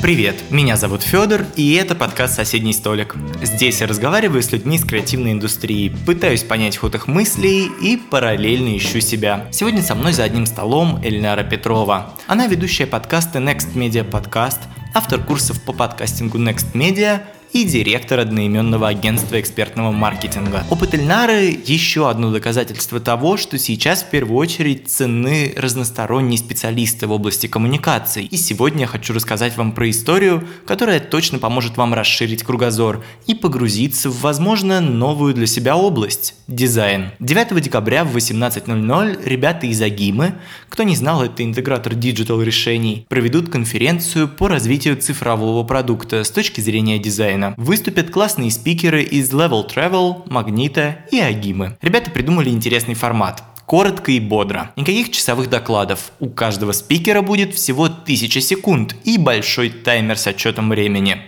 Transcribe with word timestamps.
Привет, 0.00 0.44
меня 0.50 0.76
зовут 0.76 1.02
Федор, 1.02 1.44
и 1.56 1.74
это 1.74 1.96
подкаст 1.96 2.36
«Соседний 2.36 2.72
столик». 2.72 3.16
Здесь 3.42 3.80
я 3.80 3.88
разговариваю 3.88 4.44
с 4.44 4.52
людьми 4.52 4.76
из 4.76 4.84
креативной 4.84 5.32
индустрии, 5.32 5.92
пытаюсь 6.06 6.44
понять 6.44 6.76
ход 6.76 6.94
их 6.94 7.08
мыслей 7.08 7.68
и 7.82 7.96
параллельно 7.96 8.76
ищу 8.76 9.00
себя. 9.00 9.48
Сегодня 9.50 9.82
со 9.82 9.96
мной 9.96 10.12
за 10.12 10.22
одним 10.22 10.46
столом 10.46 11.00
Эльнара 11.02 11.42
Петрова. 11.42 12.14
Она 12.28 12.46
ведущая 12.46 12.86
подкаста 12.86 13.40
Next 13.40 13.74
Media 13.74 14.08
Podcast, 14.08 14.60
автор 14.94 15.20
курсов 15.20 15.60
по 15.64 15.72
подкастингу 15.72 16.38
Next 16.38 16.74
Media– 16.74 17.22
и 17.52 17.64
директор 17.64 18.20
одноименного 18.20 18.88
агентства 18.88 19.40
экспертного 19.40 19.90
маркетинга. 19.92 20.64
Опыт 20.70 20.94
Эльнары– 20.94 21.58
еще 21.64 22.10
одно 22.10 22.30
доказательство 22.30 23.00
того, 23.00 23.36
что 23.36 23.58
сейчас 23.58 24.02
в 24.02 24.10
первую 24.10 24.36
очередь 24.38 24.88
ценны 24.88 25.52
разносторонние 25.56 26.38
специалисты 26.38 27.06
в 27.06 27.12
области 27.12 27.46
коммуникаций. 27.46 28.24
И 28.24 28.36
сегодня 28.36 28.82
я 28.82 28.86
хочу 28.86 29.14
рассказать 29.14 29.56
вам 29.56 29.72
про 29.72 29.88
историю, 29.90 30.46
которая 30.66 31.00
точно 31.00 31.38
поможет 31.38 31.76
вам 31.76 31.94
расширить 31.94 32.42
кругозор 32.42 33.04
и 33.26 33.34
погрузиться 33.34 34.10
в, 34.10 34.20
возможно, 34.20 34.80
новую 34.80 35.34
для 35.34 35.46
себя 35.46 35.76
область– 35.76 36.34
дизайн. 36.48 37.12
9 37.18 37.60
декабря 37.62 38.04
в 38.04 38.16
18.00 38.16 39.24
ребята 39.24 39.66
из 39.66 39.80
Агимы, 39.80 40.34
кто 40.68 40.82
не 40.82 40.96
знал, 40.96 41.22
это 41.22 41.42
интегратор 41.42 41.94
digital 41.94 42.42
решений, 42.42 43.06
проведут 43.08 43.48
конференцию 43.48 44.28
по 44.28 44.48
развитию 44.48 44.96
цифрового 44.96 45.64
продукта 45.64 46.24
с 46.24 46.30
точки 46.30 46.60
зрения 46.60 46.98
дизайна 46.98 47.37
дизайна. 47.38 47.54
Выступят 47.56 48.10
классные 48.10 48.50
спикеры 48.50 49.02
из 49.02 49.32
Level 49.32 49.66
Travel, 49.68 50.22
Магнита 50.30 50.98
и 51.10 51.20
Агимы. 51.20 51.76
Ребята 51.82 52.10
придумали 52.10 52.50
интересный 52.50 52.94
формат 52.94 53.42
коротко 53.66 54.12
и 54.12 54.18
бодро. 54.18 54.70
Никаких 54.76 55.10
часовых 55.10 55.50
докладов. 55.50 56.12
У 56.20 56.30
каждого 56.30 56.72
спикера 56.72 57.20
будет 57.20 57.54
всего 57.54 57.84
1000 57.84 58.40
секунд 58.40 58.96
и 59.04 59.18
большой 59.18 59.68
таймер 59.68 60.16
с 60.16 60.26
отсчетом 60.26 60.70
времени. 60.70 61.18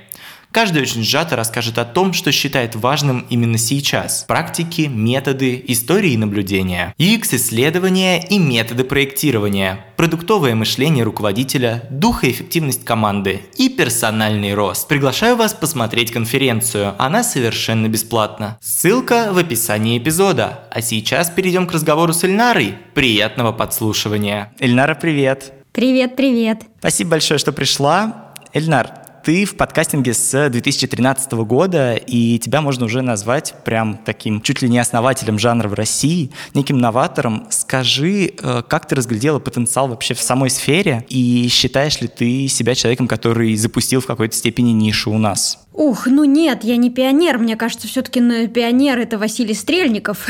Каждый 0.52 0.82
очень 0.82 1.04
сжато 1.04 1.36
расскажет 1.36 1.78
о 1.78 1.84
том, 1.84 2.12
что 2.12 2.32
считает 2.32 2.74
важным 2.74 3.24
именно 3.30 3.56
сейчас. 3.56 4.24
Практики, 4.26 4.82
методы, 4.82 5.62
истории 5.68 6.12
и 6.12 6.16
наблюдения. 6.16 6.92
UX-исследования 6.98 8.26
и 8.26 8.38
методы 8.38 8.82
проектирования. 8.82 9.84
Продуктовое 9.96 10.56
мышление 10.56 11.04
руководителя, 11.04 11.84
дух 11.90 12.24
и 12.24 12.30
эффективность 12.30 12.84
команды 12.84 13.42
и 13.58 13.68
персональный 13.68 14.54
рост. 14.54 14.88
Приглашаю 14.88 15.36
вас 15.36 15.54
посмотреть 15.54 16.10
конференцию. 16.10 16.94
Она 16.98 17.22
совершенно 17.22 17.86
бесплатна. 17.86 18.58
Ссылка 18.60 19.28
в 19.32 19.38
описании 19.38 19.98
эпизода. 19.98 20.64
А 20.72 20.82
сейчас 20.82 21.30
перейдем 21.30 21.68
к 21.68 21.72
разговору 21.72 22.12
с 22.12 22.24
Эльнарой. 22.24 22.74
Приятного 22.94 23.52
подслушивания. 23.52 24.52
Эльнара, 24.58 24.96
привет. 24.96 25.52
Привет, 25.72 26.16
привет. 26.16 26.62
Спасибо 26.80 27.10
большое, 27.10 27.38
что 27.38 27.52
пришла. 27.52 28.32
Эльнар, 28.52 28.90
ты 29.22 29.44
в 29.44 29.56
подкастинге 29.56 30.14
с 30.14 30.48
2013 30.48 31.32
года, 31.32 31.94
и 31.94 32.38
тебя 32.38 32.60
можно 32.60 32.86
уже 32.86 33.02
назвать 33.02 33.54
прям 33.64 33.98
таким 34.04 34.40
чуть 34.40 34.62
ли 34.62 34.68
не 34.68 34.78
основателем 34.78 35.38
жанра 35.38 35.68
в 35.68 35.74
России, 35.74 36.30
неким 36.54 36.78
новатором. 36.78 37.46
Скажи, 37.50 38.32
э, 38.42 38.62
как 38.66 38.86
ты 38.86 38.94
разглядела 38.94 39.38
потенциал 39.38 39.88
вообще 39.88 40.14
в 40.14 40.20
самой 40.20 40.50
сфере, 40.50 41.04
и 41.08 41.48
считаешь 41.48 42.00
ли 42.00 42.08
ты 42.08 42.48
себя 42.48 42.74
человеком, 42.74 43.08
который 43.08 43.54
запустил 43.56 44.00
в 44.00 44.06
какой-то 44.06 44.34
степени 44.34 44.70
нишу 44.70 45.10
у 45.10 45.18
нас? 45.18 45.58
Ух, 45.80 46.06
ну 46.06 46.24
нет, 46.24 46.62
я 46.62 46.76
не 46.76 46.90
пионер. 46.90 47.38
Мне 47.38 47.56
кажется, 47.56 47.88
все-таки 47.88 48.20
пионер 48.48 48.98
это 48.98 49.16
Василий 49.16 49.54
Стрельников, 49.54 50.28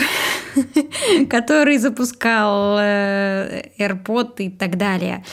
который 1.28 1.76
запускал 1.78 2.78
э, 2.78 3.62
AirPod 3.76 4.34
и 4.38 4.48
так 4.48 4.78
далее. 4.78 5.24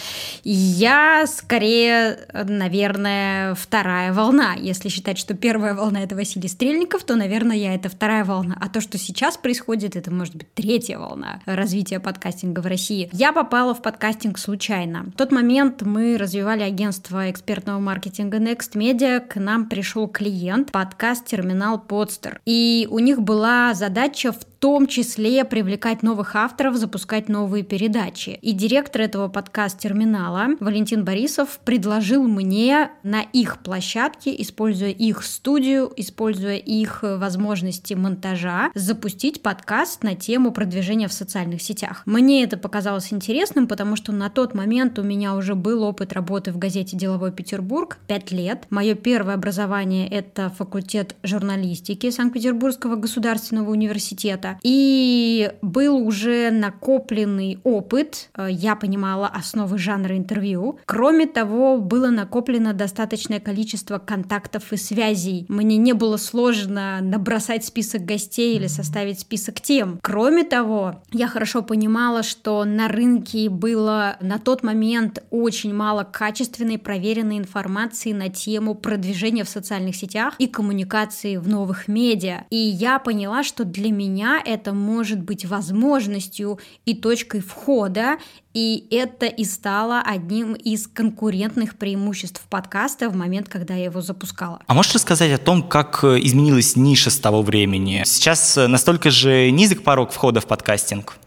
Я 0.43 1.25
скорее, 1.27 2.17
наверное, 2.33 3.53
вторая 3.53 4.11
волна. 4.11 4.55
Если 4.55 4.89
считать, 4.89 5.19
что 5.19 5.35
первая 5.35 5.75
волна 5.75 6.01
это 6.01 6.15
Василий 6.15 6.49
Стрельников, 6.49 7.03
то, 7.03 7.15
наверное, 7.15 7.55
я 7.55 7.75
это 7.75 7.87
вторая 7.87 8.25
волна. 8.25 8.57
А 8.59 8.69
то, 8.69 8.81
что 8.81 8.97
сейчас 8.97 9.37
происходит, 9.37 9.95
это 9.95 10.09
может 10.09 10.35
быть 10.35 10.51
третья 10.55 10.97
волна 10.97 11.41
развития 11.45 11.99
подкастинга 11.99 12.61
в 12.61 12.65
России. 12.65 13.07
Я 13.13 13.33
попала 13.33 13.75
в 13.75 13.83
подкастинг 13.83 14.39
случайно. 14.39 15.03
В 15.03 15.11
тот 15.11 15.31
момент 15.31 15.83
мы 15.83 16.17
развивали 16.17 16.63
агентство 16.63 17.29
экспертного 17.29 17.79
маркетинга 17.79 18.37
Next 18.37 18.73
Media. 18.73 19.19
К 19.19 19.35
нам 19.35 19.69
пришел 19.69 20.06
клиент, 20.07 20.71
подкаст-терминал 20.71 21.83
Podster. 21.87 22.39
И 22.45 22.87
у 22.89 22.99
них 22.99 23.21
была 23.21 23.73
задача 23.73 24.31
в 24.31 24.45
том 24.59 24.87
числе 24.87 25.45
привлекать 25.45 26.03
новых 26.03 26.35
авторов, 26.35 26.77
запускать 26.77 27.29
новые 27.29 27.63
передачи. 27.63 28.39
И 28.41 28.53
директор 28.53 29.01
этого 29.01 29.27
подкаст-терминала 29.27 30.49
Валентин 30.59 31.03
Борисов 31.03 31.59
предложил 31.63 32.23
мне 32.27 32.91
на 33.03 33.21
их 33.21 33.59
площадке, 33.59 34.39
используя 34.41 34.89
их 34.89 35.23
студию, 35.23 35.91
используя 35.95 36.55
их 36.57 36.99
возможности 37.03 37.93
монтажа, 37.93 38.71
запустить 38.73 39.41
подкаст 39.41 40.03
на 40.03 40.15
тему 40.15 40.51
продвижения 40.51 41.07
в 41.07 41.13
социальных 41.13 41.61
сетях. 41.61 42.01
Мне 42.05 42.43
это 42.43 42.57
показалось 42.57 43.13
интересным, 43.13 43.67
потому 43.67 43.95
что 43.95 44.11
на 44.11 44.29
тот 44.29 44.53
момент 44.53 44.97
у 44.99 45.03
меня 45.03 45.35
уже 45.35 45.55
был 45.55 45.83
опыт 45.83 46.13
работы 46.13 46.51
в 46.51 46.57
газете 46.57 46.97
«Деловой 46.97 47.31
Петербург» 47.31 47.97
5 48.07 48.31
лет. 48.31 48.65
Мое 48.69 48.95
первое 48.95 49.35
образование— 49.35 50.07
это 50.09 50.49
факультет 50.49 51.15
журналистики 51.23 52.09
Санкт-Петербургского 52.09 52.95
государственного 52.95 53.71
университета 53.71 54.46
опыта. 54.47 54.59
И 54.63 55.51
был 55.61 55.97
уже 55.97 56.51
накопленный 56.51 57.59
опыт, 57.63 58.29
э, 58.35 58.47
я 58.49 58.75
понимала 58.75 59.27
основы 59.27 59.77
жанра 59.77 60.17
интервью. 60.17 60.79
Кроме 60.85 61.25
того, 61.25 61.77
было 61.77 62.09
накоплено 62.09 62.73
достаточное 62.73 63.39
количество 63.39 63.97
контактов 63.97 64.71
и 64.73 64.77
связей. 64.77 65.45
Мне 65.47 65.77
не 65.77 65.93
было 65.93 66.17
сложно 66.17 66.99
набросать 67.01 67.65
список 67.65 68.05
гостей 68.05 68.55
или 68.55 68.67
составить 68.67 69.19
список 69.19 69.61
тем. 69.61 69.99
Кроме 70.01 70.43
того, 70.43 71.01
я 71.11 71.27
хорошо 71.27 71.61
понимала, 71.61 72.23
что 72.23 72.63
на 72.65 72.87
рынке 72.87 73.49
было 73.49 74.17
на 74.21 74.39
тот 74.39 74.63
момент 74.63 75.23
очень 75.31 75.73
мало 75.73 76.03
качественной 76.03 76.77
проверенной 76.77 77.37
информации 77.37 78.13
на 78.13 78.29
тему 78.29 78.75
продвижения 78.75 79.43
в 79.43 79.49
социальных 79.49 79.95
сетях 79.95 80.33
и 80.37 80.47
коммуникации 80.47 81.37
в 81.37 81.47
новых 81.47 81.87
медиа. 81.87 82.45
И 82.49 82.57
я 82.57 82.99
поняла, 82.99 83.43
что 83.43 83.63
для 83.63 83.91
меня 83.91 84.36
это 84.43 84.73
может 84.73 85.21
быть 85.21 85.45
возможностью 85.45 86.59
и 86.85 86.95
точкой 86.95 87.41
входа, 87.41 88.17
и 88.53 88.87
это 88.91 89.25
и 89.27 89.43
стало 89.43 90.01
одним 90.01 90.53
из 90.53 90.87
конкурентных 90.87 91.77
преимуществ 91.77 92.41
подкаста 92.49 93.09
в 93.09 93.15
момент, 93.15 93.49
когда 93.49 93.75
я 93.75 93.85
его 93.85 94.01
запускала. 94.01 94.61
А 94.65 94.73
можешь 94.73 94.95
рассказать 94.95 95.31
о 95.31 95.37
том, 95.37 95.61
как 95.63 96.03
э, 96.03 96.19
изменилась 96.21 96.75
ниша 96.75 97.09
с 97.09 97.17
того 97.19 97.41
времени? 97.41 98.03
Сейчас 98.05 98.57
э, 98.57 98.67
настолько 98.67 99.11
же 99.11 99.51
низок 99.51 99.83
порог 99.83 100.11
входа 100.11 100.41
в 100.41 100.47
подкастинг? 100.47 101.17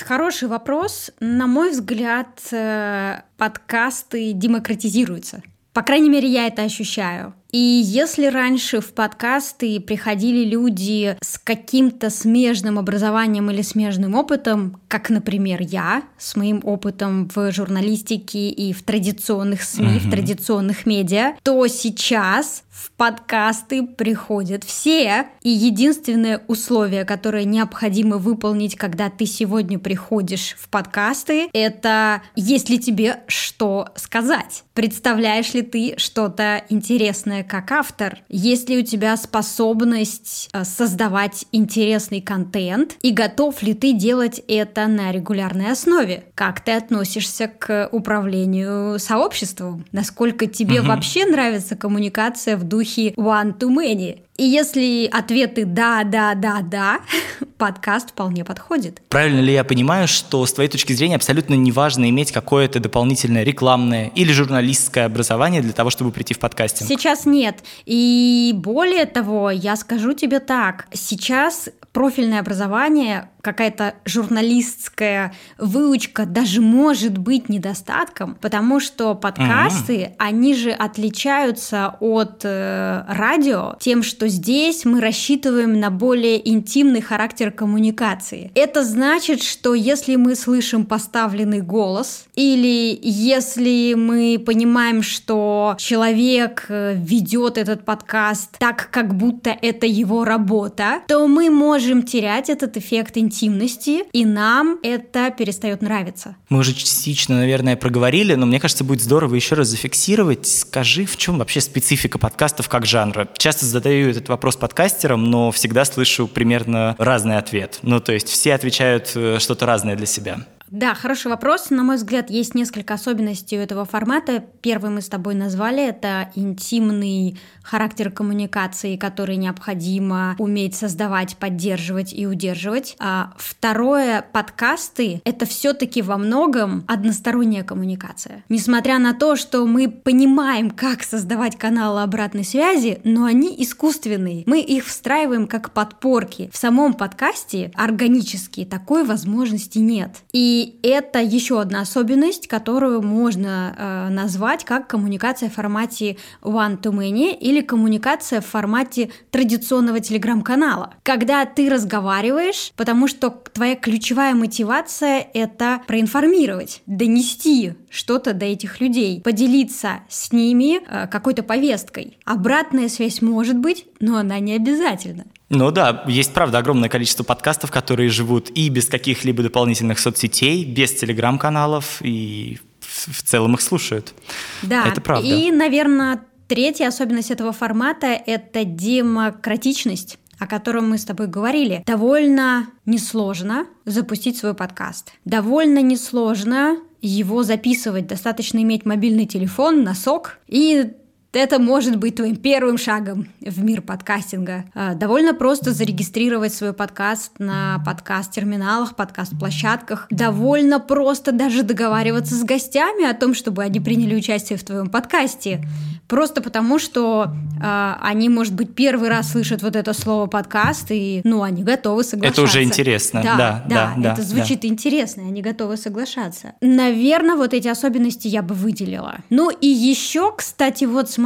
Хороший 0.00 0.48
вопрос. 0.48 1.10
На 1.20 1.46
мой 1.46 1.70
взгляд, 1.70 2.40
э, 2.50 3.20
подкасты 3.38 4.32
демократизируются. 4.32 5.42
По 5.72 5.82
крайней 5.82 6.08
мере, 6.08 6.28
я 6.28 6.46
это 6.46 6.62
ощущаю. 6.62 7.34
И 7.54 7.84
если 7.84 8.26
раньше 8.26 8.80
в 8.80 8.92
подкасты 8.94 9.78
приходили 9.78 10.44
люди 10.44 11.16
с 11.22 11.38
каким-то 11.38 12.10
смежным 12.10 12.80
образованием 12.80 13.48
или 13.48 13.62
смежным 13.62 14.16
опытом, 14.16 14.80
как, 14.88 15.08
например, 15.08 15.62
я, 15.62 16.02
с 16.18 16.34
моим 16.34 16.60
опытом 16.64 17.30
в 17.32 17.52
журналистике 17.52 18.48
и 18.48 18.72
в 18.72 18.82
традиционных 18.82 19.62
СМИ, 19.62 19.86
mm-hmm. 19.86 19.98
в 20.00 20.10
традиционных 20.10 20.84
медиа, 20.84 21.34
то 21.44 21.64
сейчас 21.68 22.64
в 22.74 22.90
подкасты 22.90 23.86
приходят 23.86 24.64
все. 24.64 25.26
И 25.42 25.50
единственное 25.50 26.42
условие, 26.48 27.04
которое 27.04 27.44
необходимо 27.44 28.18
выполнить, 28.18 28.74
когда 28.74 29.10
ты 29.10 29.26
сегодня 29.26 29.78
приходишь 29.78 30.56
в 30.58 30.68
подкасты, 30.68 31.48
это 31.52 32.22
есть 32.34 32.68
ли 32.68 32.80
тебе 32.80 33.20
что 33.28 33.90
сказать. 33.94 34.64
Представляешь 34.74 35.54
ли 35.54 35.62
ты 35.62 35.94
что-то 35.98 36.64
интересное 36.68 37.43
как 37.48 37.70
автор, 37.72 38.18
есть 38.28 38.68
ли 38.68 38.78
у 38.78 38.82
тебя 38.82 39.16
способность 39.16 40.48
э, 40.52 40.64
создавать 40.64 41.46
интересный 41.52 42.20
контент 42.20 42.96
и 43.00 43.12
готов 43.12 43.62
ли 43.62 43.74
ты 43.74 43.92
делать 43.92 44.42
это 44.48 44.86
на 44.86 45.12
регулярной 45.12 45.70
основе? 45.72 46.24
Как 46.34 46.60
ты 46.60 46.72
относишься 46.72 47.48
к 47.48 47.88
управлению 47.92 48.98
сообществом? 48.98 49.84
Насколько 49.92 50.46
тебе 50.46 50.80
угу. 50.80 50.88
вообще 50.88 51.26
нравится 51.26 51.76
коммуникация 51.76 52.56
в 52.56 52.64
духе 52.64 53.10
one 53.10 53.56
to 53.58 53.68
many? 53.68 54.20
И 54.36 54.42
если 54.44 55.08
ответы 55.12 55.64
«да, 55.64 56.02
да, 56.02 56.34
да, 56.34 56.60
да», 56.62 57.00
подкаст 57.58 58.10
вполне 58.10 58.44
подходит. 58.44 59.00
Правильно 59.08 59.38
ли 59.40 59.52
я 59.52 59.62
понимаю, 59.62 60.08
что 60.08 60.44
с 60.44 60.52
твоей 60.52 60.68
точки 60.68 60.92
зрения 60.92 61.14
абсолютно 61.14 61.54
неважно 61.54 62.10
иметь 62.10 62.32
какое-то 62.32 62.80
дополнительное 62.80 63.44
рекламное 63.44 64.10
или 64.16 64.32
журналистское 64.32 65.06
образование 65.06 65.62
для 65.62 65.72
того, 65.72 65.90
чтобы 65.90 66.10
прийти 66.10 66.34
в 66.34 66.40
подкастинг? 66.40 66.88
Сейчас 66.88 67.26
нет. 67.26 67.62
И 67.86 68.52
более 68.56 69.06
того, 69.06 69.50
я 69.52 69.76
скажу 69.76 70.14
тебе 70.14 70.40
так. 70.40 70.88
Сейчас 70.92 71.68
профильное 71.92 72.40
образование 72.40 73.28
какая-то 73.40 73.94
журналистская 74.04 75.32
выучка 75.58 76.26
даже 76.26 76.60
может 76.60 77.18
быть 77.18 77.48
недостатком, 77.48 78.36
потому 78.40 78.80
что 78.80 79.14
подкасты, 79.14 79.96
mm-hmm. 79.96 80.14
они 80.18 80.54
же 80.54 80.70
отличаются 80.70 81.94
от 82.00 82.40
э, 82.42 83.04
радио 83.06 83.76
тем, 83.78 84.02
что 84.02 84.23
здесь 84.26 84.84
мы 84.84 85.00
рассчитываем 85.00 85.78
на 85.80 85.90
более 85.90 86.48
интимный 86.48 87.00
характер 87.00 87.50
коммуникации. 87.50 88.50
Это 88.54 88.84
значит, 88.84 89.42
что 89.42 89.74
если 89.74 90.16
мы 90.16 90.36
слышим 90.36 90.84
поставленный 90.84 91.60
голос, 91.60 92.26
или 92.34 92.98
если 93.02 93.94
мы 93.94 94.42
понимаем, 94.44 95.02
что 95.02 95.76
человек 95.78 96.66
э, 96.68 96.94
ведет 96.96 97.58
этот 97.58 97.84
подкаст 97.84 98.58
так, 98.58 98.88
как 98.90 99.16
будто 99.16 99.50
это 99.50 99.86
его 99.86 100.24
работа, 100.24 101.02
то 101.08 101.26
мы 101.26 101.50
можем 101.50 102.02
терять 102.02 102.50
этот 102.50 102.76
эффект 102.76 103.16
интимности, 103.16 104.04
и 104.12 104.24
нам 104.24 104.78
это 104.82 105.30
перестает 105.30 105.82
нравиться. 105.82 106.36
Мы 106.48 106.58
уже 106.58 106.74
частично, 106.74 107.36
наверное, 107.36 107.76
проговорили, 107.76 108.34
но 108.34 108.46
мне 108.46 108.60
кажется, 108.60 108.84
будет 108.84 109.02
здорово 109.02 109.34
еще 109.34 109.54
раз 109.54 109.68
зафиксировать. 109.68 110.46
Скажи, 110.46 111.04
в 111.04 111.16
чем 111.16 111.38
вообще 111.38 111.60
специфика 111.60 112.18
подкастов 112.18 112.68
как 112.68 112.86
жанра? 112.86 113.28
Часто 113.36 113.66
задаю 113.66 114.13
этот 114.16 114.28
вопрос 114.28 114.56
подкастерам, 114.56 115.30
но 115.30 115.50
всегда 115.50 115.84
слышу 115.84 116.26
примерно 116.26 116.94
разный 116.98 117.38
ответ. 117.38 117.78
Ну, 117.82 118.00
то 118.00 118.12
есть 118.12 118.28
все 118.28 118.54
отвечают 118.54 119.12
э, 119.14 119.38
что-то 119.38 119.66
разное 119.66 119.96
для 119.96 120.06
себя. 120.06 120.38
Да, 120.70 120.94
хороший 120.94 121.28
вопрос. 121.28 121.70
На 121.70 121.82
мой 121.82 121.96
взгляд, 121.96 122.30
есть 122.30 122.54
несколько 122.54 122.94
особенностей 122.94 123.58
у 123.58 123.60
этого 123.60 123.84
формата. 123.84 124.44
Первый 124.60 124.90
мы 124.90 125.02
с 125.02 125.08
тобой 125.08 125.34
назвали, 125.34 125.86
это 125.86 126.30
интимный 126.34 127.38
характер 127.62 128.10
коммуникации, 128.10 128.96
который 128.96 129.36
необходимо 129.36 130.34
уметь 130.38 130.74
создавать, 130.74 131.36
поддерживать 131.36 132.12
и 132.14 132.26
удерживать. 132.26 132.96
А 132.98 133.34
второе, 133.36 134.24
подкасты— 134.32 135.20
это 135.24 135.46
все 135.46 135.74
таки 135.74 136.02
во 136.02 136.16
многом 136.16 136.84
односторонняя 136.88 137.62
коммуникация. 137.62 138.42
Несмотря 138.48 138.98
на 138.98 139.12
то, 139.12 139.36
что 139.36 139.66
мы 139.66 139.88
понимаем, 139.88 140.70
как 140.70 141.02
создавать 141.02 141.56
каналы 141.56 142.02
обратной 142.02 142.44
связи, 142.44 143.00
но 143.04 143.24
они 143.24 143.54
искусственные. 143.58 144.44
Мы 144.46 144.60
их 144.60 144.86
встраиваем 144.86 145.46
как 145.46 145.72
подпорки. 145.72 146.50
В 146.52 146.56
самом 146.56 146.94
подкасте 146.94 147.70
органически 147.74 148.64
такой 148.64 149.04
возможности 149.04 149.78
нет. 149.78 150.16
И 150.32 150.53
и 150.54 150.78
это 150.84 151.20
еще 151.20 151.60
одна 151.60 151.80
особенность, 151.80 152.46
которую 152.46 153.02
можно 153.02 153.74
э, 153.76 154.08
назвать 154.10 154.64
как 154.64 154.86
коммуникация 154.86 155.50
в 155.50 155.54
формате 155.54 156.16
one-to-many 156.42 157.36
или 157.36 157.60
коммуникация 157.60 158.40
в 158.40 158.46
формате 158.46 159.10
традиционного 159.32 159.98
телеграм-канала. 159.98 160.94
Когда 161.02 161.44
ты 161.44 161.68
разговариваешь, 161.68 162.72
потому 162.76 163.08
что 163.08 163.30
твоя 163.30 163.74
ключевая 163.74 164.36
мотивация— 164.36 165.26
это 165.34 165.82
проинформировать, 165.88 166.82
донести 166.86 167.72
что-то 167.90 168.32
до 168.32 168.46
этих 168.46 168.80
людей, 168.80 169.22
поделиться 169.22 170.02
с 170.08 170.30
ними 170.30 170.82
э, 170.86 171.08
какой-то 171.08 171.42
повесткой. 171.42 172.16
Обратная 172.24 172.88
связь 172.88 173.20
может 173.22 173.58
быть, 173.58 173.86
но 173.98 174.18
она 174.18 174.38
не 174.38 174.54
обязательна. 174.54 175.24
Ну 175.54 175.70
да, 175.70 176.04
есть, 176.06 176.32
правда, 176.34 176.58
огромное 176.58 176.88
количество 176.88 177.24
подкастов, 177.24 177.70
которые 177.70 178.08
живут 178.08 178.50
и 178.50 178.68
без 178.68 178.86
каких-либо 178.86 179.42
дополнительных 179.42 179.98
соцсетей, 179.98 180.64
без 180.64 180.92
телеграм-каналов, 180.94 181.98
и 182.00 182.58
в 182.80 183.22
целом 183.22 183.54
их 183.54 183.60
слушают. 183.60 184.14
Да, 184.62 184.86
это 184.88 185.00
правда. 185.00 185.26
И, 185.26 185.50
наверное, 185.50 186.22
третья 186.48 186.88
особенность 186.88 187.30
этого 187.30 187.52
формата— 187.52 188.06
это 188.26 188.64
демократичность 188.64 190.18
о 190.38 190.48
котором 190.48 190.90
мы 190.90 190.98
с 190.98 191.04
тобой 191.04 191.28
говорили, 191.28 191.84
довольно 191.86 192.66
несложно 192.86 193.66
запустить 193.84 194.36
свой 194.36 194.52
подкаст. 194.52 195.12
Довольно 195.24 195.80
несложно 195.80 196.78
его 197.00 197.44
записывать. 197.44 198.06
Достаточно 198.06 198.58
иметь 198.58 198.84
мобильный 198.84 199.26
телефон, 199.26 199.84
носок 199.84 200.38
и 200.48 200.92
это 201.36 201.58
может 201.58 201.96
быть 201.96 202.16
твоим 202.16 202.36
первым 202.36 202.78
шагом 202.78 203.28
в 203.40 203.62
мир 203.62 203.82
подкастинга. 203.82 204.64
А, 204.74 204.94
довольно 204.94 205.34
просто 205.34 205.72
зарегистрировать 205.72 206.54
свой 206.54 206.72
подкаст 206.72 207.32
на 207.38 207.82
подкаст-терминалах, 207.84 208.96
подкаст-площадках. 208.96 210.06
Довольно 210.10 210.80
просто 210.80 211.32
даже 211.32 211.62
договариваться 211.62 212.34
с 212.34 212.44
гостями 212.44 213.04
о 213.04 213.14
том, 213.14 213.34
чтобы 213.34 213.62
они 213.62 213.80
приняли 213.80 214.14
участие 214.14 214.58
в 214.58 214.64
твоем 214.64 214.88
подкасте. 214.88 215.62
Просто 216.06 216.42
потому, 216.42 216.78
что 216.78 217.28
э, 217.62 217.92
они, 218.02 218.28
может 218.28 218.54
быть, 218.54 218.74
первый 218.74 219.08
раз 219.08 219.32
слышат 219.32 219.62
вот 219.62 219.74
это 219.74 219.94
слово 219.94 220.26
подкаст, 220.26 220.90
и, 220.90 221.22
ну, 221.24 221.42
они 221.42 221.62
готовы 221.62 222.04
соглашаться. 222.04 222.42
Это 222.42 222.50
уже 222.50 222.62
интересно. 222.62 223.22
Да, 223.22 223.36
да, 223.36 223.64
да, 223.66 223.94
да 223.96 224.12
это 224.12 224.22
звучит 224.22 224.60
да. 224.60 224.68
интересно, 224.68 225.22
и 225.22 225.24
они 225.24 225.40
готовы 225.40 225.78
соглашаться. 225.78 226.52
Наверное, 226.60 227.36
вот 227.36 227.54
эти 227.54 227.68
особенности 227.68 228.28
я 228.28 228.42
бы 228.42 228.54
выделила. 228.54 229.16
Ну 229.30 229.50
и 229.50 229.66
еще, 229.66 230.32
кстати, 230.36 230.84
вот 230.84 231.10
смотри, 231.10 231.23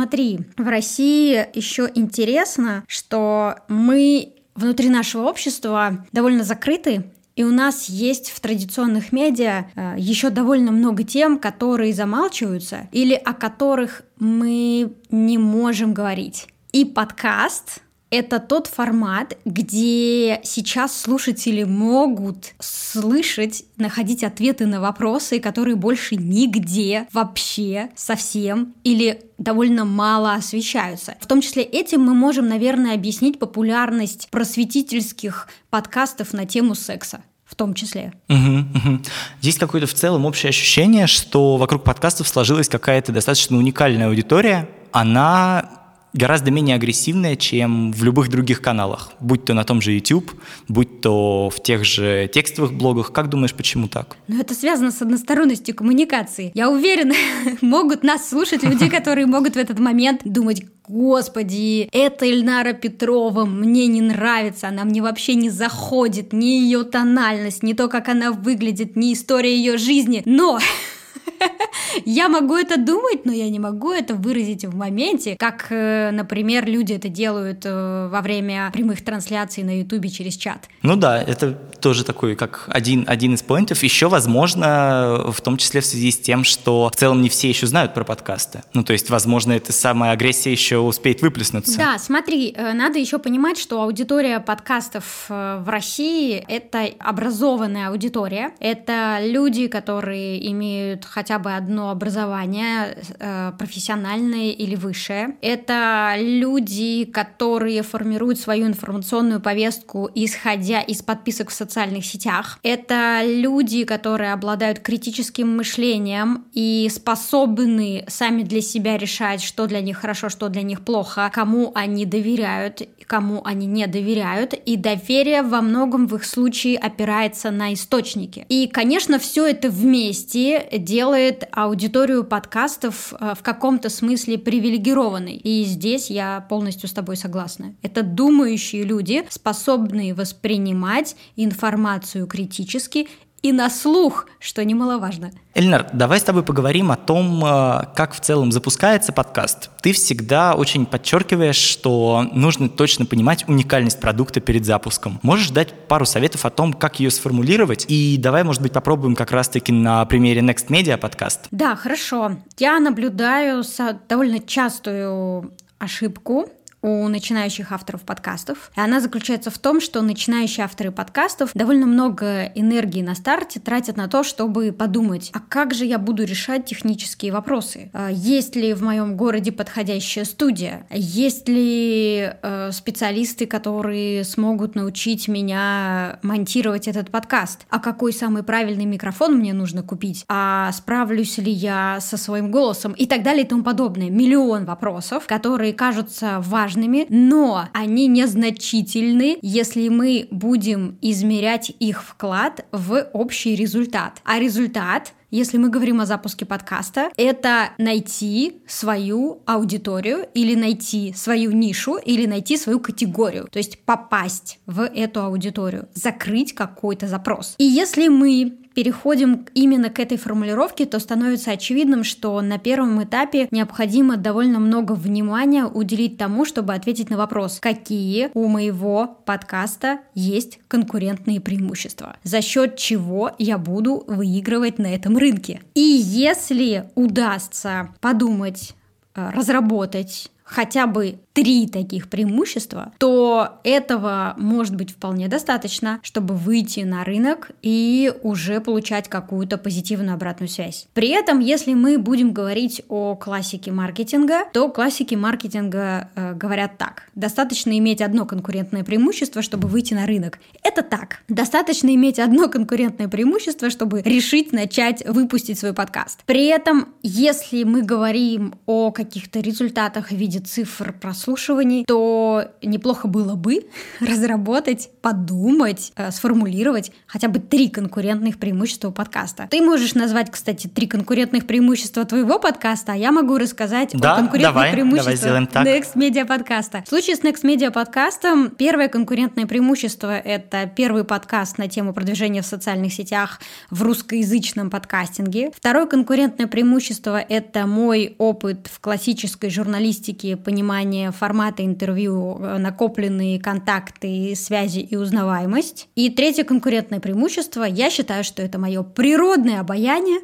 в 0.57 0.69
России 0.69 1.47
еще 1.55 1.91
интересно, 1.95 2.85
что 2.87 3.57
мы 3.69 4.35
внутри 4.55 4.89
нашего 4.89 5.23
общества 5.23 6.07
довольно 6.13 6.45
закрыты, 6.45 7.05
и 7.37 7.45
у 7.45 7.53
нас 7.53 7.89
есть 7.89 8.31
в 8.31 8.41
традиционных 8.41 9.13
медиа 9.13 9.67
э, 9.77 9.95
еще 9.97 10.31
довольно 10.31 10.73
много 10.73 11.05
тем, 11.05 11.39
которые 11.39 11.95
замалчиваются 11.95 12.89
или 12.91 13.15
о 13.15 13.33
которых 13.33 14.03
мы 14.19 14.93
не 15.11 15.39
можем 15.39 15.95
говорить. 15.95 16.49
И 16.73 16.85
подкаст 16.85 17.83
это 18.11 18.39
тот 18.39 18.67
формат, 18.67 19.37
где 19.45 20.41
сейчас 20.43 20.99
слушатели 20.99 21.65
могут 21.65 22.55
слышать, 22.59 23.65
находить 23.77 24.25
ответы 24.25 24.67
на 24.67 24.81
вопросы, 24.81 25.41
которые 25.41 25.77
больше 25.77 26.17
нигде 26.17 27.07
вообще 27.13 27.91
совсем 27.95 28.75
или 28.83 29.23
довольно 29.37 29.85
мало 29.85 30.35
освещаются. 30.35 31.17
В 31.21 31.27
том 31.27 31.41
числе 31.41 31.63
этим 31.63 32.01
мы 32.01 32.15
можем, 32.15 32.49
наверное, 32.49 32.95
объяснить 32.95 33.39
популярность 33.39 34.29
просветительских 34.31 35.49
подкастов 35.71 36.33
на 36.33 36.47
тему 36.47 36.75
секса 36.75 37.23
в 37.45 37.55
том 37.55 37.73
числе. 37.73 38.13
Угу, 38.29 38.59
угу. 38.75 39.01
Есть 39.41 39.59
какое-то 39.59 39.87
в 39.87 39.95
целом 39.95 40.27
общее 40.27 40.51
ощущение, 40.51 41.07
что 41.07 41.57
вокруг 41.57 41.83
подкастов 41.83 42.29
сложилась 42.29 42.69
какая-то 42.69 43.11
достаточно 43.11 43.57
уникальная 43.57 44.09
аудитория. 44.09 44.69
Она 44.93 45.78
гораздо 46.13 46.51
менее 46.51 46.77
агрессивная, 46.77 47.37
чем 47.37 47.93
в 47.93 48.03
любых 48.05 48.29
других 48.29 48.61
каналах, 48.61 49.13
будь 49.21 49.45
то 49.45 49.55
на 49.55 49.65
том 49.65 49.81
же 49.81 49.93
YouTube, 49.93 50.33
будь 50.69 51.01
то 51.01 51.51
в 51.51 51.63
тех 51.63 51.85
же 51.85 52.31
текстовых 52.33 52.73
блогах. 52.73 53.13
Как 53.13 53.29
думаешь, 53.29 53.55
почему 53.55 53.89
так? 53.89 54.17
Ну, 54.29 54.41
это 54.41 54.55
связано 54.55 54.91
с 54.91 55.03
односторонностью 55.03 55.75
коммуникации. 55.75 56.51
Я 56.55 56.71
уверена, 56.71 57.15
могут 57.61 58.03
нас 58.03 58.29
слушать 58.29 58.63
люди, 58.63 58.89
которые 58.91 59.27
могут 59.27 59.55
в 59.55 59.59
этот 59.59 59.79
момент 59.79 60.23
думать, 60.25 60.63
господи, 60.89 61.89
это 61.93 62.27
Ильнара 62.27 62.73
Петрова, 62.73 63.45
мне 63.45 63.87
не 63.87 64.01
нравится, 64.01 64.69
она 64.69 64.85
мне 64.85 65.03
вообще 65.03 65.35
не 65.35 65.51
заходит, 65.51 66.33
ни 66.33 66.47
ее 66.47 66.83
тональность, 66.85 67.63
ни 67.63 67.75
то, 67.75 67.89
как 67.89 68.09
она 68.09 68.33
выглядит, 68.33 68.97
ни 68.97 69.13
история 69.13 69.55
ее 69.55 69.77
жизни. 69.77 70.23
Но 70.25 70.59
Я 72.05 72.29
могу 72.29 72.57
это 72.57 72.77
думать, 72.77 73.25
но 73.25 73.33
я 73.33 73.49
не 73.49 73.59
могу 73.59 73.93
это 73.93 74.15
выразить 74.15 74.65
в 74.65 74.75
моменте, 74.75 75.37
как, 75.39 75.67
э, 75.71 76.11
например, 76.11 76.67
люди 76.67 76.93
это 76.93 77.09
делают 77.09 77.63
э, 77.65 78.09
во 78.11 78.21
время 78.21 78.71
прямых 78.73 79.05
трансляций 79.05 79.63
на 79.63 79.79
Ютубе 79.79 80.09
через 80.09 80.37
чат. 80.37 80.69
Ну 80.83 80.97
да, 80.97 81.21
это 81.21 81.53
тоже 81.53 82.05
такой, 82.05 82.37
как 82.37 82.65
один, 82.69 83.05
один 83.07 83.35
из 83.35 83.43
поинтов. 83.43 83.83
Еще, 83.83 84.09
возможно, 84.09 85.25
в 85.29 85.41
том 85.41 85.57
числе 85.57 85.81
в 85.81 85.87
связи 85.87 86.11
с 86.11 86.19
тем, 86.19 86.45
что 86.45 86.91
в 86.93 86.97
целом 86.97 87.23
не 87.23 87.29
все 87.29 87.49
еще 87.49 87.67
знают 87.67 87.95
про 87.95 88.05
подкасты. 88.05 88.63
Ну, 88.75 88.85
то 88.85 88.93
есть, 88.93 89.11
возможно, 89.11 89.53
эта 89.53 89.73
самая 89.73 90.13
агрессия 90.13 90.53
еще 90.53 90.79
успеет 90.79 91.23
выплеснуться. 91.23 91.79
Да, 91.79 91.99
смотри, 91.99 92.55
э, 92.57 92.73
надо 92.73 92.99
еще 92.99 93.19
понимать, 93.19 93.59
что 93.59 93.83
аудитория 93.83 94.41
подкастов 94.41 95.27
в 95.29 95.65
России— 95.67 96.45
это 96.49 96.89
образованная 96.99 97.89
аудитория. 97.89 98.53
Это 98.61 99.19
люди, 99.21 99.69
которые 99.69 100.51
имеют 100.51 101.05
хотя 101.19 101.41
бы 101.41 101.53
одно 101.53 101.91
образование, 101.91 102.97
э, 103.19 103.53
профессиональное 103.59 104.51
или 104.53 104.77
высшее. 104.77 105.35
Это 105.43 106.15
люди, 106.17 107.07
которые 107.07 107.83
формируют 107.83 108.39
свою 108.39 108.69
информационную 108.69 109.41
повестку, 109.41 110.09
исходя 110.15 110.81
из 110.81 111.03
подписок 111.03 111.51
в 111.51 111.55
социальных 111.55 112.05
сетях. 112.05 112.61
Это 112.63 113.23
люди, 113.25 113.83
которые 113.83 114.33
обладают 114.33 114.79
критическим 114.79 115.57
мышлением 115.57 116.45
и 116.55 116.89
способны 116.89 118.05
сами 118.07 118.45
для 118.45 118.61
себя 118.61 118.97
решать, 118.97 119.43
что 119.43 119.67
для 119.67 119.81
них 119.81 119.99
хорошо, 119.99 120.29
что 120.29 120.49
для 120.49 120.63
них 120.63 120.83
плохо, 120.83 121.33
кому 121.35 121.73
они 121.75 122.07
доверяют, 122.07 122.83
кому 123.09 123.43
они 123.45 123.67
не 123.67 123.89
доверяют, 123.89 124.55
и 124.55 124.77
доверие 124.77 125.43
во 125.43 125.63
многом 125.63 126.07
в 126.07 126.15
их 126.15 126.25
случае 126.25 126.79
опирается 126.79 127.51
на 127.51 127.73
источники. 127.75 128.47
И, 128.49 128.69
конечно, 128.69 129.19
все 129.19 129.47
это 129.47 129.69
вместе 129.69 130.69
делает 130.73 131.08
аудиторию 131.53 132.25
подкастов 132.25 133.13
э, 133.13 133.35
в 133.39 133.43
каком-то 133.43 133.89
смысле 133.89 134.39
привилегированной. 134.39 135.37
И 135.37 135.65
здесь 135.65 136.11
я 136.11 136.41
полностью 136.49 136.89
с 136.89 136.93
тобой 136.93 137.17
согласна. 137.17 137.75
Это 137.83 138.03
думающие 138.03 138.83
люди, 138.83 139.25
способные 139.29 140.15
воспринимать 140.15 141.17
информацию 141.37 142.27
критически 142.27 143.09
и 143.43 143.53
на 143.53 143.71
слух, 143.71 144.27
что 144.41 144.65
немаловажно. 144.65 145.31
Эльнар, 145.55 145.89
давай 145.93 146.21
с 146.21 146.23
тобой 146.23 146.43
поговорим 146.43 146.91
о 146.91 146.97
том, 146.97 147.45
э, 147.45 147.85
как 147.95 148.15
в 148.15 148.21
целом 148.21 148.53
запускается 148.53 149.13
подкаст. 149.13 149.71
Ты 149.81 149.93
всегда 149.93 150.55
очень 150.55 150.87
подчеркиваешь, 150.87 151.57
что 151.57 152.27
нужно 152.33 152.69
точно 152.69 153.07
понимать 153.07 153.49
уникальность 153.49 154.01
продукта 154.01 154.41
перед 154.41 154.65
запуском. 154.65 155.21
Можешь 155.23 155.51
дать 155.51 155.73
пару 155.89 156.05
советов 156.05 156.45
о 156.45 156.51
том, 156.51 156.73
как 156.73 157.01
ее 157.01 157.11
сформулировать? 157.11 157.87
И 157.89 158.17
давай, 158.19 158.45
может 158.45 158.63
быть, 158.63 158.73
попробуем 158.73 159.15
как 159.15 159.31
раз-таки 159.33 159.73
на 159.73 160.05
примере 160.07 160.41
Next 160.41 160.69
Media 160.69 160.97
подкаст. 160.97 161.47
Да, 161.51 161.77
хорошо. 161.77 162.37
Я 162.59 162.79
наблюдаю 162.81 163.65
довольно 164.09 164.41
частую 164.41 165.53
ошибку 165.79 166.49
у 166.83 167.09
начинающих 167.09 167.73
авторов 167.73 168.03
подкастов. 168.03 168.71
И 168.77 168.81
она 168.81 169.01
заключается 169.01 169.51
в 169.51 169.59
том, 169.59 169.81
что 169.81 170.01
начинающие 170.03 170.65
авторы 170.65 170.91
подкастов 170.91 171.51
довольно 171.55 171.87
много 171.87 172.45
энергии 172.55 173.03
на 173.03 173.15
старте 173.15 173.61
тратят 173.61 173.97
на 173.97 174.09
то, 174.09 174.23
чтобы 174.23 174.73
подумать, 174.73 175.31
а 175.35 175.41
как 175.41 175.75
же 175.75 175.85
я 175.85 175.99
буду 175.99 176.25
решать 176.25 176.67
технические 176.67 177.33
вопросы? 177.33 177.91
А 177.93 178.11
есть 178.11 178.55
ли 178.57 178.73
в 178.75 178.83
моем 178.83 179.17
городе 179.17 179.51
подходящая 179.51 180.25
студия? 180.25 180.87
Есть 180.91 181.49
ли 181.49 182.33
э, 182.43 182.71
специалисты, 182.73 183.47
которые 183.47 184.25
смогут 184.25 184.75
научить 184.75 185.29
меня 185.29 186.19
монтировать 186.23 186.87
этот 186.87 187.11
подкаст? 187.11 187.67
А 187.71 187.81
какой 187.81 188.13
самый 188.13 188.43
правильный 188.43 188.85
микрофон 188.85 189.37
мне 189.37 189.53
нужно 189.53 189.83
купить? 189.83 190.25
А 190.29 190.71
справлюсь 190.73 191.39
ли 191.39 191.51
я 191.51 191.99
со 192.01 192.17
своим 192.17 192.51
голосом? 192.51 192.93
И 192.93 193.07
так 193.07 193.23
далее 193.23 193.45
и 193.45 193.49
тому 193.49 193.65
подобное. 193.65 194.11
Миллион 194.11 194.65
вопросов, 194.65 195.27
которые 195.27 195.73
кажутся 195.73 196.41
важными 196.41 196.68
важными, 196.69 197.07
но 197.09 197.69
они 197.73 198.07
незначительны, 198.09 199.39
если 199.41 199.89
мы 199.89 200.29
будем 200.31 200.99
измерять 201.01 201.73
их 201.79 202.03
вклад 202.03 202.67
в 202.73 203.09
общий 203.13 203.55
результат. 203.55 204.21
А 204.25 204.39
результат 204.39 205.15
если 205.31 205.59
мы 205.59 205.69
говорим 205.69 206.01
о 206.01 206.07
запуске 206.07 206.47
подкаста, 206.47 207.11
это 207.17 207.71
найти 207.77 208.63
свою 208.67 209.43
аудиторию 209.45 210.27
или 210.33 210.55
найти 210.55 211.13
свою 211.15 211.53
нишу 211.53 211.97
или 211.97 212.27
найти 212.27 212.57
свою 212.57 212.81
категорию, 212.81 213.49
то 213.51 213.59
есть 213.59 213.79
попасть 213.81 214.59
в 214.67 214.83
эту 214.83 215.23
аудиторию, 215.23 215.89
закрыть 215.95 216.55
какой-то 216.55 217.07
запрос. 217.09 217.55
И 217.59 217.65
если 217.65 218.09
мы 218.09 218.59
переходим 218.79 219.45
именно 219.55 219.91
к 219.91 219.99
этой 219.99 220.17
формулировке, 220.17 220.87
то 220.87 221.01
становится 221.01 221.51
очевидным, 221.51 222.05
что 222.05 222.41
на 222.41 222.59
первом 222.59 223.03
этапе 223.03 223.49
необходимо 223.51 224.17
довольно 224.17 224.61
много 224.61 224.93
внимания 224.93 225.65
уделить 225.65 226.17
тому, 226.17 226.45
чтобы 226.45 226.75
ответить 226.75 227.11
на 227.11 227.17
вопрос, 227.17 227.59
какие 227.61 228.31
у 228.35 228.47
моего 228.47 229.19
подкаста 229.25 229.99
есть 230.15 230.61
конкурентные 230.69 231.41
преимущества, 231.41 232.19
за 232.23 232.41
счет 232.41 232.77
чего 232.77 233.33
я 233.41 233.59
буду 233.59 234.05
выигрывать 234.07 234.79
на 234.79 234.87
этом 234.87 235.18
рынке. 235.19 235.63
И 235.75 235.81
если 235.81 236.91
удастся 236.95 237.95
подумать, 238.01 238.75
э, 239.15 239.31
разработать 239.31 240.31
хотя 240.45 240.87
бы 240.87 241.19
три 241.39 241.69
таких 241.69 242.09
преимущества, 242.09 242.93
то 242.99 243.61
этого 243.63 244.35
может 244.39 244.75
быть 244.75 244.91
вполне 244.91 245.29
достаточно, 245.29 246.01
чтобы 246.03 246.35
выйти 246.35 246.81
на 246.81 247.05
рынок 247.05 247.53
и 247.63 248.13
уже 248.25 248.61
получать 248.61 249.09
какую-то 249.09 249.57
позитивную 249.57 250.15
обратную 250.15 250.49
связь. 250.49 250.89
При 250.95 251.11
этом, 251.11 251.39
если 251.39 251.75
мы 251.75 251.97
будем 251.97 252.33
говорить 252.33 252.83
о 252.89 253.15
классике 253.15 253.71
маркетинга, 253.71 254.47
то 254.53 254.69
классики 254.69 255.15
маркетинга 255.15 256.11
э, 256.17 256.35
говорят 256.35 256.77
так. 256.77 257.05
Достаточно 257.15 257.79
иметь 257.79 258.01
одно 258.01 258.27
конкурентное 258.27 258.83
преимущество, 258.83 259.41
чтобы 259.41 259.69
выйти 259.69 259.95
на 259.95 260.07
рынок. 260.07 260.41
Это 260.65 260.83
так. 260.83 261.23
Достаточно 261.29 261.95
иметь 261.95 262.19
одно 262.19 262.49
конкурентное 262.49 263.07
преимущество, 263.07 263.71
чтобы 263.71 264.03
решить 264.03 264.53
начать 264.53 265.07
выпустить 265.07 265.61
свой 265.61 265.73
подкаст. 265.73 266.25
При 266.27 266.47
этом, 266.47 266.89
если 267.05 267.63
мы 267.63 267.83
говорим 267.83 268.57
о 268.67 268.91
каких-то 268.91 269.39
результатах 269.39 270.09
в 270.09 270.17
виде 270.17 270.41
цифр 270.41 270.93
прослушивания, 270.93 271.28
прослушиваний, 271.29 271.85
то 271.87 272.45
неплохо 272.63 273.07
было 273.07 273.35
бы 273.35 273.67
разработать, 274.01 274.89
подумать, 275.03 275.93
э, 275.97 276.11
сформулировать 276.11 276.91
хотя 277.07 277.29
бы 277.29 277.39
три 277.39 277.69
конкурентных 277.69 278.39
преимущества 278.39 278.91
подкаста. 278.91 279.47
Ты 279.51 279.61
можешь 279.61 279.95
назвать, 279.95 280.31
кстати, 280.31 280.69
три 280.69 280.87
конкурентных 280.87 281.47
преимущества 281.47 282.05
твоего 282.05 282.39
подкаста, 282.39 282.93
а 282.93 282.97
я 282.97 283.13
могу 283.13 283.37
рассказать 283.37 283.91
да, 283.93 284.15
о 284.15 284.17
конкурентных 284.17 284.55
давай, 284.55 284.73
преимуществах 284.73 285.21
давай 285.21 285.47
так. 285.47 285.67
Next 285.67 285.97
Media 285.97 286.25
подкаста. 286.25 286.83
В 286.87 286.89
случае 286.89 287.17
с 287.17 287.21
Next 287.21 287.43
Media 287.43 287.71
подкастом 287.71 288.51
первое 288.51 288.89
конкурентное 288.89 289.47
преимущество— 289.47 290.19
это 290.19 290.71
первый 290.75 291.05
подкаст 291.05 291.59
на 291.59 291.69
тему 291.69 291.93
продвижения 291.93 292.41
в 292.41 292.47
социальных 292.47 292.93
сетях 292.95 293.41
в 293.71 293.83
русскоязычном 293.83 294.71
подкастинге. 294.71 295.51
Второе 295.55 295.87
конкурентное 295.87 296.47
преимущество— 296.47 297.19
это 297.29 297.67
мой 297.67 298.15
опыт 298.19 298.69
в 298.73 298.81
классической 298.81 299.51
журналистике, 299.51 300.37
понимание 300.37 301.13
формата 301.19 301.65
интервью, 301.65 302.39
э, 302.41 302.59
накопленные 302.59 303.41
контакты, 303.41 304.35
связи 304.37 304.81
и 304.81 304.97
узнаваемость. 304.97 305.89
И 305.95 306.11
третье 306.11 306.45
конкурентное 306.45 307.01
преимущество, 307.01 307.65
я 307.65 307.91
считаю, 307.91 308.25
что 308.25 308.43
это 308.43 308.59
мое 308.59 308.83
природное 308.83 309.61
обаяние. 309.61 310.21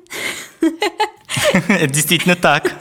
Это 1.68 1.92
действительно 1.92 2.36
так. 2.36 2.72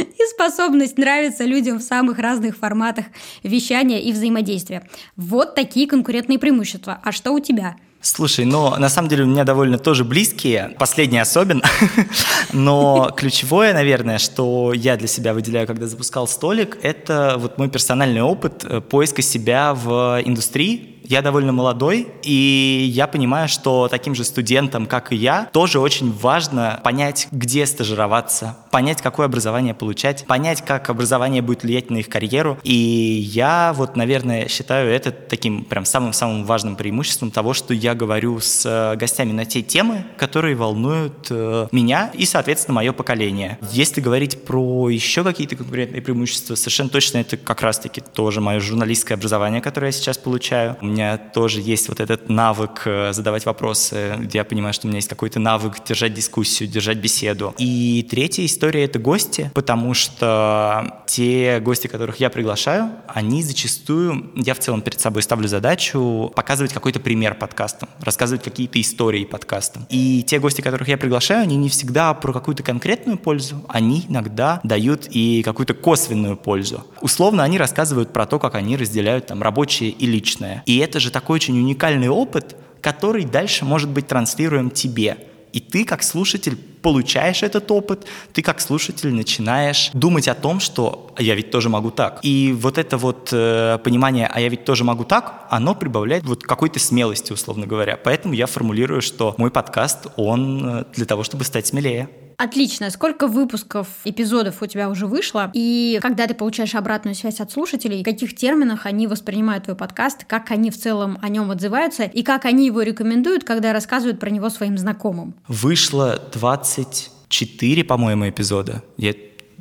И 0.00 0.22
способность 0.34 0.98
нравиться 0.98 1.44
людям 1.44 1.78
в 1.78 1.82
самых 1.82 2.18
разных 2.18 2.56
форматах 2.56 3.06
вещания 3.42 4.00
и 4.00 4.12
взаимодействия. 4.12 4.88
Вот 5.16 5.54
такие 5.54 5.86
конкурентные 5.86 6.38
преимущества. 6.38 7.00
А 7.02 7.12
что 7.12 7.32
у 7.32 7.40
тебя? 7.40 7.76
Слушай, 8.02 8.46
ну, 8.46 8.74
на 8.76 8.88
самом 8.88 9.08
деле 9.10 9.24
у 9.24 9.26
меня 9.26 9.44
довольно 9.44 9.76
тоже 9.76 10.04
близкие, 10.04 10.74
последние 10.78 11.20
особенно, 11.20 11.62
но 12.54 13.12
ключевое, 13.14 13.74
наверное, 13.74 14.16
что 14.16 14.72
я 14.72 14.96
для 14.96 15.06
себя 15.06 15.34
выделяю, 15.34 15.66
когда 15.66 15.86
запускал 15.86 16.26
столик, 16.26 16.78
это 16.80 17.34
вот 17.36 17.58
мой 17.58 17.68
персональный 17.68 18.22
опыт 18.22 18.64
э, 18.64 18.80
поиска 18.80 19.20
себя 19.20 19.74
в 19.74 20.22
индустрии, 20.24 20.89
я 21.10 21.22
довольно 21.22 21.50
молодой, 21.50 22.06
и 22.22 22.88
я 22.94 23.08
понимаю, 23.08 23.48
что 23.48 23.88
таким 23.88 24.14
же 24.14 24.22
студентам, 24.22 24.86
как 24.86 25.12
и 25.12 25.16
я, 25.16 25.48
тоже 25.52 25.80
очень 25.80 26.12
важно 26.12 26.78
понять, 26.84 27.26
где 27.32 27.66
стажироваться, 27.66 28.56
понять, 28.70 29.02
какое 29.02 29.26
образование 29.26 29.74
получать, 29.74 30.24
понять, 30.26 30.64
как 30.64 30.88
образование 30.88 31.42
будет 31.42 31.64
влиять 31.64 31.90
на 31.90 31.96
их 31.96 32.08
карьеру. 32.08 32.58
И 32.62 32.72
я 32.72 33.72
вот, 33.74 33.96
наверное, 33.96 34.46
считаю 34.46 34.88
это 34.88 35.10
таким 35.10 35.64
прям 35.64 35.84
самым-самым 35.84 36.44
важным 36.44 36.76
преимуществом 36.76 37.32
того, 37.32 37.54
что 37.54 37.74
я 37.74 37.96
говорю 37.96 38.38
с 38.38 38.64
э, 38.64 38.96
гостями 38.96 39.32
на 39.32 39.44
те 39.44 39.62
темы, 39.62 40.04
которые 40.16 40.54
волнуют 40.54 41.26
э, 41.30 41.66
меня 41.72 42.12
и, 42.14 42.24
соответственно, 42.24 42.76
мое 42.76 42.92
поколение. 42.92 43.58
Если 43.72 44.00
говорить 44.00 44.44
про 44.44 44.88
еще 44.88 45.24
какие-то 45.24 45.56
конкурентные 45.56 46.02
преимущества, 46.02 46.54
совершенно 46.54 46.88
точно 46.88 47.18
это 47.18 47.36
как 47.36 47.62
раз-таки 47.62 48.00
тоже 48.00 48.40
мое 48.40 48.60
журналистское 48.60 49.16
образование, 49.18 49.60
которое 49.60 49.88
я 49.88 49.92
сейчас 49.92 50.16
получаю. 50.16 50.76
У 50.80 50.99
меня 51.00 51.18
тоже 51.18 51.60
есть 51.60 51.88
вот 51.88 52.00
этот 52.00 52.28
навык 52.28 52.82
э, 52.84 53.12
задавать 53.12 53.46
вопросы, 53.46 54.28
я 54.32 54.44
понимаю, 54.44 54.74
что 54.74 54.86
у 54.86 54.88
меня 54.88 54.98
есть 54.98 55.08
какой-то 55.08 55.40
навык 55.40 55.82
держать 55.84 56.14
дискуссию, 56.14 56.68
держать 56.68 56.98
беседу. 56.98 57.54
И 57.58 58.06
третья 58.10 58.44
история— 58.44 58.84
это 58.84 58.98
гости, 58.98 59.50
потому 59.54 59.94
что 59.94 61.02
те 61.06 61.60
гости, 61.60 61.86
которых 61.86 62.20
я 62.20 62.30
приглашаю, 62.30 62.90
они 63.08 63.42
зачастую, 63.42 64.30
я 64.36 64.54
в 64.54 64.58
целом 64.58 64.82
перед 64.82 65.00
собой 65.00 65.22
ставлю 65.22 65.48
задачу 65.48 66.32
показывать 66.34 66.72
какой-то 66.72 67.00
пример 67.00 67.34
подкаста, 67.34 67.88
рассказывать 68.00 68.42
какие-то 68.42 68.80
истории 68.80 69.24
подкаста. 69.24 69.80
И 69.88 70.22
те 70.22 70.38
гости, 70.38 70.60
которых 70.60 70.88
я 70.88 70.98
приглашаю, 70.98 71.42
они 71.42 71.56
не 71.56 71.68
всегда 71.68 72.12
про 72.14 72.32
какую-то 72.32 72.62
конкретную 72.62 73.18
пользу, 73.18 73.64
они 73.68 74.04
иногда 74.08 74.60
дают 74.64 75.06
и 75.10 75.42
какую-то 75.42 75.74
косвенную 75.74 76.36
пользу. 76.36 76.84
Условно, 77.00 77.42
они 77.42 77.58
рассказывают 77.58 78.12
про 78.12 78.26
то, 78.26 78.38
как 78.38 78.54
они 78.54 78.76
разделяют 78.76 79.26
там 79.26 79.42
рабочее 79.42 79.90
и 79.90 80.06
личное. 80.06 80.62
И 80.66 80.78
это 80.78 80.89
это 80.90 80.98
же 80.98 81.10
такой 81.10 81.36
очень 81.36 81.56
уникальный 81.56 82.08
опыт, 82.08 82.56
который 82.80 83.24
дальше 83.24 83.64
может 83.64 83.88
быть 83.88 84.08
транслируем 84.08 84.70
тебе. 84.70 85.18
И 85.52 85.60
ты, 85.60 85.84
как 85.84 86.02
слушатель, 86.02 86.56
получаешь 86.56 87.42
этот 87.42 87.70
опыт, 87.70 88.06
ты 88.32 88.42
как 88.42 88.60
слушатель 88.60 89.12
начинаешь 89.12 89.90
думать 89.92 90.28
о 90.28 90.34
том, 90.34 90.60
что 90.60 91.12
я 91.18 91.34
ведь 91.34 91.50
тоже 91.50 91.68
могу 91.68 91.90
так. 91.90 92.20
И 92.22 92.56
вот 92.58 92.78
это 92.78 92.96
вот 92.96 93.30
э, 93.32 93.78
понимание, 93.82 94.28
а 94.32 94.40
я 94.40 94.48
ведь 94.48 94.64
тоже 94.64 94.84
могу 94.84 95.04
так, 95.04 95.46
оно 95.50 95.74
прибавляет 95.74 96.24
вот 96.24 96.42
какой-то 96.42 96.78
смелости, 96.78 97.32
условно 97.32 97.66
говоря. 97.66 97.96
Поэтому 97.96 98.34
я 98.34 98.46
формулирую, 98.46 99.02
что 99.02 99.34
мой 99.38 99.50
подкаст, 99.50 100.06
он 100.16 100.64
э, 100.64 100.84
для 100.94 101.06
того, 101.06 101.24
чтобы 101.24 101.44
стать 101.44 101.66
смелее. 101.66 102.08
Отлично. 102.40 102.88
Сколько 102.88 103.26
выпусков, 103.26 103.86
эпизодов 104.04 104.62
у 104.62 104.66
тебя 104.66 104.88
уже 104.88 105.06
вышло? 105.06 105.50
И 105.52 105.98
когда 106.00 106.26
ты 106.26 106.32
получаешь 106.32 106.74
обратную 106.74 107.14
связь 107.14 107.38
от 107.38 107.52
слушателей, 107.52 108.00
в 108.00 108.04
каких 108.04 108.34
терминах 108.34 108.86
они 108.86 109.06
воспринимают 109.06 109.64
твой 109.64 109.76
подкаст, 109.76 110.24
как 110.24 110.50
они 110.50 110.70
в 110.70 110.78
целом 110.78 111.18
о 111.20 111.28
нем 111.28 111.50
отзываются 111.50 112.04
и 112.04 112.22
как 112.22 112.46
они 112.46 112.64
его 112.64 112.80
рекомендуют, 112.80 113.44
когда 113.44 113.74
рассказывают 113.74 114.18
про 114.18 114.30
него 114.30 114.48
своим 114.48 114.78
знакомым? 114.78 115.34
Вышло 115.48 116.18
24, 116.32 117.84
по-моему, 117.84 118.30
эпизода. 118.30 118.82
Я 118.96 119.12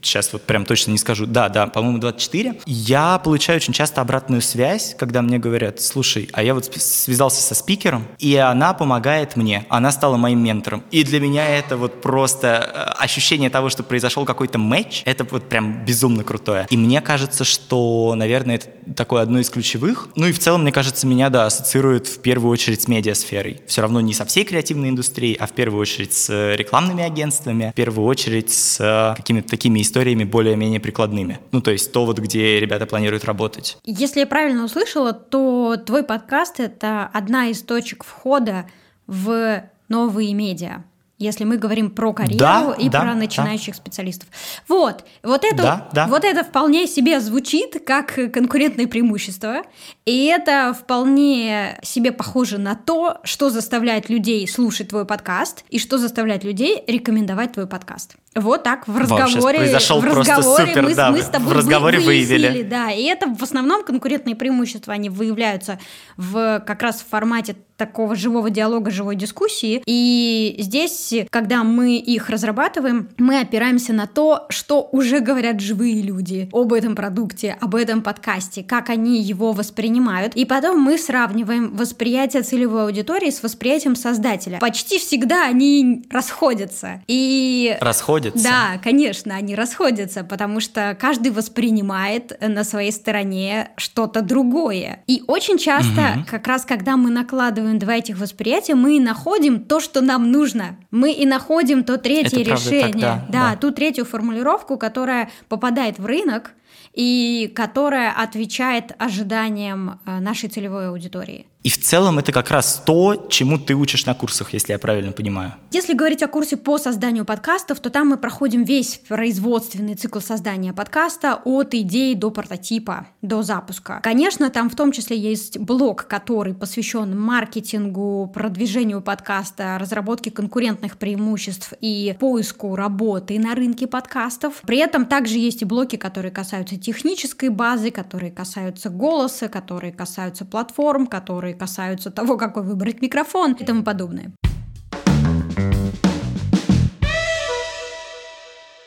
сейчас 0.02 0.34
вот 0.34 0.44
прям 0.44 0.66
точно 0.66 0.92
не 0.92 0.98
скажу, 0.98 1.26
да, 1.26 1.50
да, 1.50 1.68
по-моему, 1.68 2.00
24. 2.00 2.62
Я 2.66 3.20
получаю 3.20 3.58
очень 3.58 3.74
часто 3.74 4.02
обратную 4.02 4.42
связь, 4.42 4.96
когда 4.98 5.22
мне 5.22 5.38
говорят, 5.40 5.82
слушай, 5.82 6.30
а 6.34 6.44
я 6.44 6.54
вот 6.54 6.66
связался 6.66 7.42
со 7.42 7.56
спикером, 7.56 8.08
и 8.18 8.36
она 8.36 8.74
помогает 8.74 9.36
мне, 9.36 9.66
она 9.70 9.92
стала 9.92 10.18
моим 10.18 10.44
ментором. 10.44 10.84
И 10.92 11.04
для 11.04 11.20
меня 11.20 11.48
это 11.48 11.78
вот 11.78 12.02
просто 12.02 12.48
э, 12.48 13.04
ощущение 13.04 13.50
того, 13.50 13.70
что 13.70 13.84
произошел 13.84 14.26
какой-то 14.26 14.58
матч, 14.58 15.04
это 15.06 15.24
вот 15.24 15.50
прям 15.50 15.86
безумно 15.86 16.24
крутое. 16.24 16.68
И 16.70 16.78
мне 16.78 17.02
кажется, 17.02 17.44
что, 17.44 18.14
наверное, 18.16 18.56
это 18.56 18.68
такое 18.96 19.22
одно 19.22 19.40
из 19.40 19.50
ключевых. 19.50 20.10
Ну 20.16 20.28
и 20.28 20.32
в 20.32 20.40
целом, 20.40 20.62
мне 20.62 20.72
кажется, 20.72 21.08
меня, 21.08 21.30
да, 21.30 21.46
ассоциирует 21.46 22.08
в 22.08 22.22
первую 22.22 22.52
очередь 22.52 22.82
с 22.82 22.88
медиасферой. 22.88 23.62
Все 23.68 23.82
равно 23.82 24.02
не 24.02 24.14
со 24.14 24.26
всей 24.26 24.44
креативной 24.44 24.90
индустрией, 24.90 25.36
а 25.36 25.48
в 25.48 25.52
первую 25.52 25.82
очередь 25.82 26.14
с 26.14 26.30
э, 26.30 26.56
рекламными 26.56 27.04
агентствами, 27.04 27.72
в 27.72 27.76
первую 27.76 28.08
очередь 28.08 28.52
с 28.52 28.78
э, 28.80 29.16
какими-то 29.16 29.50
такими 29.50 29.82
историями 29.90 30.24
более-менее 30.24 30.80
прикладными. 30.80 31.40
Ну, 31.52 31.62
то 31.62 31.72
есть 31.72 31.92
то 31.92 32.06
вот, 32.06 32.20
где 32.20 32.60
ребята 32.60 32.86
планируют 32.86 33.26
работать. 33.26 33.78
Если 33.84 34.20
я 34.20 34.28
правильно 34.28 34.64
услышала, 34.64 35.14
то 35.14 35.76
твой 35.84 36.04
подкаст— 36.04 36.60
это 36.62 37.10
одна 37.12 37.48
из 37.48 37.62
точек 37.64 38.04
входа 38.04 38.66
в 39.08 39.64
новые 39.90 40.34
медиа 40.34 40.84
если 41.20 41.44
мы 41.44 41.58
говорим 41.58 41.92
про 41.92 42.14
карьеру 42.14 42.40
да, 42.40 42.76
и 42.80 42.90
да, 42.90 43.02
про 43.02 43.14
начинающих 43.14 43.76
да. 43.76 43.82
специалистов. 43.82 44.30
Вот, 44.68 45.04
вот 45.22 45.44
это, 45.44 45.58
да, 45.58 45.90
да. 45.92 46.08
вот 46.08 46.24
это 46.24 46.44
вполне 46.44 46.88
себе 46.88 47.20
звучит 47.20 47.84
как 47.86 48.32
конкурентное 48.32 48.88
преимущество, 48.88 49.64
и 50.06 50.26
это 50.26 50.74
вполне 50.74 51.78
себе 51.84 52.14
похоже 52.14 52.58
на 52.58 52.76
то, 52.76 53.18
что 53.24 53.50
заставляет 53.50 54.10
людей 54.10 54.48
слушать 54.48 54.88
твой 54.88 55.06
подкаст 55.06 55.66
и 55.70 55.78
что 55.78 55.98
заставляет 55.98 56.46
людей 56.46 56.84
рекомендовать 56.88 57.52
твой 57.52 57.68
подкаст. 57.68 58.16
Вот 58.36 58.64
так 58.64 58.88
в 58.88 58.96
разговоре, 58.96 59.60
произошел 59.60 60.00
в 60.00 60.06
разговоре 60.06 60.68
супер, 60.68 60.84
мы, 60.84 60.96
да, 60.96 61.12
мы 61.12 61.22
с 61.22 61.26
тобой 61.26 61.54
в 61.54 61.58
разговоре 61.58 62.00
выяснили, 62.00 62.48
выявили. 62.48 62.64
да, 62.64 62.92
и 62.92 63.04
это 63.04 63.28
в 63.28 63.42
основном 63.42 63.84
конкурентные 63.84 64.36
преимущества, 64.36 64.94
они 64.94 65.10
выявляются 65.10 65.80
в 66.16 66.64
как 66.66 66.84
раз 66.84 67.02
в 67.02 67.10
формате 67.10 67.56
такого 67.80 68.16
живого 68.16 68.50
диалога, 68.50 68.92
живой 68.92 69.16
дискуссии. 69.16 69.82
И 69.86 70.58
здесь, 70.60 71.14
когда 71.32 71.64
мы 71.64 71.98
их 71.98 72.30
разрабатываем, 72.30 73.10
мы 73.18 73.40
опираемся 73.40 73.94
на 73.94 74.06
то, 74.06 74.46
что 74.50 74.88
уже 74.92 75.22
говорят 75.22 75.62
живые 75.62 76.02
люди 76.02 76.50
об 76.52 76.74
этом 76.74 76.96
продукте, 76.96 77.58
об 77.60 77.74
этом 77.74 78.04
подкасте, 78.04 78.64
как 78.64 78.90
они 78.90 79.22
его 79.22 79.54
воспринимают. 79.54 80.36
И 80.36 80.44
потом 80.46 80.80
мы 80.80 80.98
сравниваем 80.98 81.76
восприятие 81.76 82.44
целевой 82.44 82.84
аудитории 82.84 83.30
с 83.30 83.42
восприятием 83.42 83.96
создателя. 83.96 84.60
Почти 84.60 85.00
всегда 85.00 85.46
они 85.46 86.06
расходятся. 86.12 87.02
И 87.08 87.78
расходятся. 87.80 88.19
Да, 88.44 88.80
конечно, 88.84 89.36
они 89.36 89.56
расходятся, 89.56 90.24
потому 90.24 90.60
что 90.60 90.96
каждый 91.00 91.32
воспринимает 91.32 92.38
на 92.42 92.64
своей 92.64 92.92
стороне 92.92 93.72
что-то 93.78 94.22
другое. 94.22 95.04
И 95.08 95.24
очень 95.28 95.58
часто, 95.58 96.18
угу. 96.18 96.26
как 96.30 96.48
раз 96.48 96.66
когда 96.66 96.98
мы 96.98 97.10
накладываем 97.10 97.80
два 97.80 97.96
этих 97.96 98.18
восприятия, 98.18 98.76
мы 98.76 98.98
и 98.98 99.00
находим 99.00 99.64
то, 99.64 99.80
что 99.80 100.02
нам 100.02 100.32
нужно. 100.32 100.78
Мы 100.92 101.12
и 101.12 101.26
находим 101.26 101.84
то 101.84 101.98
третье 101.98 102.42
Это 102.42 102.52
решение. 102.52 102.92
Так, 102.94 103.02
да, 103.02 103.26
да, 103.30 103.50
да, 103.52 103.56
ту 103.56 103.72
третью 103.72 104.06
формулировку, 104.06 104.78
которая 104.78 105.30
попадает 105.48 106.00
в 106.00 106.06
рынок 106.06 106.52
и 106.94 107.52
которая 107.56 108.12
отвечает 108.12 108.92
ожиданиям 108.98 110.00
э, 110.06 110.20
нашей 110.20 110.50
целевой 110.50 110.90
аудитории. 110.90 111.46
И 111.62 111.70
в 111.70 111.78
целом 111.78 112.20
это 112.20 112.32
как 112.32 112.52
раз 112.52 112.82
то, 112.86 113.28
чему 113.30 113.58
ты 113.58 113.76
учишь 113.76 114.06
на 114.06 114.14
курсах, 114.14 114.54
если 114.54 114.72
я 114.72 114.80
правильно 114.80 115.12
понимаю. 115.12 115.56
Если 115.72 115.94
говорить 115.94 116.24
о 116.24 116.30
курсе 116.30 116.56
по 116.56 116.78
созданию 116.78 117.26
подкастов, 117.26 117.82
то 117.82 117.90
там 117.90 118.08
мы 118.08 118.18
проходим 118.18 118.64
весь 118.64 119.02
производственный 119.10 119.96
цикл 119.96 120.20
создания 120.20 120.72
подкаста 120.72 121.42
от 121.44 121.74
идеи 121.74 122.14
до 122.14 122.32
прототипа, 122.32 123.08
до 123.22 123.44
запуска. 123.44 124.00
Конечно, 124.02 124.50
там 124.50 124.70
в 124.70 124.76
том 124.76 124.94
числе 124.94 125.18
есть 125.18 125.58
блок, 125.58 126.08
который 126.08 126.54
посвящен 126.54 127.20
маркетингу, 127.20 128.32
продвижению 128.34 129.02
подкаста, 129.02 129.78
разработке 129.78 130.32
конкурентных 130.32 130.98
преимуществ 130.98 131.74
и 131.82 132.16
поиску 132.20 132.78
работы 132.78 133.38
на 133.38 133.54
рынке 133.54 133.86
подкастов. 133.86 134.62
При 134.66 134.78
этом 134.78 135.06
также 135.06 135.38
есть 135.38 135.62
и 135.62 135.66
блоки, 135.66 135.98
которые 135.98 136.32
касаются 136.32 136.78
технической 136.78 137.50
базы, 137.50 137.92
которые 137.92 138.32
касаются 138.32 138.90
голоса, 138.90 139.50
которые 139.50 139.92
касаются 139.92 140.46
платформ, 140.46 141.06
которые 141.06 141.49
которые 141.50 141.56
касаются 141.56 142.12
того, 142.12 142.38
какой 142.38 142.64
выбрать 142.64 143.02
микрофон 143.02 143.54
и 143.54 143.66
тому 143.66 143.84
подобное. 143.84 144.32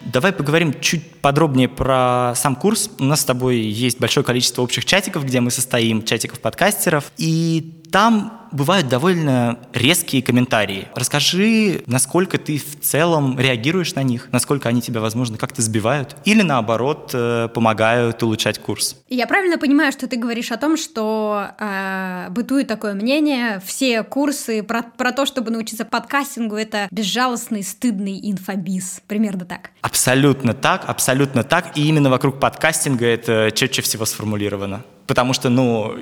Давай 0.01 0.33
поговорим 0.33 0.75
чуть 0.79 1.21
подробнее 1.23 1.69
про 1.69 2.35
сам 2.37 2.55
курс. 2.55 2.91
У 2.99 3.05
нас 3.05 3.23
с 3.23 3.25
тобой 3.25 3.59
есть 3.61 3.99
большое 3.99 4.25
количество 4.25 4.63
общих 4.63 4.85
чатиков, 4.85 5.25
где 5.25 5.41
мы 5.41 5.51
состоим, 5.51 6.03
чатиков 6.03 6.39
подкастеров. 6.39 7.13
И 7.17 7.82
там 7.93 8.49
бывают 8.53 8.89
довольно 8.89 9.59
резкие 9.73 10.23
комментарии. 10.23 10.89
Расскажи, 10.95 11.83
насколько 11.87 12.39
ты 12.39 12.59
в 12.59 12.81
целом 12.81 13.39
реагируешь 13.39 13.95
на 13.95 14.03
них, 14.03 14.29
насколько 14.33 14.69
они 14.69 14.81
тебя, 14.81 15.01
возможно, 15.01 15.39
как-то 15.39 15.63
сбивают 15.63 16.17
или, 16.25 16.43
наоборот, 16.43 17.11
э, 17.15 17.49
помогают 17.53 18.23
улучшать 18.23 18.59
курс. 18.59 18.97
Я 19.09 19.27
правильно 19.27 19.59
понимаю, 19.59 19.93
что 19.93 20.07
ты 20.07 20.17
говоришь 20.17 20.53
о 20.53 20.57
том, 20.57 20.77
что 20.77 21.49
э, 21.59 22.29
бытует 22.31 22.67
такое 22.67 22.95
мнение, 22.95 23.61
все 23.65 24.03
курсы 24.03 24.63
про, 24.63 24.83
про 24.83 25.13
то, 25.13 25.27
чтобы 25.27 25.51
научиться 25.51 25.85
подкастингу, 25.85 26.57
это 26.57 26.89
безжалостный, 26.91 27.63
стыдный 27.63 28.19
инфобиз. 28.23 29.03
Примерно 29.07 29.45
так. 29.45 29.71
Абсолютно 29.83 30.55
так, 30.55 30.85
абсолютно 30.87 31.45
так. 31.45 31.77
И 31.77 31.87
именно 31.87 32.11
вокруг 32.11 32.41
подкастинга 32.41 33.07
это 33.07 33.51
четче 33.55 33.83
всего 33.83 34.07
сформулировано 34.07 34.83
потому 35.07 35.33
что, 35.33 35.49
ну, 35.49 35.95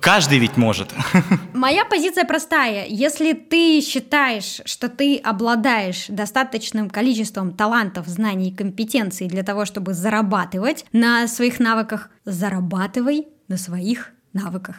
каждый 0.00 0.38
ведь 0.38 0.56
может. 0.56 0.90
Моя 1.54 1.84
позиция 1.84 2.24
простая. 2.24 2.86
Если 2.88 3.32
ты 3.32 3.80
считаешь, 3.80 4.60
что 4.64 4.88
ты 4.88 5.16
обладаешь 5.16 6.06
достаточным 6.08 6.90
количеством 6.90 7.52
талантов, 7.52 8.06
знаний 8.06 8.50
и 8.50 8.54
компетенций 8.54 9.28
для 9.28 9.42
того, 9.42 9.64
чтобы 9.64 9.94
зарабатывать 9.94 10.84
на 10.92 11.26
своих 11.28 11.60
навыках, 11.60 12.10
зарабатывай 12.24 13.28
на 13.48 13.56
своих 13.56 14.10
навыках. 14.32 14.76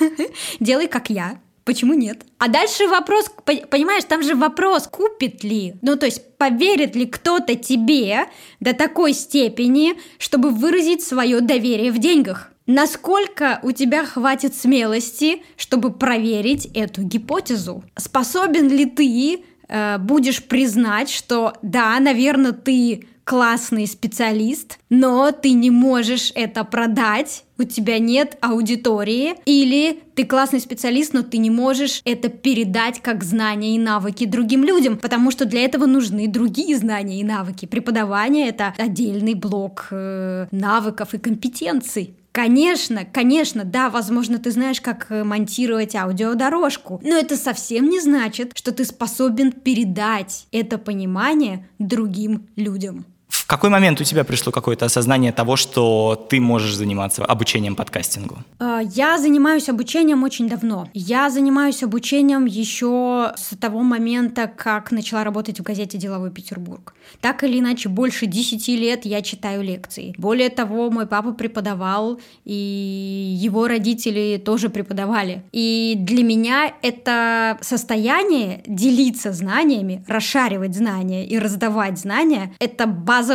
Делай 0.60 0.88
как 0.88 1.10
я, 1.10 1.38
Почему 1.68 1.92
нет? 1.92 2.22
А 2.38 2.48
дальше 2.48 2.88
вопрос, 2.88 3.30
понимаешь, 3.44 4.04
там 4.04 4.22
же 4.22 4.34
вопрос, 4.34 4.88
купит 4.88 5.44
ли, 5.44 5.74
ну 5.82 5.96
то 5.96 6.06
есть 6.06 6.38
поверит 6.38 6.96
ли 6.96 7.04
кто-то 7.04 7.56
тебе 7.56 8.20
до 8.58 8.72
такой 8.72 9.12
степени, 9.12 9.92
чтобы 10.16 10.48
выразить 10.48 11.02
свое 11.02 11.42
доверие 11.42 11.92
в 11.92 11.98
деньгах. 11.98 12.50
Насколько 12.68 13.60
у 13.62 13.72
тебя 13.72 14.04
хватит 14.04 14.54
смелости, 14.54 15.42
чтобы 15.56 15.90
проверить 15.90 16.66
эту 16.74 17.02
гипотезу? 17.02 17.82
Способен 17.96 18.68
ли 18.68 18.84
ты 18.84 19.42
э, 19.68 19.96
будешь 19.96 20.44
признать, 20.44 21.08
что 21.08 21.54
да, 21.62 21.98
наверное, 21.98 22.52
ты 22.52 23.06
классный 23.24 23.86
специалист, 23.86 24.78
но 24.90 25.30
ты 25.32 25.52
не 25.52 25.70
можешь 25.70 26.30
это 26.34 26.62
продать, 26.62 27.44
у 27.56 27.64
тебя 27.64 27.98
нет 27.98 28.36
аудитории, 28.42 29.34
или 29.46 30.00
ты 30.14 30.24
классный 30.24 30.60
специалист, 30.60 31.14
но 31.14 31.22
ты 31.22 31.38
не 31.38 31.50
можешь 31.50 32.02
это 32.04 32.28
передать 32.28 33.00
как 33.00 33.24
знания 33.24 33.76
и 33.76 33.78
навыки 33.78 34.26
другим 34.26 34.62
людям, 34.62 34.98
потому 34.98 35.30
что 35.30 35.46
для 35.46 35.62
этого 35.64 35.86
нужны 35.86 36.28
другие 36.28 36.76
знания 36.76 37.20
и 37.20 37.24
навыки. 37.24 37.64
Преподавание— 37.64 38.48
это 38.50 38.74
отдельный 38.76 39.34
блок 39.34 39.88
э, 39.90 40.48
навыков 40.50 41.14
и 41.14 41.18
компетенций. 41.18 42.14
Конечно, 42.38 43.04
конечно, 43.04 43.64
да, 43.64 43.90
возможно, 43.90 44.38
ты 44.38 44.52
знаешь, 44.52 44.80
как 44.80 45.10
э, 45.10 45.24
монтировать 45.24 45.96
аудиодорожку, 45.96 47.00
но 47.02 47.18
это 47.18 47.36
совсем 47.36 47.88
не 47.88 47.98
значит, 47.98 48.56
что 48.56 48.70
ты 48.70 48.84
способен 48.84 49.50
передать 49.50 50.46
это 50.52 50.78
понимание 50.78 51.68
другим 51.80 52.46
людям 52.54 53.06
какой 53.48 53.70
момент 53.70 53.98
у 53.98 54.04
тебя 54.04 54.24
пришло 54.24 54.52
какое-то 54.52 54.84
осознание 54.84 55.32
того, 55.32 55.56
что 55.56 56.26
ты 56.28 56.38
можешь 56.38 56.76
заниматься 56.76 57.24
обучением 57.24 57.76
подкастингу? 57.76 58.36
А, 58.58 58.80
я 58.80 59.16
занимаюсь 59.16 59.70
обучением 59.70 60.22
очень 60.22 60.50
давно. 60.50 60.86
Я 60.92 61.30
занимаюсь 61.30 61.82
обучением 61.82 62.44
еще 62.44 63.32
с 63.36 63.56
того 63.56 63.82
момента, 63.82 64.52
как 64.54 64.92
начала 64.92 65.24
работать 65.24 65.60
в 65.60 65.62
газете 65.62 65.96
«Деловой 65.96 66.30
Петербург». 66.30 66.94
Так 67.22 67.42
или 67.42 67.58
иначе, 67.58 67.88
больше 67.88 68.26
10 68.26 68.68
лет 68.68 69.06
я 69.06 69.22
читаю 69.22 69.62
лекции. 69.62 70.14
Более 70.18 70.50
того, 70.50 70.90
мой 70.90 71.06
папа 71.06 71.32
преподавал, 71.32 72.20
и 72.44 73.34
его 73.42 73.66
родители 73.66 74.36
тоже 74.44 74.68
преподавали. 74.68 75.42
И 75.52 75.94
для 75.96 76.22
меня 76.22 76.74
это 76.82 77.56
состояние 77.62 78.62
делиться 78.66 79.32
знаниями, 79.32 80.04
расшаривать 80.06 80.76
знания 80.76 81.26
и 81.26 81.38
раздавать 81.38 81.98
знания— 81.98 82.52
это 82.60 82.86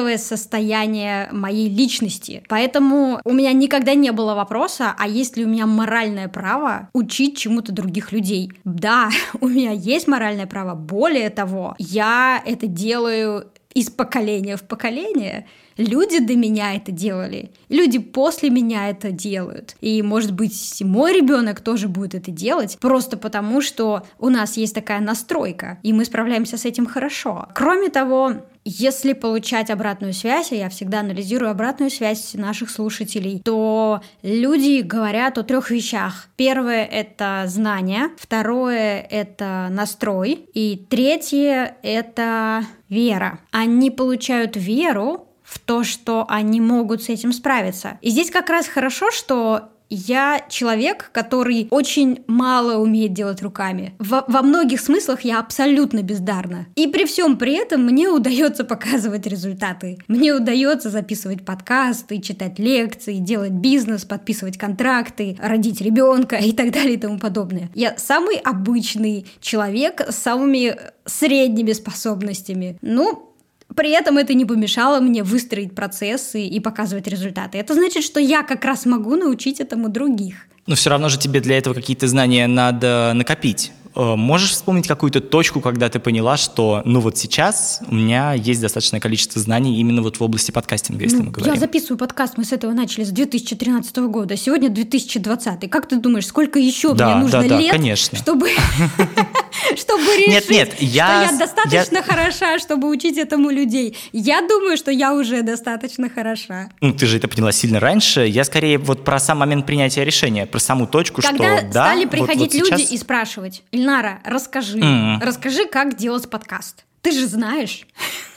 базовое 0.03 0.17
состояние 0.17 1.29
моей 1.31 1.69
личности. 1.69 2.43
Поэтому 2.49 3.19
у 3.23 3.33
меня 3.33 3.53
никогда 3.53 3.93
не 3.93 4.11
было 4.11 4.35
вопроса, 4.35 4.93
а 4.97 5.07
есть 5.07 5.37
ли 5.37 5.45
у 5.45 5.47
меня 5.47 5.65
моральное 5.65 6.27
право 6.27 6.89
учить 6.93 7.37
чему-то 7.37 7.71
других 7.71 8.11
людей. 8.11 8.51
Да, 8.65 9.09
у 9.41 9.47
меня 9.47 9.71
есть 9.71 10.07
моральное 10.07 10.45
право. 10.45 10.75
Более 10.75 11.29
того, 11.29 11.75
я 11.79 12.41
это 12.45 12.67
делаю 12.67 13.45
из 13.73 13.89
поколения 13.89 14.57
в 14.57 14.63
поколение. 14.63 15.45
Люди 15.77 16.19
до 16.19 16.35
меня 16.35 16.75
это 16.75 16.91
делали, 16.91 17.49
люди 17.69 17.97
после 17.97 18.51
меня 18.51 18.89
это 18.89 19.11
делают. 19.11 19.75
И, 19.81 20.03
может 20.03 20.31
быть, 20.31 20.81
мой 20.81 21.13
ребенок 21.13 21.61
тоже 21.61 21.87
будет 21.87 22.13
это 22.13 22.29
делать, 22.29 22.77
просто 22.79 23.17
потому 23.17 23.61
что 23.61 24.03
у 24.19 24.29
нас 24.29 24.57
есть 24.57 24.75
такая 24.75 24.99
настройка, 24.99 25.79
и 25.81 25.91
мы 25.91 26.05
справляемся 26.05 26.57
с 26.57 26.65
этим 26.65 26.85
хорошо. 26.85 27.47
Кроме 27.55 27.89
того, 27.89 28.33
если 28.65 29.13
получать 29.13 29.69
обратную 29.69 30.13
связь, 30.13 30.51
а 30.51 30.55
я 30.55 30.69
всегда 30.69 31.01
анализирую 31.01 31.51
обратную 31.51 31.91
связь 31.91 32.33
наших 32.33 32.69
слушателей, 32.69 33.41
то 33.43 34.01
люди 34.21 34.81
говорят 34.81 35.37
о 35.37 35.43
трех 35.43 35.69
вещах. 35.69 36.29
Первое— 36.35 36.85
это 36.91 37.43
знание, 37.47 38.09
второе— 38.17 39.01
это 39.09 39.67
настрой, 39.71 40.45
и 40.53 40.85
третье— 40.89 41.77
это 41.83 42.65
вера. 42.89 43.39
Они 43.51 43.91
получают 43.91 44.55
веру 44.55 45.27
в 45.43 45.59
то, 45.59 45.83
что 45.83 46.25
они 46.29 46.61
могут 46.61 47.03
с 47.03 47.09
этим 47.09 47.33
справиться. 47.33 47.99
И 48.01 48.09
здесь 48.09 48.31
как 48.31 48.49
раз 48.49 48.67
хорошо, 48.67 49.11
что 49.11 49.72
я 49.93 50.43
человек, 50.49 51.09
который 51.11 51.67
очень 51.69 52.23
мало 52.27 52.77
умеет 52.81 53.13
делать 53.13 53.41
руками. 53.41 53.93
Во, 53.99 54.23
во 54.27 54.41
многих 54.41 54.81
смыслах 54.81 55.21
я 55.21 55.39
абсолютно 55.39 56.01
бездарна. 56.01 56.67
И 56.75 56.87
при 56.87 57.05
всем 57.05 57.37
при 57.37 57.53
этом 57.53 57.83
мне 57.83 58.09
удается 58.09 58.63
показывать 58.73 59.27
результаты. 59.27 59.99
Мне 60.07 60.33
удается 60.33 60.89
записывать 60.89 61.45
подкасты, 61.45 62.19
читать 62.21 62.59
лекции, 62.59 63.17
делать 63.17 63.51
бизнес, 63.51 64.03
подписывать 64.05 64.57
контракты, 64.57 65.37
родить 65.41 65.81
ребенка 65.81 66.37
и 66.37 66.51
так 66.51 66.71
далее 66.71 66.95
и 66.95 66.97
тому 66.97 67.19
подобное. 67.19 67.69
Я 67.75 67.95
самый 67.97 68.37
обычный 68.37 69.27
человек 69.41 70.01
с 70.09 70.15
самыми 70.15 70.75
средними 71.05 71.73
способностями. 71.73 72.77
Ну, 72.81 73.32
при 73.75 73.91
этом 73.91 74.17
это 74.17 74.33
не 74.33 74.45
помешало 74.45 74.99
мне 74.99 75.23
выстроить 75.23 75.75
процессы 75.75 76.45
и 76.45 76.59
показывать 76.59 77.07
результаты. 77.07 77.57
Это 77.57 77.73
значит, 77.73 78.03
что 78.03 78.19
я 78.19 78.43
как 78.43 78.65
раз 78.65 78.85
могу 78.85 79.15
научить 79.15 79.59
этому 79.59 79.89
других. 79.89 80.47
Но 80.65 80.75
все 80.75 80.89
равно 80.89 81.09
же 81.09 81.19
тебе 81.19 81.41
для 81.41 81.57
этого 81.57 81.73
какие-то 81.73 82.07
знания 82.07 82.47
надо 82.47 83.11
накопить. 83.13 83.71
Э, 83.95 84.15
можешь 84.15 84.51
вспомнить 84.51 84.87
какую-то 84.87 85.21
точку, 85.21 85.61
когда 85.61 85.89
ты 85.89 85.99
поняла, 85.99 86.37
что 86.37 86.81
ну 86.85 86.99
вот 86.99 87.17
сейчас 87.17 87.81
у 87.87 87.93
меня 87.93 88.33
есть 88.33 88.61
достаточное 88.61 88.99
количество 88.99 89.39
знаний 89.41 89.79
именно 89.79 90.01
вот 90.01 90.17
в 90.17 90.23
области 90.23 90.51
подкастинга, 90.51 91.03
если 91.03 91.17
ну, 91.17 91.25
мы 91.25 91.31
говорим? 91.31 91.53
Я 91.53 91.59
записываю 91.59 91.97
подкаст, 91.97 92.37
мы 92.37 92.45
с 92.45 92.51
этого 92.51 92.71
начали 92.73 93.03
с 93.03 93.09
2013 93.09 93.95
года, 93.97 94.35
сегодня 94.35 94.69
2020. 94.69 95.69
Как 95.69 95.87
ты 95.87 95.97
думаешь, 95.97 96.25
сколько 96.25 96.57
еще 96.57 96.93
да, 96.93 97.09
мне 97.09 97.23
нужно 97.23 97.41
да, 97.43 97.49
да, 97.49 97.59
лет, 97.59 97.71
конечно. 97.71 98.17
чтобы 98.17 98.49
чтобы 99.75 100.03
решить, 100.17 100.49
нет, 100.49 100.49
нет, 100.49 100.81
я, 100.81 101.25
что 101.25 101.33
я 101.33 101.39
достаточно 101.39 101.97
я... 101.97 102.03
хороша, 102.03 102.59
чтобы 102.59 102.89
учить 102.89 103.17
этому 103.17 103.49
людей. 103.49 103.95
Я 104.11 104.41
думаю, 104.41 104.77
что 104.77 104.91
я 104.91 105.13
уже 105.13 105.43
достаточно 105.43 106.09
хороша. 106.09 106.69
Ну, 106.81 106.93
ты 106.93 107.05
же 107.05 107.17
это 107.17 107.27
поняла 107.27 107.51
сильно 107.51 107.79
раньше. 107.79 108.21
Я 108.21 108.43
скорее 108.43 108.77
вот 108.77 109.03
про 109.03 109.19
сам 109.19 109.39
момент 109.39 109.65
принятия 109.65 110.03
решения, 110.03 110.45
про 110.45 110.59
саму 110.59 110.87
точку, 110.87 111.21
Когда 111.21 111.57
что 111.57 111.65
да. 111.67 111.71
стали 111.71 112.05
приходить 112.05 112.53
вот, 112.53 112.61
вот 112.61 112.71
люди 112.71 112.81
сейчас... 112.81 112.91
и 112.91 112.97
спрашивать, 112.97 113.63
Ильнара, 113.83 114.21
расскажи, 114.23 114.79
mm. 114.79 115.19
расскажи, 115.21 115.65
как 115.65 115.97
делать 115.97 116.29
подкаст. 116.29 116.85
Ты 117.01 117.11
же 117.11 117.27
знаешь. 117.27 117.85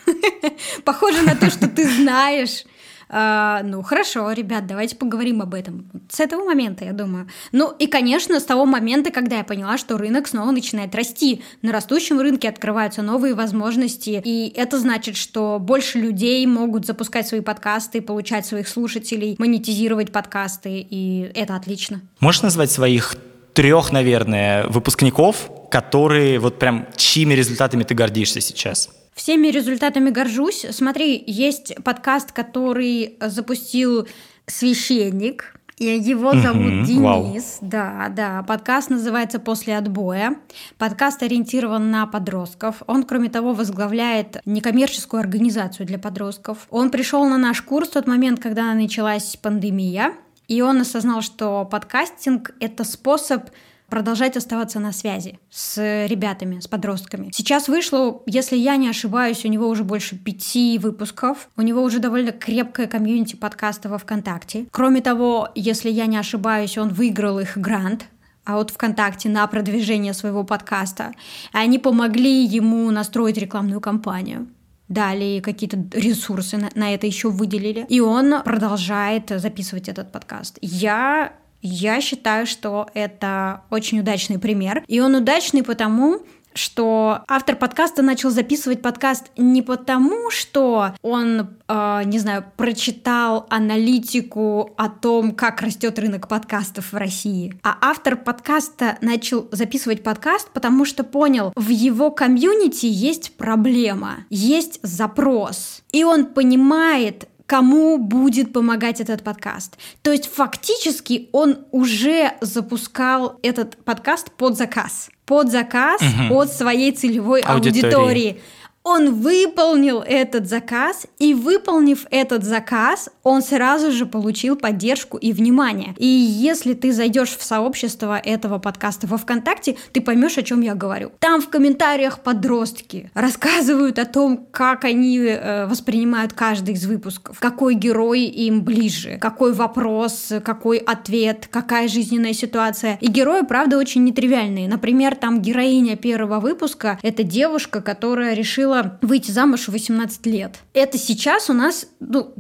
Похоже 0.85 1.23
на 1.23 1.37
то, 1.37 1.51
что 1.51 1.69
ты 1.69 1.89
знаешь. 1.89 2.65
А, 3.09 3.63
ну, 3.63 3.83
хорошо, 3.83 4.33
ребят, 4.33 4.67
давайте 4.67 4.97
поговорим 4.97 5.41
об 5.41 5.55
этом. 5.55 5.89
С 6.09 6.19
этого 6.19 6.43
момента, 6.43 6.85
я 6.85 6.93
думаю. 6.93 7.29
Ну, 7.53 7.73
и, 7.79 7.87
конечно, 7.87 8.41
с 8.41 8.45
того 8.45 8.67
момента, 8.67 9.13
когда 9.13 9.37
я 9.37 9.45
поняла, 9.45 9.79
что 9.79 9.97
рынок 9.97 10.27
снова 10.27 10.51
начинает 10.51 10.93
расти. 10.97 11.43
На 11.63 11.71
растущем 11.71 12.19
рынке 12.19 12.49
открываются 12.49 13.03
новые 13.03 13.35
возможности, 13.35 14.21
и 14.25 14.53
это 14.57 14.81
значит, 14.81 15.17
что 15.17 15.59
больше 15.61 16.01
людей 16.01 16.45
могут 16.47 16.87
запускать 16.87 17.29
свои 17.29 17.41
подкасты, 17.41 18.03
получать 18.03 18.47
своих 18.47 18.67
слушателей, 18.67 19.37
монетизировать 19.39 20.11
подкасты, 20.11 20.85
и 20.91 21.31
это 21.37 21.55
отлично. 21.55 22.01
Можешь 22.19 22.43
назвать 22.43 22.73
своих 22.73 23.15
трех, 23.57 23.91
наверное, 23.91 24.67
выпускников, 24.69 25.51
которые 25.71 26.39
вот 26.39 26.59
прям 26.59 26.87
чьими 26.95 27.33
результатами 27.33 27.85
ты 27.85 27.95
гордишься 27.95 28.43
сейчас? 28.43 28.91
Всеми 29.15 29.49
результатами 29.49 30.11
горжусь. 30.11 30.67
Смотри, 30.71 31.25
есть 31.27 31.75
подкаст, 31.83 32.33
который 32.33 33.17
запустил 33.19 34.07
священник. 34.47 35.55
Его 35.79 36.33
зовут 36.33 36.73
mm-hmm. 36.73 36.85
Денис. 36.85 37.59
Wow. 37.61 37.69
Да, 37.69 38.13
да. 38.15 38.43
Подкаст 38.43 38.91
называется 38.91 39.39
«После 39.39 39.77
отбоя». 39.77 40.37
Подкаст 40.77 41.23
ориентирован 41.23 41.91
на 41.91 42.07
подростков. 42.07 42.83
Он, 42.87 43.05
кроме 43.05 43.31
того, 43.31 43.55
возглавляет 43.55 44.39
некоммерческую 44.45 45.21
организацию 45.21 45.87
для 45.87 45.99
подростков. 45.99 46.67
Он 46.71 46.91
пришел 46.91 47.27
на 47.27 47.39
наш 47.39 47.63
курс 47.63 47.89
в 47.89 47.93
тот 47.93 48.07
момент, 48.07 48.41
когда 48.41 48.73
началась 48.75 49.37
пандемия. 49.37 50.13
И 50.49 50.63
он 50.63 50.81
осознал, 50.81 51.23
что 51.23 51.65
подкастинг— 51.65 52.53
это 52.61 52.85
способ 52.85 53.51
продолжать 53.89 54.37
оставаться 54.37 54.81
на 54.81 54.93
связи 54.93 55.39
с 55.51 56.07
ребятами, 56.07 56.61
с 56.61 56.67
подростками. 56.67 57.31
Сейчас 57.33 57.69
вышло, 57.69 58.23
если 58.27 58.57
я 58.57 58.77
не 58.77 58.89
ошибаюсь, 58.89 59.45
у 59.45 59.49
него 59.49 59.69
уже 59.69 59.85
больше 59.85 60.17
пяти 60.17 60.79
выпусков. 60.79 61.49
У 61.57 61.63
него 61.63 61.83
уже 61.83 61.99
довольно 61.99 62.33
крепкая 62.33 62.87
комьюнити 62.87 63.37
подкаста 63.37 63.89
во 63.89 63.99
ВКонтакте. 63.99 64.67
Кроме 64.71 65.01
того, 65.01 65.51
если 65.55 65.91
я 65.91 66.07
не 66.07 66.17
ошибаюсь, 66.17 66.79
он 66.79 66.89
выиграл 66.89 67.39
их 67.39 67.57
грант 67.57 68.07
а 68.47 68.55
вот 68.55 68.71
ВКонтакте 68.71 69.29
на 69.29 69.45
продвижение 69.49 70.15
своего 70.15 70.45
подкаста. 70.45 71.13
И 71.53 71.57
они 71.57 71.81
помогли 71.81 72.45
ему 72.45 72.89
настроить 72.93 73.39
рекламную 73.39 73.81
кампанию 73.81 74.47
дали 74.89 75.41
какие-то 75.41 75.79
ресурсы 75.93 76.57
на, 76.57 76.71
на 76.75 76.95
это 76.95 77.07
еще 77.07 77.31
выделили. 77.31 77.87
И 77.89 78.01
он 78.01 78.43
продолжает 78.43 79.31
записывать 79.31 79.89
этот 79.89 80.13
подкаст. 80.13 80.59
Я 80.61 81.33
я 81.63 82.01
считаю, 82.01 82.47
что 82.47 82.89
это 82.95 83.63
очень 83.71 83.99
удачный 83.99 84.39
пример. 84.39 84.85
И 84.87 85.01
он 85.01 85.17
удачный 85.17 85.65
потому, 85.65 86.21
что 86.57 87.23
автор 87.29 87.57
подкаста 87.57 88.03
начал 88.03 88.31
записывать 88.31 88.83
подкаст 88.83 89.31
не 89.37 89.63
потому, 89.63 90.31
что 90.31 90.95
он, 91.03 91.57
э, 91.69 92.03
не 92.05 92.19
знаю, 92.19 92.45
прочитал 92.57 93.47
аналитику 93.51 94.71
о 94.77 94.89
том, 94.89 95.33
как 95.33 95.61
растет 95.61 95.99
рынок 95.99 96.29
подкастов 96.29 96.93
в 96.93 96.97
России, 96.97 97.59
а 97.63 97.77
автор 97.81 98.17
подкаста 98.17 98.99
начал 99.01 99.49
записывать 99.53 100.03
подкаст, 100.03 100.51
потому 100.53 100.85
что 100.85 101.05
понял, 101.05 101.53
в 101.57 101.69
его 101.69 102.11
комьюнити 102.11 102.87
есть 102.87 103.37
проблема, 103.37 104.25
есть 104.31 104.81
запрос, 104.83 105.83
и 105.93 106.05
он 106.05 106.27
понимает, 106.27 107.29
кому 107.47 107.99
будет 107.99 108.53
помогать 108.53 109.01
этот 109.01 109.23
подкаст. 109.23 109.79
То 110.03 110.11
есть 110.13 110.27
фактически 110.27 111.29
он 111.33 111.65
уже 111.71 112.33
запускал 112.41 113.39
этот 113.43 113.77
подкаст 113.85 114.33
под 114.33 114.57
заказ. 114.57 115.09
Под 115.27 115.51
заказ 115.51 116.01
угу. 116.01 116.39
от 116.39 116.53
своей 116.53 116.93
целевой 116.93 117.43
аудитории. 117.43 117.85
аудитории. 117.85 118.41
Он 118.89 119.15
выполнил 119.15 120.01
этот 120.01 120.49
заказ, 120.49 121.09
и 121.19 121.35
выполнив 121.35 122.07
этот 122.09 122.45
заказ, 122.45 123.11
он 123.25 123.43
сразу 123.43 123.91
же 123.91 124.07
получил 124.07 124.55
поддержку 124.55 125.17
и 125.17 125.33
внимание. 125.33 125.93
И 125.99 126.07
если 126.07 126.73
ты 126.73 126.93
зайдешь 126.93 127.37
в 127.37 127.43
сообщество 127.43 128.17
этого 128.17 128.59
подкаста 128.61 129.09
во 129.09 129.17
ВКонтакте, 129.17 129.77
ты 129.91 130.01
поймешь, 130.01 130.39
о 130.39 130.45
чем 130.45 130.61
я 130.61 130.77
говорю. 130.77 131.11
Там 131.19 131.43
в 131.43 131.49
комментариях 131.49 132.21
подростки 132.21 133.11
рассказывают 133.13 133.99
о 133.99 134.05
том, 134.05 134.47
как 134.53 134.85
они 134.85 135.19
э, 135.19 135.67
воспринимают 135.67 136.33
каждый 136.33 136.75
из 136.75 136.87
выпусков, 136.87 137.41
какой 137.41 137.75
герой 137.75 138.21
им 138.21 138.63
ближе, 138.63 139.19
какой 139.21 139.53
вопрос, 139.53 140.33
какой 140.45 140.79
ответ, 140.79 141.49
какая 141.51 141.89
жизненная 141.89 142.35
ситуация. 142.35 142.99
И 143.01 143.09
герои, 143.09 143.43
правда, 143.43 143.79
очень 143.79 144.05
нетривиальные. 144.05 144.69
Например, 144.69 145.17
там 145.17 145.43
героиня 145.43 145.97
первого 145.97 146.39
выпуска— 146.39 147.01
это 147.03 147.25
девушка, 147.25 147.83
которая 147.83 148.35
решила 148.35 148.76
было 148.83 148.99
выйти 149.03 149.31
замуж 149.31 149.69
в 149.69 149.73
18 149.73 150.27
лет. 150.27 150.57
Это 150.73 150.99
сейчас 150.99 151.51
у 151.51 151.53
нас 151.53 151.87
ну, 152.01 152.35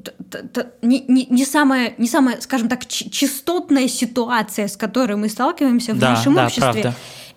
не, 0.83 1.05
не, 1.09 1.27
не, 1.27 1.44
самая, 1.44 1.94
не 1.99 2.09
самая, 2.09 2.40
скажем 2.40 2.68
так, 2.68 2.87
частотная 2.87 3.88
ситуация, 3.88 4.68
с 4.68 4.77
которой 4.77 5.16
мы 5.16 5.29
сталкиваемся 5.29 5.94
в 5.94 5.99
да, 5.99 6.11
нашем 6.11 6.35
да, 6.35 6.46
обществе. 6.46 6.72
Правда. 6.72 6.94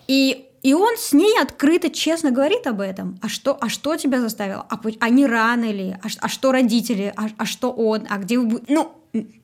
И 0.08 0.46
и 0.62 0.74
он 0.74 0.98
с 0.98 1.14
ней 1.14 1.40
открыто, 1.40 1.88
честно 1.88 2.32
говорит 2.32 2.66
об 2.66 2.80
этом. 2.80 3.18
А 3.22 3.30
что, 3.30 3.56
а 3.58 3.70
что 3.70 3.96
тебя 3.96 4.20
заставило? 4.20 4.66
А, 4.68 4.78
а 5.00 5.08
не 5.08 5.24
рано 5.24 5.70
ли? 5.72 5.96
А, 6.02 6.08
а 6.20 6.28
что 6.28 6.52
родители? 6.52 7.14
А, 7.16 7.28
а 7.38 7.46
что 7.46 7.70
он? 7.70 8.06
А 8.10 8.18
где 8.18 8.38
вы... 8.38 8.60
Ну, 8.68 8.92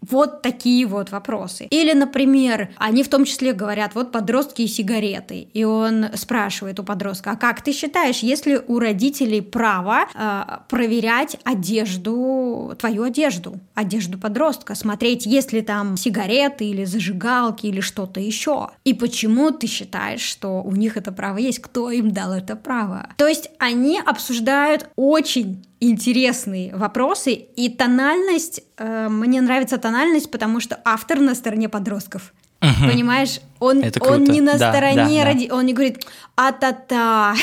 вот 0.00 0.42
такие 0.42 0.87
вот 0.87 1.11
вопросы. 1.11 1.66
Или, 1.70 1.92
например, 1.92 2.70
они 2.76 3.02
в 3.02 3.09
том 3.09 3.24
числе 3.24 3.52
говорят, 3.52 3.94
вот 3.94 4.12
подростки 4.12 4.62
и 4.62 4.66
сигареты. 4.66 5.48
И 5.52 5.64
он 5.64 6.07
спрашивает 6.14 6.79
у 6.81 6.85
подростка, 6.85 7.33
а 7.33 7.37
как 7.37 7.62
ты 7.62 7.72
считаешь, 7.72 8.20
если 8.20 8.61
у 8.66 8.79
родителей 8.79 9.40
право 9.40 10.07
э, 10.14 10.42
проверять 10.68 11.37
одежду, 11.44 12.74
твою 12.79 13.05
одежду, 13.05 13.59
одежду 13.74 14.18
подростка, 14.18 14.74
смотреть, 14.74 15.26
есть 15.26 15.52
ли 15.52 15.62
там 15.62 15.96
сигареты 15.96 16.64
или 16.64 16.85
зажигалки 16.85 17.66
или 17.66 17.81
что-то 17.81 18.20
еще? 18.20 18.70
И 18.85 18.94
почему 18.94 19.50
ты 19.50 19.66
считаешь, 19.66 20.20
что 20.20 20.62
у 20.62 20.72
них 20.72 20.96
это 20.96 21.12
право 21.12 21.38
есть? 21.38 21.61
Кто 21.61 21.90
им 21.90 22.12
дал 22.12 22.33
это 22.33 22.57
право? 22.57 23.11
То 23.16 23.26
есть 23.26 23.50
они 23.59 24.00
обсуждают 24.05 24.88
очень 24.96 25.64
интересные 25.80 26.74
вопросы, 26.74 27.32
и 27.32 27.68
тональность, 27.68 28.62
э, 28.78 29.08
мне 29.08 29.40
нравится 29.40 29.78
тональность, 29.78 30.30
потому 30.30 30.60
что 30.60 30.80
автор 30.84 31.20
на 31.20 31.34
стороне 31.34 31.68
подростков. 31.68 32.32
Угу. 32.62 32.90
Понимаешь, 32.90 33.40
он, 33.60 33.84
он 34.00 34.24
не 34.24 34.40
на 34.40 34.58
да, 34.58 34.72
стороне, 34.72 35.20
да, 35.20 35.24
ради... 35.24 35.48
да. 35.48 35.54
он 35.54 35.66
не 35.66 35.72
говорит 35.74 36.06
а-та-та. 36.36 37.34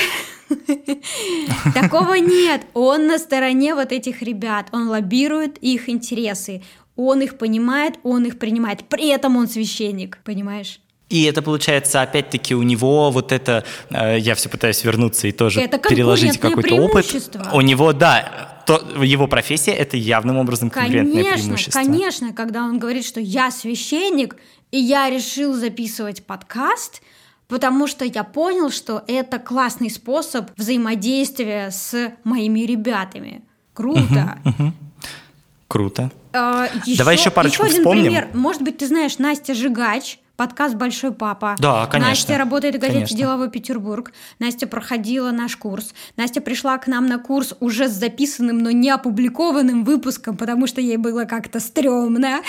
Такого 1.73 2.15
нет. 2.15 2.61
Он 2.73 3.07
на 3.07 3.19
стороне 3.19 3.75
вот 3.75 3.91
этих 3.91 4.21
ребят, 4.21 4.67
он 4.71 4.87
лоббирует 4.89 5.57
их 5.59 5.87
интересы, 5.87 6.63
он 6.95 7.21
их 7.21 7.37
понимает, 7.37 7.95
он 8.03 8.25
их 8.25 8.39
принимает. 8.39 8.83
При 8.85 9.07
этом 9.09 9.37
он 9.37 9.47
священник, 9.47 10.19
понимаешь? 10.23 10.79
И 11.09 11.23
это 11.23 11.41
получается, 11.41 12.01
опять-таки, 12.01 12.55
у 12.55 12.63
него 12.63 13.11
вот 13.11 13.31
это, 13.31 13.63
э, 13.89 14.17
я 14.19 14.35
все 14.35 14.49
пытаюсь 14.49 14.83
вернуться 14.83 15.27
и 15.27 15.31
тоже 15.31 15.61
это 15.61 15.77
переложить 15.77 16.39
какой-то 16.39 16.75
опыт. 16.75 17.05
У 17.53 17.61
него, 17.61 17.93
да, 17.93 18.61
то, 18.65 18.77
его 19.03 19.27
профессия 19.27 19.71
это 19.73 19.97
явным 19.97 20.37
образом 20.37 20.69
конкурентное 20.69 21.23
конечно, 21.23 21.37
преимущество. 21.37 21.79
Конечно, 21.79 22.33
когда 22.33 22.63
он 22.63 22.79
говорит, 22.79 23.05
что 23.05 23.19
я 23.19 23.51
священник, 23.51 24.37
и 24.71 24.79
я 24.79 25.09
решил 25.09 25.53
записывать 25.53 26.25
подкаст, 26.25 27.01
потому 27.47 27.85
что 27.87 28.05
я 28.05 28.23
понял, 28.23 28.71
что 28.71 29.03
это 29.07 29.37
классный 29.37 29.91
способ 29.91 30.49
взаимодействия 30.57 31.69
с 31.69 32.13
моими 32.23 32.61
ребятами. 32.61 33.43
Круто. 33.73 34.39
Круто. 35.67 36.11
А, 36.33 36.67
еще, 36.85 36.97
Давай 36.97 37.15
еще 37.15 37.31
парочку 37.31 37.63
еще 37.63 37.71
один 37.71 37.83
вспомним. 37.83 38.03
пример. 38.05 38.29
Может 38.33 38.61
быть, 38.61 38.77
ты 38.77 38.87
знаешь 38.87 39.17
Настя 39.17 39.53
Жигач, 39.53 40.19
подкаст 40.35 40.75
«Большой 40.75 41.13
папа». 41.13 41.55
Да, 41.59 41.85
конечно. 41.87 42.09
Настя 42.09 42.37
работает 42.37 42.75
в 42.75 42.79
газете 42.79 42.99
конечно. 42.99 43.17
«Деловой 43.17 43.49
Петербург». 43.49 44.11
Настя 44.39 44.67
проходила 44.67 45.31
наш 45.31 45.55
курс. 45.55 45.93
Настя 46.17 46.41
пришла 46.41 46.77
к 46.77 46.87
нам 46.87 47.07
на 47.07 47.19
курс 47.19 47.53
уже 47.59 47.87
с 47.87 47.91
записанным, 47.91 48.59
но 48.59 48.71
не 48.71 48.89
опубликованным 48.89 49.83
выпуском, 49.83 50.37
потому 50.37 50.67
что 50.67 50.81
ей 50.81 50.97
было 50.97 51.25
как-то 51.25 51.59
стрёмно. 51.59 52.41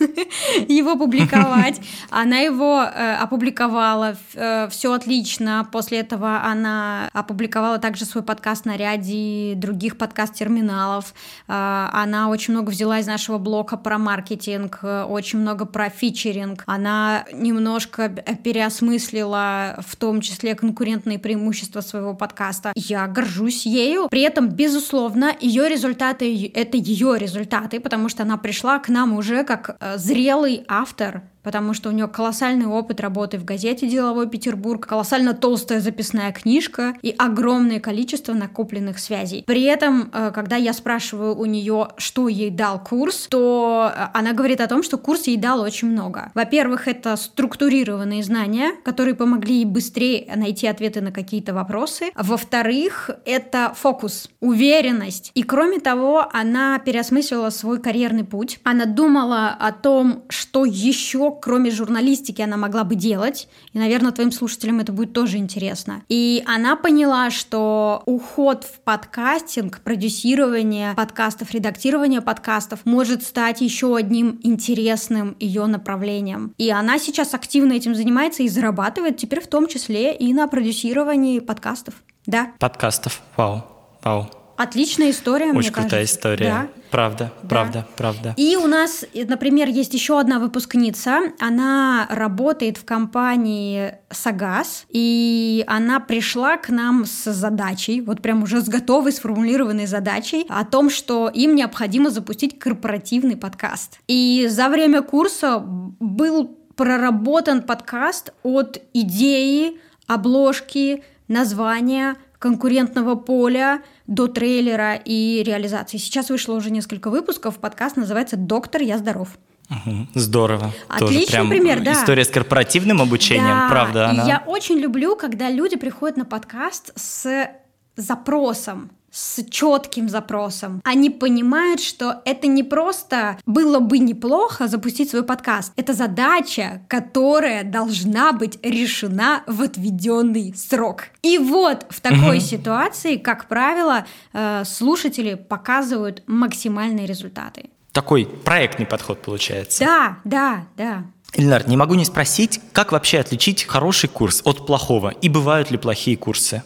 его 0.68 0.96
публиковать. 0.96 1.80
Она 2.10 2.38
его 2.38 2.82
э, 2.82 3.14
опубликовала, 3.14 4.16
э, 4.34 4.68
все 4.70 4.92
отлично. 4.92 5.68
После 5.70 6.00
этого 6.00 6.42
она 6.42 7.08
опубликовала 7.12 7.78
также 7.78 8.04
свой 8.04 8.22
подкаст 8.22 8.64
на 8.64 8.76
ряде 8.76 9.54
других 9.56 9.96
подкаст-терминалов. 9.98 11.14
Э, 11.48 11.88
она 11.92 12.28
очень 12.28 12.54
много 12.54 12.70
взяла 12.70 12.98
из 12.98 13.06
нашего 13.06 13.38
блока 13.38 13.76
про 13.76 13.98
маркетинг, 13.98 14.80
э, 14.82 15.04
очень 15.04 15.38
много 15.38 15.66
про 15.66 15.88
фичеринг. 15.90 16.64
Она 16.66 17.24
немножко 17.32 18.08
переосмыслила 18.08 19.82
в 19.86 19.96
том 19.96 20.20
числе 20.20 20.54
конкурентные 20.54 21.18
преимущества 21.18 21.80
своего 21.80 22.14
подкаста. 22.14 22.72
Я 22.74 23.06
горжусь 23.06 23.66
ею. 23.66 24.08
При 24.08 24.22
этом, 24.22 24.48
безусловно, 24.48 25.34
ее 25.40 25.68
результаты— 25.68 26.50
это 26.54 26.76
ее 26.76 27.18
результаты, 27.18 27.80
потому 27.80 28.08
что 28.08 28.22
она 28.22 28.36
пришла 28.36 28.78
к 28.78 28.88
нам 28.88 29.12
уже 29.12 29.44
как 29.44 29.76
э, 29.80 29.89
зрелый 29.98 30.64
автор, 30.68 31.22
потому 31.42 31.74
что 31.74 31.88
у 31.88 31.92
нее 31.92 32.08
колоссальный 32.08 32.66
опыт 32.66 33.00
работы 33.00 33.38
в 33.38 33.44
газете 33.44 33.88
«Деловой 33.88 34.28
Петербург», 34.28 34.86
колоссально 34.86 35.34
толстая 35.34 35.80
записная 35.80 36.32
книжка 36.32 36.94
и 37.02 37.14
огромное 37.16 37.80
количество 37.80 38.32
накопленных 38.32 38.98
связей. 38.98 39.44
При 39.46 39.62
этом, 39.62 40.10
э, 40.12 40.30
когда 40.34 40.56
я 40.56 40.72
спрашиваю 40.72 41.36
у 41.36 41.44
нее, 41.44 41.88
что 41.96 42.28
ей 42.28 42.50
дал 42.50 42.82
курс, 42.82 43.26
то 43.28 43.92
э, 43.94 44.06
она 44.14 44.32
говорит 44.32 44.60
о 44.60 44.66
том, 44.66 44.82
что 44.82 44.98
курс 44.98 45.26
ей 45.26 45.36
дал 45.36 45.60
очень 45.60 45.88
много. 45.88 46.30
Во-первых, 46.34 46.88
это 46.88 47.16
структурированные 47.16 48.22
знания, 48.22 48.72
которые 48.84 49.14
помогли 49.14 49.56
ей 49.56 49.64
быстрее 49.64 50.30
найти 50.36 50.66
ответы 50.66 51.00
на 51.00 51.12
какие-то 51.12 51.54
вопросы. 51.54 52.10
Во-вторых, 52.14 53.10
это 53.24 53.72
фокус, 53.74 54.28
уверенность. 54.40 55.30
И 55.34 55.42
кроме 55.42 55.80
того, 55.80 56.28
она 56.32 56.78
переосмыслила 56.78 57.50
свой 57.50 57.80
карьерный 57.80 58.24
путь. 58.24 58.58
Она 58.64 58.84
думала 58.84 59.48
о 59.48 59.72
том, 59.72 60.24
что 60.28 60.64
еще 60.64 61.29
кроме 61.32 61.70
журналистики, 61.70 62.42
она 62.42 62.56
могла 62.56 62.84
бы 62.84 62.94
делать. 62.94 63.48
И, 63.72 63.78
наверное, 63.78 64.12
твоим 64.12 64.32
слушателям 64.32 64.80
это 64.80 64.92
будет 64.92 65.12
тоже 65.12 65.36
интересно. 65.36 66.02
И 66.08 66.42
она 66.46 66.76
поняла, 66.76 67.30
что 67.30 68.02
уход 68.06 68.64
в 68.64 68.80
подкастинг, 68.80 69.80
продюсирование 69.80 70.94
подкастов, 70.94 71.52
редактирование 71.52 72.20
подкастов 72.20 72.80
может 72.84 73.22
стать 73.22 73.60
еще 73.60 73.96
одним 73.96 74.40
интересным 74.42 75.36
ее 75.38 75.66
направлением. 75.66 76.54
И 76.58 76.70
она 76.70 76.98
сейчас 76.98 77.34
активно 77.34 77.72
этим 77.72 77.94
занимается 77.94 78.42
и 78.42 78.48
зарабатывает 78.48 79.16
теперь 79.16 79.40
в 79.40 79.46
том 79.46 79.66
числе 79.66 80.14
и 80.14 80.32
на 80.32 80.48
продюсировании 80.48 81.40
подкастов. 81.40 81.94
Да. 82.26 82.52
Подкастов. 82.58 83.22
Вау. 83.36 83.64
Вау. 84.02 84.39
Отличная 84.60 85.10
история, 85.10 85.46
Очень 85.46 85.58
мне 85.58 85.70
крутая 85.70 85.90
кажется. 85.90 86.18
история. 86.18 86.44
Да. 86.44 86.68
Правда, 86.90 87.32
да. 87.42 87.48
правда, 87.48 87.86
правда. 87.96 88.34
И 88.36 88.56
у 88.56 88.66
нас, 88.66 89.06
например, 89.14 89.68
есть 89.68 89.94
еще 89.94 90.20
одна 90.20 90.38
выпускница. 90.38 91.32
Она 91.38 92.06
работает 92.10 92.76
в 92.76 92.84
компании 92.84 93.94
Сагаз, 94.10 94.84
и 94.90 95.64
она 95.66 95.98
пришла 95.98 96.58
к 96.58 96.68
нам 96.68 97.06
с 97.06 97.32
задачей, 97.32 98.02
вот 98.02 98.20
прям 98.20 98.42
уже 98.42 98.60
с 98.60 98.68
готовой, 98.68 99.12
сформулированной 99.12 99.86
задачей 99.86 100.44
о 100.50 100.66
том, 100.66 100.90
что 100.90 101.30
им 101.32 101.54
необходимо 101.54 102.10
запустить 102.10 102.58
корпоративный 102.58 103.38
подкаст. 103.38 103.98
И 104.08 104.46
за 104.50 104.68
время 104.68 105.00
курса 105.00 105.58
был 105.64 106.54
проработан 106.76 107.62
подкаст 107.62 108.34
от 108.42 108.82
идеи, 108.92 109.80
обложки, 110.06 111.02
названия, 111.28 112.16
конкурентного 112.40 113.14
поля 113.16 113.82
до 114.06 114.26
трейлера 114.26 114.94
и 114.94 115.42
реализации. 115.44 115.98
Сейчас 115.98 116.30
вышло 116.30 116.54
уже 116.54 116.70
несколько 116.70 117.10
выпусков. 117.10 117.58
Подкаст 117.58 117.96
называется 117.96 118.36
«Доктор, 118.36 118.82
я 118.82 118.98
здоров». 118.98 119.28
Угу, 119.68 120.08
здорово. 120.14 120.72
Отличный 120.88 121.20
Тоже 121.20 121.30
прям 121.30 121.48
пример, 121.50 121.82
да. 121.84 121.92
История 121.92 122.24
с 122.24 122.30
корпоративным 122.30 123.00
обучением, 123.02 123.44
да, 123.44 123.68
правда. 123.68 124.08
Она... 124.08 124.26
Я 124.26 124.42
очень 124.44 124.78
люблю, 124.78 125.14
когда 125.14 125.48
люди 125.50 125.76
приходят 125.76 126.16
на 126.16 126.24
подкаст 126.24 126.92
с 126.96 127.46
запросом 127.94 128.90
с 129.10 129.42
четким 129.50 130.08
запросом. 130.08 130.80
Они 130.84 131.10
понимают, 131.10 131.80
что 131.80 132.22
это 132.24 132.46
не 132.46 132.62
просто 132.62 133.38
было 133.46 133.80
бы 133.80 133.98
неплохо 133.98 134.68
запустить 134.68 135.10
свой 135.10 135.24
подкаст. 135.24 135.72
Это 135.76 135.92
задача, 135.92 136.82
которая 136.88 137.64
должна 137.64 138.32
быть 138.32 138.58
решена 138.62 139.42
в 139.46 139.62
отведенный 139.62 140.54
срок. 140.56 141.04
И 141.22 141.38
вот 141.38 141.86
в 141.90 142.00
такой 142.00 142.38
угу. 142.38 142.44
ситуации, 142.44 143.16
как 143.16 143.48
правило, 143.48 144.06
э, 144.32 144.64
слушатели 144.64 145.34
показывают 145.34 146.22
максимальные 146.26 147.06
результаты. 147.06 147.70
Такой 147.92 148.26
проектный 148.26 148.86
подход 148.86 149.20
получается. 149.22 149.84
Да, 149.84 150.18
да, 150.24 150.66
да. 150.76 151.04
Ильнар, 151.34 151.68
не 151.68 151.76
могу 151.76 151.94
не 151.94 152.04
спросить, 152.04 152.60
как 152.72 152.92
вообще 152.92 153.18
отличить 153.18 153.64
хороший 153.64 154.08
курс 154.08 154.42
от 154.44 154.66
плохого? 154.66 155.10
И 155.10 155.28
бывают 155.28 155.70
ли 155.70 155.78
плохие 155.78 156.16
курсы? 156.16 156.62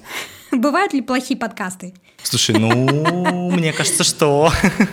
Бывают 0.58 0.92
ли 0.92 1.00
плохие 1.00 1.38
подкасты? 1.38 1.94
Слушай, 2.22 2.58
ну, 2.58 3.50
мне 3.50 3.72
кажется, 3.72 4.04
что... 4.04 4.50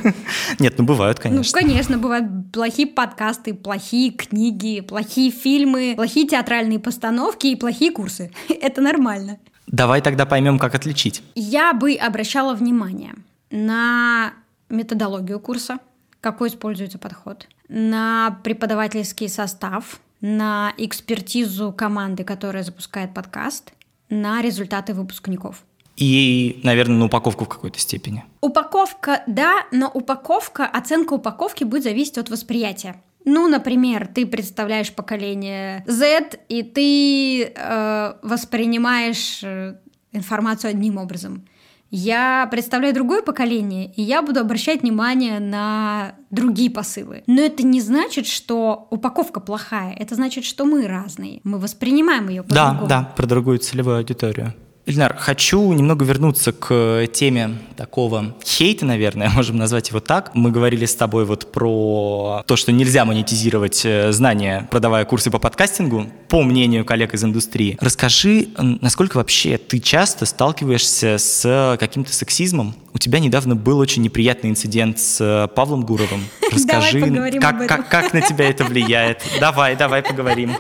Нет, 0.60 0.76
ну 0.78 0.84
бывают, 0.84 1.18
ну, 1.20 1.24
конечно. 1.24 1.60
Ну, 1.60 1.68
конечно, 1.68 1.98
бывают 1.98 2.52
плохие 2.52 2.88
подкасты, 2.88 3.54
плохие 3.54 4.12
книги, 4.12 4.82
плохие 4.82 5.32
фильмы, 5.32 5.94
плохие 5.96 6.28
театральные 6.28 6.80
постановки 6.80 7.48
и 7.48 7.56
плохие 7.56 7.92
курсы. 7.92 8.32
Это 8.50 8.82
нормально. 8.82 9.38
Давай 9.68 10.02
тогда 10.02 10.26
поймем, 10.26 10.60
как 10.60 10.76
отличить. 10.76 11.24
Я 11.36 11.74
бы 11.74 11.94
обращала 11.94 12.54
внимание 12.54 13.14
на 13.52 14.34
методологию 14.70 15.40
курса, 15.40 15.80
какой 16.20 16.50
используется 16.50 16.98
подход, 16.98 17.48
на 17.70 18.40
преподавательский 18.44 19.30
состав, 19.30 20.00
на 20.20 20.74
экспертизу 20.78 21.72
команды, 21.72 22.24
которая 22.24 22.64
запускает 22.64 23.14
подкаст, 23.14 23.74
на 24.12 24.42
результаты 24.42 24.94
выпускников. 24.94 25.64
и, 25.98 26.60
наверное, 26.64 26.98
на 26.98 27.06
упаковку 27.06 27.46
в 27.46 27.50
какой-то 27.50 27.80
степени. 27.80 28.24
Упаковка, 28.42 29.24
да, 29.28 29.66
но 29.72 29.88
упаковка, 29.88 30.66
оценка 30.66 31.14
упаковки 31.14 31.64
будет 31.64 31.84
зависеть 31.84 32.18
от 32.18 32.30
восприятия. 32.30 33.02
Ну, 33.26 33.48
например, 33.48 34.08
ты 34.08 34.26
представляешь 34.26 34.92
поколение 34.94 35.84
Z, 35.86 36.40
и 36.50 36.64
ты 36.64 37.44
э, 37.44 38.14
воспринимаешь 38.24 39.42
э, 39.44 39.76
информацию 40.12 40.72
одним 40.72 40.98
образом. 40.98 41.46
Я 41.92 42.48
представляю 42.50 42.94
другое 42.94 43.22
поколение, 43.22 43.92
и 43.94 44.02
я 44.02 44.22
буду 44.22 44.40
обращать 44.40 44.82
внимание 44.82 45.40
на 45.40 46.16
другие 46.30 46.72
посылы. 46.72 47.24
Но 47.28 47.42
это 47.42 47.64
не 47.64 47.82
значит, 47.82 48.26
что 48.28 48.88
упаковка 48.90 49.42
плохая. 49.42 49.94
Это 49.94 50.16
значит, 50.16 50.46
что 50.46 50.64
мы 50.66 50.88
разные. 50.88 51.42
Мы 51.44 51.60
воспринимаем 51.60 52.30
ее 52.30 52.44
по-другому. 52.44 52.88
Да, 52.88 53.04
да, 53.04 53.14
про 53.16 53.28
другую 53.28 53.60
целевую 53.60 53.98
аудиторию. 53.98 54.54
Ильнар, 54.92 55.16
хочу 55.18 55.72
немного 55.72 56.04
вернуться 56.04 56.52
к 56.52 57.08
теме 57.14 57.60
такого 57.78 58.36
хейта, 58.44 58.86
наверное, 58.86 59.30
можем 59.36 59.58
назвать 59.58 59.90
его 59.90 60.02
так. 60.02 60.32
Мы 60.34 60.52
говорили 60.52 60.86
с 60.86 60.96
тобой 60.96 61.24
вот 61.24 61.52
про 61.52 62.44
то, 62.46 62.56
что 62.58 62.74
нельзя 62.74 63.06
монетизировать 63.06 63.86
э, 63.86 64.12
знания, 64.12 64.68
продавая 64.70 65.06
курсы 65.06 65.32
по 65.32 65.40
подкастингу, 65.40 66.08
по 66.28 66.42
мнению 66.44 66.84
коллег 66.84 67.14
из 67.14 67.24
индустрии. 67.24 67.78
Расскажи, 67.80 68.50
насколько 68.58 69.18
вообще 69.18 69.58
ты 69.58 69.80
часто 69.80 70.26
сталкиваешься 70.26 71.18
с 71.18 71.78
каким-то 71.80 72.14
сексизмом? 72.14 72.76
У 72.94 72.98
тебя 72.98 73.20
недавно 73.20 73.56
был 73.56 73.80
очень 73.80 74.02
неприятный 74.02 74.50
инцидент 74.50 75.00
с 75.00 75.22
э, 75.22 75.48
Павлом 75.56 75.86
Гуровым. 75.86 76.26
Расскажи, 76.52 77.40
как, 77.40 77.68
как, 77.68 77.90
как 77.90 78.14
на 78.14 78.22
тебя 78.22 78.50
это 78.50 78.66
влияет. 78.66 79.24
Давай, 79.40 79.76
давай 79.76 80.04
поговорим. 80.04 80.52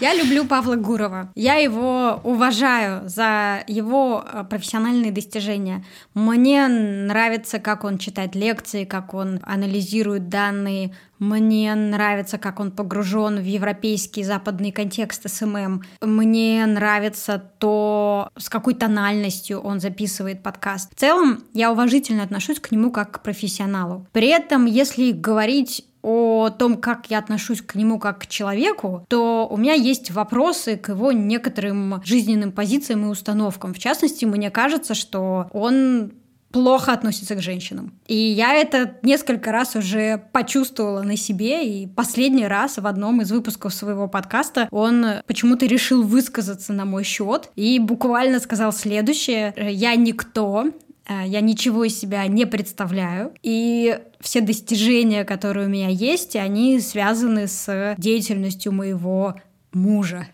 Я 0.00 0.14
люблю 0.14 0.44
Павла 0.44 0.76
Гурова. 0.76 1.30
Я 1.34 1.56
его 1.56 2.20
уважаю 2.22 3.08
за 3.08 3.64
его 3.66 4.24
э, 4.24 4.44
профессиональные 4.48 5.10
достижения. 5.10 5.84
Мне 6.14 6.68
нравится, 6.68 7.58
как 7.58 7.84
он 7.84 7.98
читает 7.98 8.34
лекции, 8.34 8.84
как 8.84 9.14
он 9.14 9.40
анализирует 9.42 10.28
данные. 10.28 10.94
Мне 11.18 11.74
нравится, 11.74 12.38
как 12.38 12.60
он 12.60 12.70
погружен 12.70 13.36
в 13.38 13.44
европейский 13.44 14.22
западный 14.22 14.70
контекст 14.70 15.28
СММ. 15.28 15.82
Мне 16.00 16.64
нравится 16.66 17.42
то, 17.58 18.28
с 18.36 18.48
какой 18.48 18.74
тональностью 18.74 19.60
он 19.60 19.80
записывает 19.80 20.42
подкаст. 20.42 20.92
В 20.94 20.98
целом, 20.98 21.42
я 21.54 21.72
уважительно 21.72 22.22
отношусь 22.22 22.60
к 22.60 22.70
нему 22.70 22.90
как 22.90 23.10
к 23.10 23.22
профессионалу. 23.22 24.06
При 24.12 24.28
этом, 24.28 24.66
если 24.66 25.12
говорить 25.12 25.84
о 26.02 26.50
том, 26.50 26.76
как 26.76 27.10
я 27.10 27.18
отношусь 27.18 27.60
к 27.60 27.74
нему 27.74 27.98
как 27.98 28.20
к 28.20 28.26
человеку, 28.26 29.04
то 29.08 29.46
у 29.50 29.56
меня 29.56 29.74
есть 29.74 30.10
вопросы 30.10 30.76
к 30.76 30.90
его 30.90 31.12
некоторым 31.12 32.00
жизненным 32.04 32.52
позициям 32.52 33.04
и 33.04 33.08
установкам. 33.08 33.74
В 33.74 33.78
частности, 33.78 34.24
мне 34.24 34.50
кажется, 34.50 34.94
что 34.94 35.48
он 35.52 36.12
плохо 36.50 36.92
относится 36.92 37.34
к 37.34 37.42
женщинам. 37.42 37.92
И 38.06 38.16
я 38.16 38.54
это 38.54 38.96
несколько 39.02 39.52
раз 39.52 39.76
уже 39.76 40.22
почувствовала 40.32 41.02
на 41.02 41.16
себе, 41.16 41.68
и 41.68 41.86
последний 41.86 42.46
раз 42.46 42.78
в 42.78 42.86
одном 42.86 43.20
из 43.22 43.30
выпусков 43.30 43.74
своего 43.74 44.08
подкаста 44.08 44.68
он 44.70 45.04
почему-то 45.26 45.66
решил 45.66 46.02
высказаться 46.02 46.72
на 46.72 46.84
мой 46.84 47.04
счет 47.04 47.50
и 47.56 47.78
буквально 47.78 48.40
сказал 48.40 48.72
следующее. 48.72 49.54
«Я 49.56 49.94
никто, 49.96 50.72
Э, 51.08 51.22
я 51.26 51.40
ничего 51.40 51.84
из 51.84 51.98
себя 51.98 52.26
не 52.26 52.44
представляю, 52.44 53.32
и 53.42 53.98
все 54.20 54.40
достижения, 54.40 55.24
которые 55.24 55.66
у 55.66 55.70
меня 55.70 55.88
есть, 55.88 56.36
они 56.36 56.80
связаны 56.80 57.48
с 57.48 57.94
деятельностью 57.98 58.72
моего 58.72 59.34
мужа. 59.72 60.28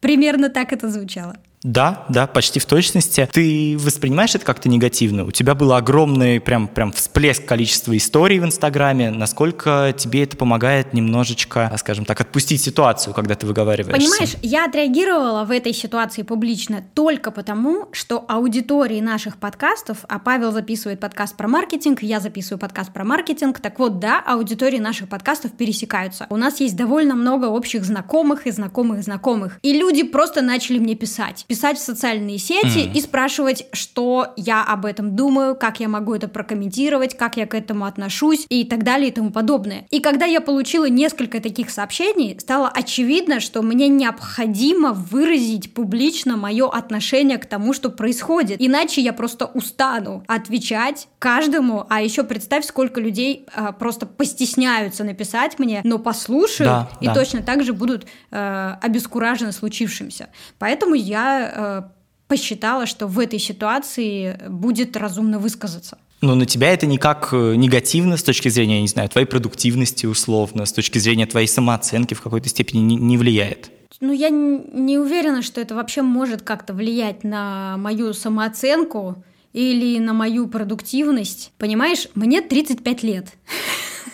Примерно 0.00 0.48
так 0.48 0.72
это 0.72 0.88
звучало. 0.88 1.36
Да, 1.62 2.06
да, 2.08 2.26
почти 2.26 2.58
в 2.58 2.64
точности. 2.64 3.28
Ты 3.30 3.76
воспринимаешь 3.78 4.34
это 4.34 4.44
как-то 4.44 4.68
негативно? 4.68 5.24
У 5.24 5.30
тебя 5.30 5.54
был 5.54 5.74
огромный 5.74 6.40
прям, 6.40 6.68
прям 6.68 6.90
всплеск 6.92 7.44
количества 7.44 7.94
историй 7.96 8.38
в 8.38 8.44
Инстаграме. 8.44 9.10
Насколько 9.10 9.94
тебе 9.96 10.22
это 10.22 10.38
помогает 10.38 10.94
немножечко, 10.94 11.70
скажем 11.78 12.06
так, 12.06 12.20
отпустить 12.20 12.62
ситуацию, 12.62 13.12
когда 13.12 13.34
ты 13.34 13.46
выговариваешь? 13.46 13.94
Понимаешь, 13.94 14.36
я 14.40 14.64
отреагировала 14.64 15.44
в 15.44 15.50
этой 15.50 15.74
ситуации 15.74 16.22
публично 16.22 16.82
только 16.94 17.30
потому, 17.30 17.88
что 17.92 18.24
аудитории 18.26 19.00
наших 19.00 19.36
подкастов, 19.36 19.98
а 20.08 20.18
Павел 20.18 20.52
записывает 20.52 20.98
подкаст 20.98 21.36
про 21.36 21.46
маркетинг, 21.46 22.02
я 22.02 22.20
записываю 22.20 22.58
подкаст 22.58 22.90
про 22.92 23.04
маркетинг, 23.04 23.60
так 23.60 23.78
вот, 23.78 23.98
да, 23.98 24.20
аудитории 24.20 24.78
наших 24.78 25.10
подкастов 25.10 25.52
пересекаются. 25.52 26.26
У 26.30 26.36
нас 26.36 26.60
есть 26.60 26.76
довольно 26.76 27.14
много 27.14 27.46
общих 27.46 27.84
знакомых 27.84 28.46
и 28.46 28.50
знакомых 28.50 29.02
знакомых. 29.02 29.58
И 29.62 29.74
люди 29.74 30.04
просто 30.04 30.40
начали 30.40 30.78
мне 30.78 30.94
писать 30.94 31.44
писать 31.50 31.78
в 31.78 31.82
социальные 31.82 32.38
сети 32.38 32.86
mm. 32.86 32.92
и 32.94 33.00
спрашивать, 33.00 33.66
что 33.72 34.28
я 34.36 34.62
об 34.62 34.86
этом 34.86 35.16
думаю, 35.16 35.56
как 35.56 35.80
я 35.80 35.88
могу 35.88 36.14
это 36.14 36.28
прокомментировать, 36.28 37.16
как 37.16 37.36
я 37.36 37.44
к 37.44 37.56
этому 37.56 37.86
отношусь 37.86 38.46
и 38.48 38.64
так 38.64 38.84
далее 38.84 39.08
и 39.08 39.12
тому 39.12 39.32
подобное. 39.32 39.84
И 39.90 39.98
когда 39.98 40.26
я 40.26 40.40
получила 40.40 40.88
несколько 40.88 41.40
таких 41.40 41.70
сообщений, 41.70 42.38
стало 42.38 42.68
очевидно, 42.68 43.40
что 43.40 43.62
мне 43.62 43.88
необходимо 43.88 44.92
выразить 44.92 45.74
публично 45.74 46.36
мое 46.36 46.70
отношение 46.70 47.38
к 47.38 47.46
тому, 47.46 47.72
что 47.72 47.90
происходит. 47.90 48.54
Иначе 48.60 49.00
я 49.00 49.12
просто 49.12 49.46
устану 49.46 50.22
отвечать 50.28 51.08
каждому, 51.18 51.84
а 51.88 52.00
еще 52.00 52.22
представь, 52.22 52.64
сколько 52.64 53.00
людей 53.00 53.44
э, 53.52 53.72
просто 53.76 54.06
постесняются 54.06 55.02
написать 55.02 55.58
мне, 55.58 55.80
но 55.82 55.98
послушают 55.98 56.70
да, 56.70 56.88
и 57.00 57.06
да. 57.06 57.14
точно 57.14 57.42
так 57.42 57.64
же 57.64 57.72
будут 57.72 58.06
э, 58.30 58.76
обескуражены 58.80 59.50
случившимся. 59.50 60.28
Поэтому 60.60 60.94
я 60.94 61.39
Э, 61.40 61.82
посчитала, 62.30 62.86
что 62.86 63.08
в 63.08 63.18
этой 63.18 63.40
ситуации 63.40 64.38
будет 64.48 64.96
разумно 64.96 65.40
высказаться. 65.40 65.98
Но 66.20 66.34
на 66.34 66.46
тебя 66.46 66.72
это 66.72 66.86
никак 66.86 67.30
э, 67.32 67.54
негативно 67.56 68.16
с 68.16 68.22
точки 68.22 68.48
зрения, 68.48 68.76
я 68.76 68.82
не 68.82 68.88
знаю, 68.88 69.08
твоей 69.08 69.26
продуктивности 69.26 70.06
условно, 70.06 70.64
с 70.64 70.72
точки 70.72 70.98
зрения 70.98 71.26
твоей 71.26 71.48
самооценки 71.48 72.14
в 72.14 72.20
какой-то 72.20 72.48
степени 72.48 72.82
не, 72.82 72.96
не 72.96 73.18
влияет? 73.18 73.70
Ну, 74.00 74.12
я 74.12 74.30
не 74.30 74.98
уверена, 74.98 75.42
что 75.42 75.60
это 75.60 75.74
вообще 75.74 76.02
может 76.02 76.42
как-то 76.42 76.72
влиять 76.72 77.24
на 77.24 77.76
мою 77.78 78.12
самооценку 78.12 79.24
или 79.52 79.98
на 79.98 80.12
мою 80.12 80.46
продуктивность. 80.46 81.52
Понимаешь, 81.58 82.06
мне 82.14 82.42
35 82.42 83.02
лет. 83.02 83.26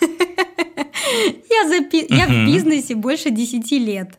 Я, 1.50 2.26
в 2.26 2.46
бизнесе 2.46 2.94
больше 2.94 3.30
10 3.30 3.70
лет. 3.72 4.18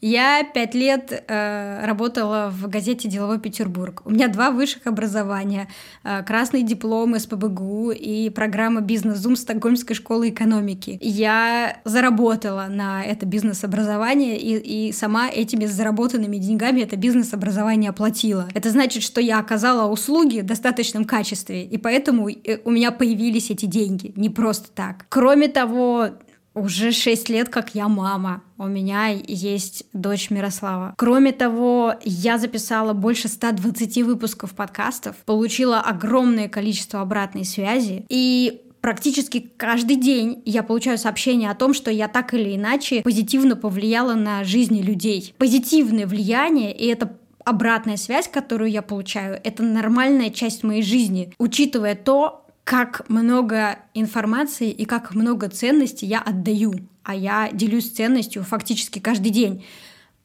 Я 0.00 0.44
пять 0.44 0.74
лет 0.74 1.24
э, 1.26 1.86
работала 1.86 2.50
в 2.52 2.68
газете 2.68 3.08
«Деловой 3.08 3.38
Петербург». 3.38 4.02
У 4.04 4.10
меня 4.10 4.28
два 4.28 4.50
высших 4.50 4.86
образования, 4.86 5.68
э, 6.04 6.22
красный 6.22 6.62
диплом 6.62 7.16
из 7.16 7.26
и 7.26 8.30
программа 8.30 8.80
«Бизнес-зум» 8.80 9.36
Стокгольмской 9.36 9.94
школы 9.96 10.30
экономики. 10.30 10.98
Я 11.00 11.78
заработала 11.84 12.66
на 12.68 13.02
это 13.02 13.26
бизнес-образование 13.26 14.38
и, 14.38 14.88
и 14.88 14.92
сама 14.92 15.28
этими 15.28 15.66
заработанными 15.66 16.36
деньгами 16.36 16.80
это 16.80 16.96
бизнес-образование 16.96 17.90
оплатила. 17.90 18.48
Это 18.54 18.70
значит, 18.70 19.02
что 19.02 19.20
я 19.20 19.38
оказала 19.38 19.90
услуги 19.90 20.40
в 20.40 20.46
достаточном 20.46 21.04
качестве, 21.04 21.64
и 21.64 21.78
поэтому 21.78 22.28
э, 22.28 22.58
у 22.64 22.70
меня 22.70 22.92
появились 22.92 23.50
эти 23.50 23.66
деньги, 23.66 24.12
не 24.16 24.30
просто 24.30 24.68
так. 24.74 25.06
Кроме 25.08 25.48
того, 25.48 26.10
уже 26.56 26.90
6 26.90 27.28
лет, 27.28 27.48
как 27.50 27.74
я 27.74 27.86
мама. 27.86 28.42
У 28.58 28.66
меня 28.66 29.08
есть 29.08 29.84
дочь 29.92 30.30
Мирослава. 30.30 30.94
Кроме 30.96 31.32
того, 31.32 31.94
я 32.02 32.38
записала 32.38 32.94
больше 32.94 33.28
120 33.28 34.02
выпусков 34.02 34.54
подкастов, 34.54 35.16
получила 35.26 35.80
огромное 35.80 36.48
количество 36.48 37.02
обратной 37.02 37.44
связи. 37.44 38.06
И 38.08 38.62
практически 38.80 39.50
каждый 39.56 39.96
день 39.96 40.42
я 40.46 40.62
получаю 40.62 40.96
сообщения 40.96 41.50
о 41.50 41.54
том, 41.54 41.74
что 41.74 41.90
я 41.90 42.08
так 42.08 42.32
или 42.32 42.56
иначе 42.56 43.02
позитивно 43.02 43.54
повлияла 43.54 44.14
на 44.14 44.42
жизни 44.42 44.80
людей. 44.80 45.34
Позитивное 45.36 46.06
влияние, 46.06 46.74
и 46.74 46.86
это 46.86 47.18
обратная 47.44 47.96
связь, 47.96 48.28
которую 48.28 48.70
я 48.70 48.82
получаю, 48.82 49.38
это 49.44 49.62
нормальная 49.62 50.30
часть 50.30 50.64
моей 50.64 50.82
жизни, 50.82 51.32
учитывая 51.38 51.94
то, 51.94 52.45
как 52.66 53.08
много 53.08 53.78
информации 53.94 54.72
и 54.72 54.86
как 54.86 55.14
много 55.14 55.48
ценностей 55.48 56.04
я 56.06 56.18
отдаю, 56.18 56.74
а 57.04 57.14
я 57.14 57.48
делюсь 57.52 57.92
ценностью 57.92 58.42
фактически 58.42 58.98
каждый 58.98 59.30
день. 59.30 59.64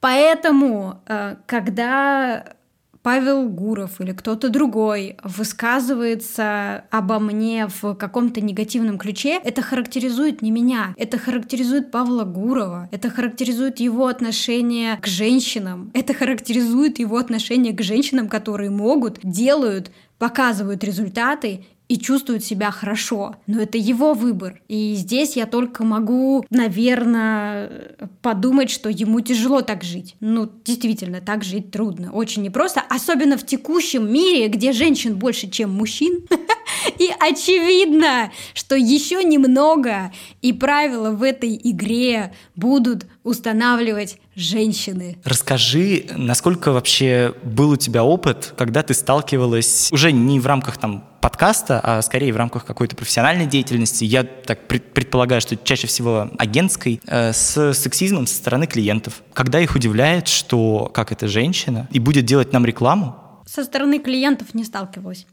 Поэтому, 0.00 1.00
э, 1.06 1.36
когда 1.46 2.56
Павел 3.02 3.48
Гуров 3.48 4.00
или 4.00 4.10
кто-то 4.10 4.48
другой 4.48 5.16
высказывается 5.22 6.84
обо 6.90 7.20
мне 7.20 7.68
в 7.68 7.94
каком-то 7.94 8.40
негативном 8.40 8.98
ключе, 8.98 9.38
это 9.44 9.62
характеризует 9.62 10.42
не 10.42 10.50
меня, 10.50 10.94
это 10.96 11.18
характеризует 11.18 11.92
Павла 11.92 12.24
Гурова, 12.24 12.88
это 12.90 13.08
характеризует 13.08 13.78
его 13.78 14.08
отношение 14.08 14.96
к 14.96 15.06
женщинам, 15.06 15.92
это 15.94 16.12
характеризует 16.12 16.98
его 16.98 17.18
отношение 17.18 17.72
к 17.72 17.82
женщинам, 17.82 18.28
которые 18.28 18.70
могут, 18.70 19.20
делают, 19.22 19.92
показывают 20.18 20.82
результаты 20.82 21.64
и 21.88 21.98
чувствует 21.98 22.44
себя 22.44 22.70
хорошо. 22.70 23.36
Но 23.46 23.60
это 23.60 23.76
его 23.76 24.14
выбор. 24.14 24.62
И 24.68 24.94
здесь 24.94 25.36
я 25.36 25.46
только 25.46 25.84
могу, 25.84 26.44
наверное, 26.50 27.96
подумать, 28.22 28.70
что 28.70 28.88
ему 28.88 29.20
тяжело 29.20 29.60
так 29.62 29.84
жить. 29.84 30.16
Ну, 30.20 30.50
действительно, 30.64 31.20
так 31.20 31.44
жить 31.44 31.70
трудно. 31.70 32.12
Очень 32.12 32.42
непросто. 32.42 32.82
Особенно 32.88 33.36
в 33.36 33.44
текущем 33.44 34.10
мире, 34.10 34.48
где 34.48 34.72
женщин 34.72 35.16
больше, 35.16 35.50
чем 35.50 35.70
мужчин. 35.70 36.22
И 36.98 37.10
очевидно, 37.20 38.32
что 38.54 38.74
еще 38.74 39.22
немного, 39.22 40.12
и 40.40 40.52
правила 40.52 41.10
в 41.10 41.22
этой 41.22 41.60
игре 41.62 42.32
будут 42.56 43.06
устанавливать 43.22 44.18
женщины. 44.34 45.18
Расскажи, 45.24 46.06
насколько 46.16 46.72
вообще 46.72 47.34
был 47.42 47.70
у 47.70 47.76
тебя 47.76 48.04
опыт, 48.04 48.54
когда 48.56 48.82
ты 48.82 48.94
сталкивалась 48.94 49.90
уже 49.92 50.12
не 50.12 50.40
в 50.40 50.46
рамках 50.46 50.78
там 50.78 51.04
подкаста, 51.20 51.80
а 51.82 52.02
скорее 52.02 52.32
в 52.32 52.36
рамках 52.36 52.64
какой-то 52.64 52.96
профессиональной 52.96 53.46
деятельности, 53.46 54.04
я 54.04 54.24
так 54.24 54.66
предполагаю, 54.66 55.40
что 55.40 55.56
чаще 55.56 55.86
всего 55.86 56.30
агентской, 56.38 57.00
э, 57.06 57.32
с 57.32 57.74
сексизмом 57.74 58.26
со 58.26 58.34
стороны 58.34 58.66
клиентов. 58.66 59.22
Когда 59.32 59.60
их 59.60 59.74
удивляет, 59.76 60.28
что 60.28 60.90
как 60.92 61.12
это 61.12 61.28
женщина, 61.28 61.88
и 61.92 62.00
будет 62.00 62.24
делать 62.24 62.52
нам 62.52 62.66
рекламу? 62.66 63.16
Со 63.46 63.64
стороны 63.64 63.98
клиентов 63.98 64.54
не 64.54 64.64
сталкивалась. 64.64 65.26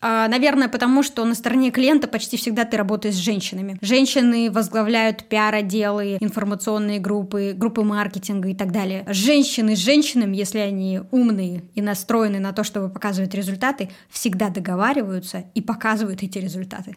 А, 0.00 0.28
наверное, 0.28 0.68
потому 0.68 1.02
что 1.02 1.24
на 1.24 1.34
стороне 1.34 1.70
клиента 1.70 2.08
почти 2.08 2.36
всегда 2.36 2.64
ты 2.64 2.76
работаешь 2.76 3.14
с 3.14 3.18
женщинами. 3.18 3.78
Женщины 3.80 4.50
возглавляют 4.50 5.24
пиар-отделы, 5.24 6.18
информационные 6.20 6.98
группы, 6.98 7.54
группы 7.56 7.82
маркетинга 7.82 8.48
и 8.48 8.54
так 8.54 8.72
далее. 8.72 9.04
Женщины 9.08 9.74
с 9.74 9.78
женщинами, 9.78 10.36
если 10.36 10.58
они 10.58 11.00
умные 11.10 11.64
и 11.74 11.80
настроены 11.80 12.38
на 12.38 12.52
то, 12.52 12.64
чтобы 12.64 12.88
показывать 12.90 13.34
результаты, 13.34 13.88
всегда 14.10 14.50
договариваются 14.50 15.44
и 15.54 15.60
показывают 15.60 16.22
эти 16.22 16.38
результаты. 16.38 16.96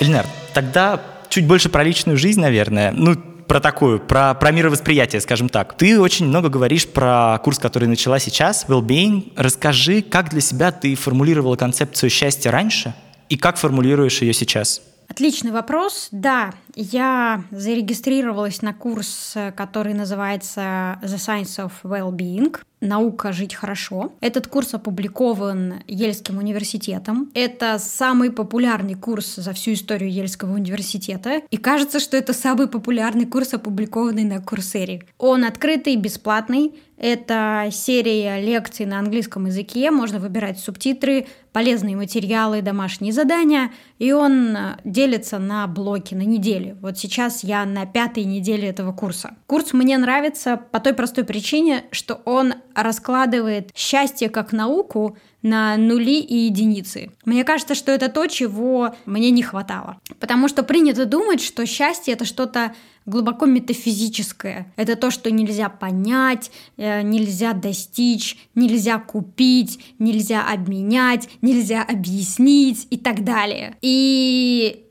Эльнар, 0.00 0.26
тогда 0.54 1.02
чуть 1.28 1.46
больше 1.46 1.68
про 1.68 1.82
личную 1.82 2.16
жизнь, 2.16 2.40
наверное. 2.40 2.92
Ну, 2.92 3.16
про 3.48 3.60
такую, 3.60 3.98
про, 3.98 4.34
про 4.34 4.50
мировосприятие, 4.52 5.20
скажем 5.20 5.48
так. 5.48 5.76
Ты 5.76 5.98
очень 5.98 6.26
много 6.26 6.50
говоришь 6.50 6.86
про 6.86 7.38
курс, 7.42 7.58
который 7.58 7.88
начала 7.88 8.18
сейчас, 8.18 8.66
Wellbeing. 8.68 9.32
Расскажи, 9.36 10.02
как 10.02 10.30
для 10.30 10.42
себя 10.42 10.70
ты 10.70 10.94
формулировала 10.94 11.56
концепцию 11.56 12.10
счастья 12.10 12.50
раньше 12.50 12.94
и 13.28 13.36
как 13.36 13.56
формулируешь 13.56 14.20
ее 14.20 14.34
сейчас? 14.34 14.82
Отличный 15.08 15.50
вопрос. 15.50 16.08
Да, 16.12 16.52
я 16.80 17.42
зарегистрировалась 17.50 18.62
на 18.62 18.72
курс, 18.72 19.34
который 19.56 19.94
называется 19.94 20.98
The 21.02 21.16
Science 21.16 21.58
of 21.58 21.72
Wellbeing. 21.82 22.56
«Наука 22.80 23.32
жить 23.32 23.56
хорошо». 23.56 24.12
Этот 24.20 24.46
курс 24.46 24.72
опубликован 24.72 25.82
Ельским 25.88 26.38
университетом. 26.38 27.28
Это 27.34 27.76
самый 27.80 28.30
популярный 28.30 28.94
курс 28.94 29.34
за 29.34 29.52
всю 29.52 29.72
историю 29.72 30.12
Ельского 30.12 30.54
университета. 30.54 31.42
И 31.50 31.56
кажется, 31.56 31.98
что 31.98 32.16
это 32.16 32.32
самый 32.32 32.68
популярный 32.68 33.26
курс, 33.26 33.52
опубликованный 33.52 34.22
на 34.22 34.40
Курсере. 34.40 35.02
Он 35.18 35.44
открытый, 35.44 35.96
бесплатный. 35.96 36.72
Это 36.96 37.68
серия 37.72 38.40
лекций 38.40 38.86
на 38.86 39.00
английском 39.00 39.46
языке. 39.46 39.90
Можно 39.90 40.20
выбирать 40.20 40.60
субтитры, 40.60 41.26
полезные 41.52 41.96
материалы, 41.96 42.62
домашние 42.62 43.12
задания. 43.12 43.72
И 43.98 44.12
он 44.12 44.56
делится 44.84 45.40
на 45.40 45.66
блоки, 45.66 46.14
на 46.14 46.22
недели. 46.22 46.67
Вот 46.80 46.98
сейчас 46.98 47.44
я 47.44 47.64
на 47.64 47.86
пятой 47.86 48.24
неделе 48.24 48.68
этого 48.68 48.92
курса. 48.92 49.36
Курс 49.46 49.72
мне 49.72 49.96
нравится 49.98 50.56
по 50.56 50.80
той 50.80 50.94
простой 50.94 51.24
причине, 51.24 51.84
что 51.90 52.20
он 52.24 52.54
раскладывает 52.74 53.70
счастье 53.74 54.28
как 54.28 54.52
науку 54.52 55.16
на 55.42 55.76
нули 55.76 56.20
и 56.20 56.46
единицы. 56.46 57.10
Мне 57.24 57.44
кажется, 57.44 57.74
что 57.74 57.92
это 57.92 58.08
то, 58.08 58.26
чего 58.26 58.94
мне 59.06 59.30
не 59.30 59.42
хватало. 59.42 59.98
Потому 60.18 60.48
что 60.48 60.62
принято 60.62 61.06
думать, 61.06 61.40
что 61.40 61.64
счастье 61.64 62.14
это 62.14 62.24
что-то 62.24 62.74
глубоко 63.06 63.46
метафизическое. 63.46 64.72
Это 64.76 64.94
то, 64.96 65.10
что 65.10 65.30
нельзя 65.30 65.68
понять, 65.68 66.50
э, 66.76 67.02
нельзя 67.02 67.54
достичь, 67.54 68.36
нельзя 68.54 68.98
купить, 68.98 69.80
нельзя 69.98 70.46
обменять, 70.46 71.28
нельзя 71.40 71.82
объяснить 71.82 72.86
и 72.90 72.98
так 72.98 73.24
далее. 73.24 73.76
И 73.80 74.87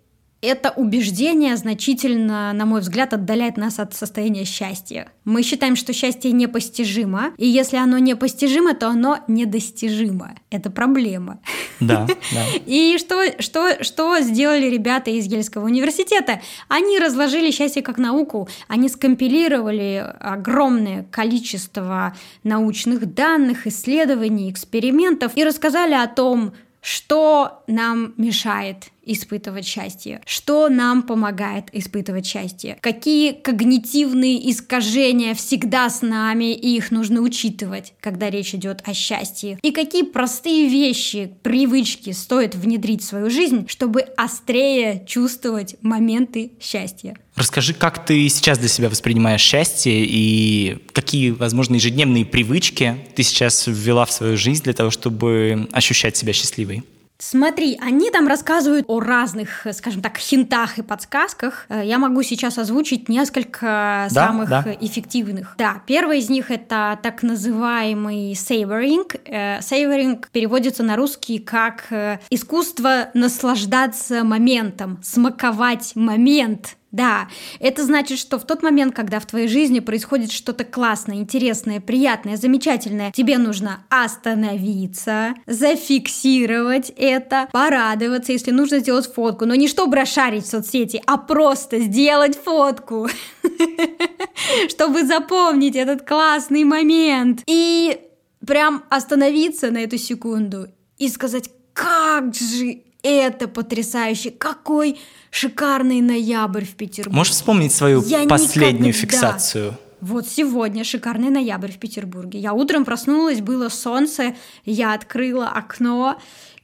это 0.47 0.71
убеждение 0.71 1.55
значительно, 1.57 2.53
на 2.53 2.65
мой 2.65 2.81
взгляд, 2.81 3.13
отдаляет 3.13 3.57
нас 3.57 3.79
от 3.79 3.93
состояния 3.93 4.45
счастья. 4.45 5.09
Мы 5.25 5.43
считаем, 5.43 5.75
что 5.75 5.93
счастье 5.93 6.31
непостижимо, 6.31 7.33
и 7.37 7.47
если 7.47 7.77
оно 7.77 7.97
непостижимо, 7.97 8.73
то 8.73 8.87
оно 8.87 9.19
недостижимо. 9.27 10.35
Это 10.49 10.69
проблема. 10.71 11.39
Да, 11.79 12.07
да. 12.07 12.45
И 12.65 12.97
что, 12.97 13.21
что, 13.39 13.83
что 13.83 14.19
сделали 14.21 14.67
ребята 14.67 15.11
из 15.11 15.25
Ельского 15.25 15.65
университета? 15.65 16.41
Они 16.67 16.97
разложили 16.97 17.51
счастье 17.51 17.81
как 17.81 17.97
науку, 17.97 18.47
они 18.67 18.89
скомпилировали 18.89 20.05
огромное 20.19 21.03
количество 21.11 22.15
научных 22.43 23.13
данных, 23.13 23.67
исследований, 23.67 24.49
экспериментов 24.49 25.33
и 25.35 25.43
рассказали 25.43 25.93
о 25.93 26.07
том, 26.07 26.53
что 26.81 27.63
нам 27.67 28.13
мешает 28.17 28.85
испытывать 29.07 29.65
счастье, 29.65 30.21
что 30.25 30.69
нам 30.69 31.03
помогает 31.03 31.65
испытывать 31.71 32.25
счастье, 32.25 32.77
какие 32.81 33.31
когнитивные 33.31 34.51
искажения 34.51 35.33
всегда 35.33 35.89
с 35.89 36.01
нами, 36.01 36.53
и 36.53 36.75
их 36.75 36.91
нужно 36.91 37.21
учитывать, 37.21 37.93
когда 37.99 38.29
речь 38.29 38.53
идет 38.53 38.81
о 38.85 38.93
счастье, 38.93 39.59
и 39.61 39.71
какие 39.71 40.03
простые 40.03 40.67
вещи, 40.67 41.31
привычки 41.43 42.11
стоит 42.11 42.55
внедрить 42.55 43.01
в 43.01 43.05
свою 43.05 43.29
жизнь, 43.29 43.65
чтобы 43.67 44.01
острее 44.01 45.03
чувствовать 45.07 45.75
моменты 45.81 46.51
счастья. 46.59 47.17
Расскажи, 47.35 47.75
как 47.75 48.03
ты 48.03 48.27
сейчас 48.29 48.57
для 48.57 48.67
себя 48.67 48.89
воспринимаешь 48.89 49.41
счастье 49.41 49.93
и 50.03 50.79
какие, 50.91 51.29
возможно, 51.29 51.75
ежедневные 51.75 52.25
привычки 52.25 52.97
ты 53.15 53.21
сейчас 53.21 53.67
ввела 53.67 54.05
в 54.05 54.11
свою 54.11 54.37
жизнь 54.37 54.63
для 54.63 54.73
того, 54.73 54.89
чтобы 54.89 55.67
ощущать 55.71 56.17
себя 56.17 56.33
счастливой? 56.33 56.83
Смотри, 57.19 57.77
они 57.81 58.11
там 58.11 58.27
рассказывают 58.27 58.85
о 58.87 58.99
разных, 58.99 59.65
скажем 59.71 60.01
так, 60.01 60.17
хинтах 60.17 60.77
и 60.77 60.83
подсказках. 60.83 61.65
Э, 61.69 61.81
я 61.83 61.97
могу 61.97 62.21
сейчас 62.21 62.57
озвучить 62.59 63.09
несколько 63.09 64.07
да, 64.11 64.27
самых 64.27 64.49
да. 64.49 64.63
эффективных. 64.79 65.55
Да, 65.57 65.81
первый 65.87 66.19
из 66.19 66.29
них 66.29 66.51
это 66.51 66.99
так 67.01 67.23
называемый. 67.23 68.33
Savoring 68.33 69.19
э, 69.25 70.29
переводится 70.31 70.83
на 70.83 70.95
русский 70.95 71.39
как 71.39 71.85
э, 71.91 72.19
искусство 72.29 73.09
наслаждаться 73.13 74.23
моментом, 74.23 74.99
смаковать 75.01 75.93
момент 75.95 76.77
да, 76.91 77.27
это 77.59 77.83
значит, 77.83 78.17
что 78.17 78.39
в 78.39 78.45
тот 78.45 78.63
момент, 78.63 78.95
когда 78.95 79.19
в 79.19 79.25
твоей 79.25 79.47
жизни 79.49 79.81
происходит 79.81 80.31
что-то 80.31 80.63
классное, 80.63 81.17
интересное, 81.17 81.81
приятное, 81.81 82.37
замечательное, 82.37 83.11
тебе 83.11 83.37
нужно 83.37 83.83
остановиться, 83.89 85.35
зафиксировать 85.45 86.91
это, 86.95 87.49
порадоваться, 87.51 88.31
если 88.31 88.51
нужно 88.51 88.79
сделать 88.79 89.11
фотку, 89.13 89.45
но 89.45 89.55
не 89.55 89.67
чтобы 89.67 89.97
расшарить 89.97 90.45
в 90.45 90.49
соцсети, 90.49 91.01
а 91.05 91.17
просто 91.17 91.79
сделать 91.79 92.37
фотку, 92.41 93.09
чтобы 94.69 95.05
запомнить 95.05 95.75
этот 95.75 96.07
классный 96.07 96.63
момент. 96.63 97.43
И 97.47 97.99
прям 98.45 98.85
остановиться 98.89 99.71
на 99.71 99.79
эту 99.79 99.97
секунду 99.97 100.67
и 100.97 101.09
сказать, 101.09 101.49
как 101.73 102.33
же 102.33 102.81
это 103.03 103.47
потрясающе, 103.47 104.31
какой 104.31 104.99
шикарный 105.31 106.01
ноябрь 106.01 106.65
в 106.65 106.75
Петербурге. 106.75 107.17
Можешь 107.17 107.33
вспомнить 107.33 107.71
свою 107.73 108.03
Я 108.03 108.25
последнюю 108.27 108.89
никогда... 108.89 108.99
фиксацию? 108.99 109.77
Вот 109.99 110.27
сегодня 110.27 110.83
шикарный 110.83 111.29
ноябрь 111.29 111.71
в 111.71 111.77
Петербурге. 111.77 112.39
Я 112.39 112.53
утром 112.53 112.85
проснулась, 112.85 113.41
было 113.41 113.69
солнце, 113.69 114.35
я 114.63 114.93
открыла 114.93 115.47
окно, 115.47 116.19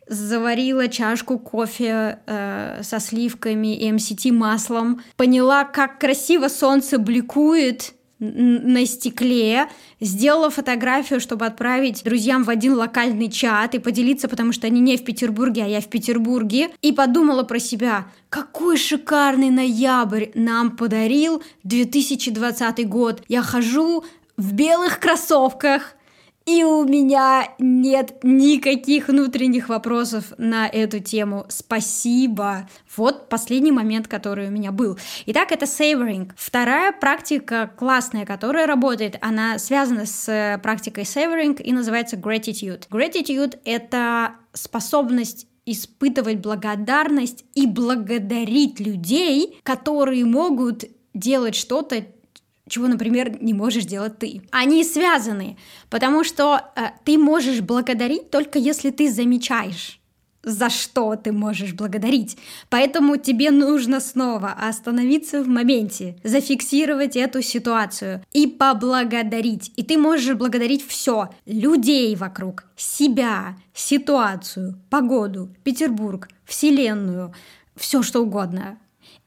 заварила 0.08 0.88
чашку 0.88 1.40
кофе 1.40 2.20
э, 2.26 2.82
со 2.84 3.00
сливками 3.00 3.76
и 3.76 3.92
МСТ 3.92 4.26
маслом, 4.26 5.02
поняла, 5.18 5.64
как 5.64 6.00
красиво 6.00 6.48
солнце 6.48 7.00
бликует 7.00 7.96
на 8.24 8.86
стекле, 8.86 9.68
сделала 10.00 10.50
фотографию, 10.50 11.20
чтобы 11.20 11.46
отправить 11.46 12.04
друзьям 12.04 12.44
в 12.44 12.50
один 12.50 12.74
локальный 12.74 13.30
чат 13.30 13.76
и 13.76 13.80
поделиться, 13.80 14.28
потому 14.28 14.54
что 14.54 14.68
они 14.68 14.80
не 14.80 14.98
в 14.98 15.04
Петербурге, 15.04 15.64
а 15.64 15.68
я 15.68 15.82
в 15.82 15.88
Петербурге, 15.88 16.70
и 16.82 16.92
подумала 16.92 17.44
про 17.44 17.60
себя, 17.60 18.08
какой 18.30 18.78
шикарный 18.78 19.50
ноябрь 19.50 20.28
нам 20.34 20.78
подарил 20.78 21.44
2020 21.64 22.88
год. 22.88 23.22
Я 23.28 23.42
хожу 23.42 24.06
в 24.38 24.54
белых 24.54 25.00
кроссовках, 25.00 25.96
И 26.46 26.64
у 26.64 26.84
меня 26.84 27.50
нет 27.58 28.22
никаких 28.24 29.08
внутренних 29.08 29.70
вопросов 29.70 30.34
на 30.38 30.68
эту 30.68 31.00
тему. 31.00 31.46
Спасибо. 31.48 32.70
Вот 32.98 33.30
последний 33.30 33.72
момент, 33.72 34.08
который 34.08 34.50
у 34.50 34.52
меня 34.52 34.72
был. 34.72 34.98
Итак, 35.26 35.54
это 35.54 35.66
savoring. 35.66 36.32
Вторая 36.36 36.92
практика 36.92 37.72
классная, 37.78 38.26
которая 38.26 38.68
работает, 38.68 39.18
она 39.22 39.58
связана 39.58 40.06
с 40.06 40.28
э, 40.28 40.58
практикой 40.62 41.04
savoring 41.04 41.62
и 41.62 41.72
называется 41.72 42.18
gratitude. 42.18 42.90
Gratitude— 42.90 43.58
это 43.66 44.36
способность 44.52 45.48
испытывать 45.66 46.40
благодарность 46.40 47.46
и 47.56 47.68
благодарить 47.68 48.82
людей, 48.82 49.60
которые 49.64 50.26
могут 50.26 50.84
делать 51.14 51.56
что-то, 51.56 52.06
чего, 52.68 52.88
например, 52.88 53.42
не 53.42 53.54
можешь 53.54 53.86
делать 53.86 54.18
ты. 54.20 54.42
Они 54.52 54.84
связаны, 54.84 55.58
потому 55.90 56.24
что 56.24 56.72
э, 56.76 56.88
ты 57.04 57.18
можешь 57.18 57.62
благодарить 57.62 58.30
только 58.30 58.60
если 58.60 58.90
ты 58.90 59.12
замечаешь 59.12 60.00
за 60.44 60.70
что 60.70 61.16
ты 61.16 61.32
можешь 61.32 61.74
благодарить. 61.74 62.38
Поэтому 62.70 63.18
тебе 63.18 63.50
нужно 63.50 64.00
снова 64.00 64.52
остановиться 64.52 65.42
в 65.42 65.48
моменте, 65.48 66.18
зафиксировать 66.24 67.16
эту 67.16 67.42
ситуацию 67.42 68.24
и 68.34 68.48
поблагодарить. 68.48 69.72
И 69.76 69.84
ты 69.84 69.98
можешь 69.98 70.36
благодарить 70.36 70.86
все. 70.86 71.30
Людей 71.46 72.16
вокруг, 72.16 72.66
себя, 72.76 73.58
ситуацию, 73.74 74.80
погоду, 74.90 75.50
Петербург, 75.64 76.28
Вселенную, 76.46 77.34
все 77.76 78.04
что 78.04 78.22
угодно. 78.22 78.78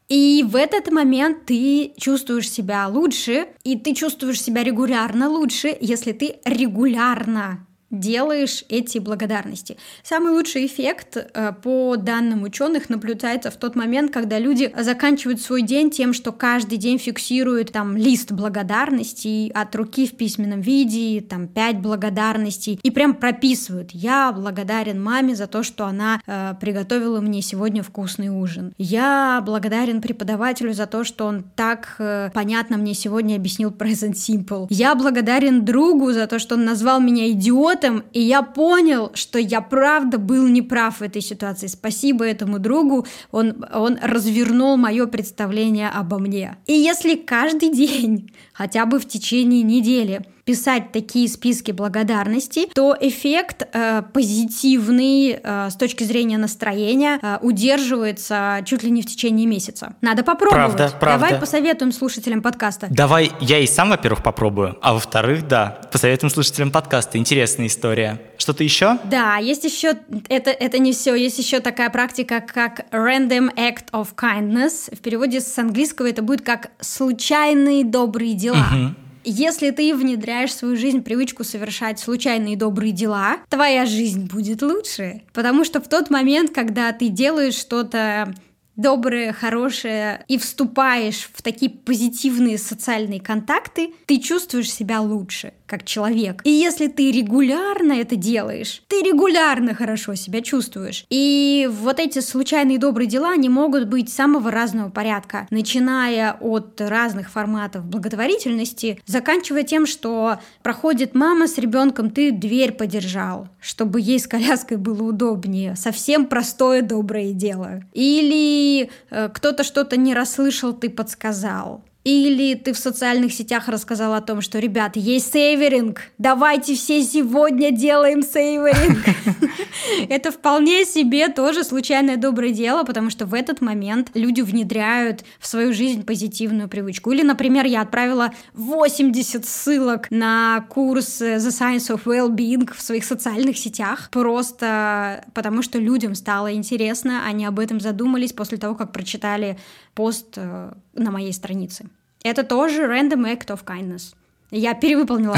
И 0.09 0.45
в 0.47 0.55
этот 0.55 0.93
момент 0.93 1.47
ты 1.47 1.93
чувствуешь 1.97 2.51
себя 2.51 2.87
лучше, 2.87 3.49
и 3.65 3.77
ты 3.77 3.95
чувствуешь 3.95 4.41
себя 4.41 4.63
регулярно 4.63 5.29
лучше, 5.29 5.77
если 5.81 6.13
ты 6.13 6.37
регулярно 6.45 7.67
делаешь 7.91 8.65
эти 8.69 8.99
благодарности. 8.99 9.77
Самый 10.03 10.33
лучший 10.33 10.67
эффект, 10.67 11.17
э, 11.17 11.53
по 11.63 11.97
данным 11.97 12.43
ученых, 12.43 12.91
наблюдается 12.91 13.51
в 13.51 13.57
тот 13.57 13.77
момент, 13.77 14.13
когда 14.13 14.39
люди 14.39 14.73
заканчивают 14.77 15.41
свой 15.41 15.63
день 15.63 15.91
тем, 15.91 16.13
что 16.13 16.33
каждый 16.33 16.79
день 16.79 16.99
фиксируют 16.99 17.73
там 17.73 17.97
лист 17.97 18.33
благодарностей 18.33 19.51
от 19.51 19.75
руки 19.77 20.07
в 20.07 20.17
письменном 20.17 20.61
виде, 20.61 21.21
там 21.21 21.47
пять 21.47 21.79
благодарностей, 21.79 22.81
и 22.83 22.91
прям 22.91 23.15
прописывают. 23.15 23.93
Я 23.93 24.33
благодарен 24.33 25.03
маме 25.03 25.37
за 25.37 25.47
то, 25.47 25.63
что 25.63 25.87
она 25.87 26.21
э, 26.27 26.55
приготовила 26.61 27.21
мне 27.21 27.41
сегодня 27.41 27.83
вкусный 27.85 28.29
ужин. 28.29 28.75
Я 28.79 29.41
благодарен 29.47 30.01
преподавателю 30.03 30.75
за 30.75 30.87
то, 30.87 31.05
что 31.05 31.27
он 31.27 31.45
так 31.55 31.95
э, 31.99 32.31
понятно 32.35 32.77
мне 32.79 32.95
сегодня 32.95 33.37
объяснил 33.37 33.71
Present 33.79 34.15
Simple. 34.15 34.67
Я 34.71 34.97
благодарен 34.97 35.65
другу 35.65 36.13
за 36.13 36.27
то, 36.27 36.41
что 36.41 36.57
он 36.57 36.65
назвал 36.65 37.01
меня 37.01 37.31
идиотом, 37.31 37.76
идиотом, 37.77 38.05
и 38.13 38.21
я 38.21 38.43
понял, 38.43 39.11
что 39.15 39.39
я 39.39 39.61
правда 39.61 40.19
был 40.19 40.47
неправ 40.47 41.01
в 41.01 41.03
этой 41.03 41.23
ситуации. 41.23 41.67
Спасибо 41.67 42.25
этому 42.25 42.59
другу, 42.59 43.07
он, 43.31 43.65
он 43.73 43.99
развернул 44.03 44.77
мое 44.77 45.07
представление 45.07 45.89
обо 45.89 46.19
мне. 46.19 46.57
И 46.67 46.73
если 46.73 47.15
каждый 47.15 47.71
день, 47.71 48.33
хотя 48.53 48.87
бы 48.87 48.99
в 48.99 49.07
течение 49.07 49.63
недели, 49.63 50.25
писать 50.47 50.93
такие 50.93 51.29
списки 51.29 51.73
благодарности, 51.73 52.69
то 52.73 52.97
эффект 52.99 53.67
э, 53.73 54.03
позитивный 54.15 55.41
э, 55.43 55.71
с 55.71 55.75
точки 55.75 56.05
зрения 56.05 56.39
настроения 56.39 57.19
э, 57.21 57.39
удерживается 57.43 58.61
чуть 58.65 58.85
ли 58.85 58.91
не 58.93 59.03
в 59.03 59.07
течение 59.07 59.45
месяца. 59.45 59.97
Надо 60.03 60.23
попробовать. 60.23 60.77
Правда, 60.77 60.97
правда. 61.01 61.27
Давай 61.27 61.41
посоветуем 61.41 61.91
слушателям 61.91 62.43
подкаста. 62.43 62.87
Давай 62.91 63.33
я 63.41 63.59
и 63.59 63.67
сам, 63.67 63.91
во-первых, 63.91 64.23
попробую, 64.23 64.79
а 64.83 64.95
во-вторых, 64.95 65.49
да, 65.49 65.81
посоветуем 65.91 66.31
слушателям 66.31 66.71
подкаста. 66.71 67.19
Интересная 67.19 67.67
история. 67.67 68.23
Что-то 68.39 68.63
еще? 68.63 68.99
Да, 69.03 69.39
есть 69.39 69.65
еще, 69.65 69.97
это, 70.29 70.51
это 70.51 70.79
не 70.79 70.93
все, 70.93 71.17
есть 71.17 71.39
еще 71.41 71.59
такая 71.59 71.91
практика, 71.91 72.41
как 72.41 72.87
random 72.93 73.53
act 73.57 73.91
of 73.93 74.15
kindness. 74.15 74.95
В 74.95 75.01
переводе 75.01 75.41
с 75.41 75.59
английского 75.59 76.07
это 76.07 76.23
будет 76.23 76.43
как 76.43 76.71
случайные 76.81 77.85
добрые 77.85 78.35
дела. 78.35 78.65
Угу. 78.73 79.06
Если 79.29 79.71
ты 79.73 79.93
внедряешь 79.93 80.51
в 80.51 80.59
свою 80.59 80.77
жизнь 80.77 81.03
привычку 81.03 81.43
совершать 81.43 81.99
случайные 81.99 82.57
добрые 82.57 82.93
дела, 82.93 83.39
твоя 83.49 83.85
жизнь 83.85 84.27
будет 84.27 84.63
лучше. 84.63 85.23
Потому 85.33 85.65
что 85.65 85.81
в 85.81 85.89
тот 85.89 86.11
момент, 86.11 86.53
когда 86.55 86.93
ты 86.93 87.09
делаешь 87.09 87.55
что-то 87.57 88.33
доброе, 88.77 89.33
хорошее 89.33 90.25
и 90.29 90.39
вступаешь 90.39 91.29
в 91.35 91.43
такие 91.43 91.71
позитивные 91.71 92.57
социальные 92.57 93.21
контакты, 93.21 93.95
ты 94.07 94.21
чувствуешь 94.21 94.71
себя 94.71 95.01
лучше 95.01 95.55
как 95.67 95.85
человек. 95.85 96.41
И 96.45 96.51
если 96.51 96.87
ты 96.89 97.11
регулярно 97.11 97.93
это 97.93 98.17
делаешь, 98.17 98.83
ты 98.89 99.03
регулярно 99.03 99.75
хорошо 99.75 100.15
себя 100.15 100.41
чувствуешь. 100.41 101.05
И 101.11 101.69
вот 101.71 102.01
эти 102.01 102.21
случайные 102.21 102.79
добрые 102.79 103.09
дела, 103.09 103.31
они 103.31 103.49
могут 103.49 103.89
быть 103.89 104.13
самого 104.13 104.51
разного 104.51 104.91
порядка, 104.91 105.47
начиная 105.51 106.37
от 106.41 106.81
разных 106.81 107.31
форматов 107.31 107.85
благотворительности, 107.85 109.01
заканчивая 109.07 109.63
тем, 109.63 109.87
что 109.87 110.39
проходит 110.63 111.15
мама 111.15 111.49
с 111.49 111.59
ребенком, 111.59 112.11
ты 112.11 112.31
дверь 112.33 112.73
подержал, 112.73 113.49
чтобы 113.61 114.01
ей 114.01 114.19
с 114.19 114.27
коляской 114.27 114.77
было 114.77 115.03
удобнее. 115.03 115.77
Совсем 115.77 116.27
простое 116.27 116.83
доброе 116.83 117.33
дело. 117.33 117.83
Или 117.93 118.91
э, 119.11 119.29
кто-то 119.29 119.65
что-то 119.65 119.97
не 119.97 120.15
расслышал, 120.15 120.73
ты 120.73 120.91
подсказал. 120.91 121.85
Или 122.07 122.55
ты 122.55 122.73
в 122.73 122.79
социальных 122.79 123.33
сетях 123.33 123.67
рассказал 123.67 124.15
о 124.15 124.21
том, 124.21 124.41
что, 124.41 124.61
ребят, 124.61 124.95
есть 124.95 125.33
сейверинг, 125.33 126.03
давайте 126.19 126.77
все 126.77 127.03
сегодня 127.03 127.73
делаем 127.73 128.23
сейверинг. 128.23 129.05
Это 130.09 130.31
вполне 130.31 130.85
себе 130.85 131.27
тоже 131.27 131.65
случайное 131.65 132.17
доброе 132.17 132.53
дело, 132.53 132.85
потому 132.85 133.11
что 133.11 133.27
в 133.27 133.35
этот 133.35 133.61
момент 133.61 134.13
люди 134.15 134.41
внедряют 134.41 135.25
в 135.41 135.49
свою 135.49 135.73
жизнь 135.73 136.05
позитивную 136.05 136.69
привычку. 136.69 137.11
Или, 137.11 137.23
например, 137.23 137.67
я 137.67 137.81
отправила 137.81 138.31
80 138.53 139.45
ссылок 139.45 140.09
на 140.13 140.65
курс 140.69 141.21
The 141.21 141.39
Science 141.39 141.93
of 141.93 142.05
Well-being 142.05 142.73
в 142.73 142.81
своих 142.83 143.05
социальных 143.05 143.59
сетях, 143.59 144.11
просто 144.13 145.25
потому 145.35 145.61
что 145.61 145.81
людям 145.81 146.15
стало 146.15 146.55
интересно, 146.55 147.27
они 147.27 147.45
об 147.47 147.59
этом 147.59 147.81
задумались 147.81 148.33
после 148.33 148.59
того, 148.59 148.77
как 148.77 148.93
прочитали 148.93 149.59
пост 149.95 150.35
э, 150.37 150.73
на 150.95 151.11
моей 151.11 151.33
странице. 151.33 151.89
Это 152.27 152.43
тоже 152.43 152.83
random 152.87 153.25
act 153.25 153.51
of 153.51 153.65
kindness. 153.65 154.13
Я 154.51 154.75
перевыполнила. 154.75 155.37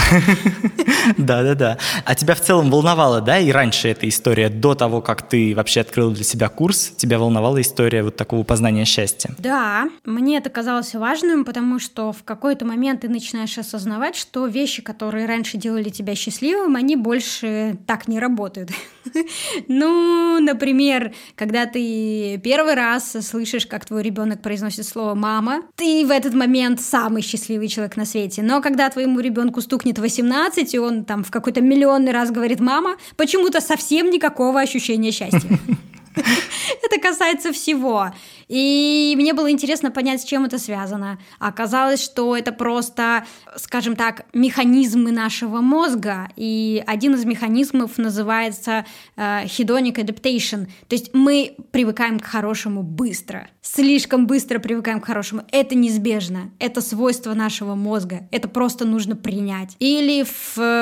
Да-да-да. 1.17 1.79
А 2.05 2.15
тебя 2.15 2.35
в 2.35 2.41
целом 2.41 2.71
волновала, 2.71 3.23
да, 3.23 3.39
и 3.39 3.51
раньше 3.51 3.89
эта 3.89 4.07
история, 4.07 4.51
до 4.51 4.75
того, 4.75 5.01
как 5.01 5.23
ты 5.23 5.55
вообще 5.55 5.81
открыл 5.81 6.11
для 6.11 6.25
себя 6.25 6.49
курс, 6.49 6.93
тебя 6.97 7.19
волновала 7.19 7.61
история 7.61 8.03
вот 8.03 8.17
такого 8.17 8.43
познания 8.43 8.85
счастья? 8.85 9.35
Да, 9.39 9.89
мне 10.05 10.37
это 10.37 10.51
казалось 10.51 10.95
важным, 10.95 11.47
потому 11.47 11.79
что 11.79 12.13
в 12.13 12.23
какой-то 12.23 12.67
момент 12.67 13.01
ты 13.01 13.09
начинаешь 13.09 13.57
осознавать, 13.57 14.15
что 14.15 14.47
вещи, 14.47 14.83
которые 14.83 15.27
раньше 15.27 15.57
делали 15.57 15.89
тебя 15.89 16.15
счастливым, 16.15 16.77
они 16.77 16.97
больше 16.97 17.79
так 17.87 18.09
не 18.09 18.19
работают. 18.19 18.71
Ну, 19.69 20.39
например, 20.41 21.15
когда 21.35 21.65
ты 21.65 22.39
первый 22.45 22.75
раз 22.75 23.17
слышишь, 23.23 23.67
как 23.67 23.87
твой 23.87 24.03
ребенок 24.03 24.43
произносит 24.43 24.87
слово 24.87 25.15
«мама», 25.15 25.63
ты 25.77 26.05
в 26.07 26.11
этот 26.11 26.35
момент 26.35 26.81
самый 26.81 27.23
счастливый 27.23 27.69
человек 27.69 27.97
на 27.97 28.05
свете. 28.05 28.43
Но 28.43 28.61
когда 28.61 28.91
твоему 28.99 29.21
ребенку 29.21 29.61
стукнет 29.61 30.01
18, 30.01 30.75
и 30.75 30.79
он 30.81 31.05
там 31.05 31.23
в 31.23 31.31
какой-то 31.31 31.61
миллионный 31.61 32.11
раз 32.11 32.33
говорит 32.33 32.59
«мама», 32.59 32.97
почему-то 33.17 33.61
совсем 33.61 34.11
никакого 34.11 34.61
ощущения 34.61 35.13
счастья. 35.13 35.49
Это 36.83 37.01
касается 37.01 37.53
всего. 37.53 38.11
И 38.49 39.15
мне 39.17 39.35
было 39.35 39.51
интересно 39.53 39.93
понять, 39.93 40.23
с 40.23 40.25
чем 40.25 40.47
это 40.47 40.59
связано. 40.59 41.19
Оказалось, 41.39 42.03
что 42.03 42.37
это 42.37 42.51
просто, 42.51 43.25
скажем 43.57 43.95
так, 43.95 44.25
механизмы 44.33 45.13
нашего 45.13 45.61
мозга. 45.61 46.29
И 46.35 46.83
один 46.87 47.15
из 47.15 47.25
механизмов 47.25 47.99
называется 47.99 48.85
э, 49.17 49.45
hedonic 49.45 49.95
adaptation. 49.95 50.67
То 50.89 50.97
есть 50.97 51.15
мы 51.15 51.57
привыкаем 51.71 52.19
к 52.19 52.25
хорошему 52.25 52.83
быстро. 52.83 53.49
Слишком 53.71 54.27
быстро 54.27 54.61
привыкаем 54.61 54.99
к 54.99 55.05
хорошему. 55.05 55.43
Это 55.53 55.75
неизбежно. 55.75 56.51
Это 56.59 56.81
свойство 56.81 57.35
нашего 57.35 57.75
мозга. 57.75 58.27
Это 58.31 58.49
просто 58.49 58.87
нужно 58.87 59.14
принять. 59.14 59.77
Или 59.79 60.25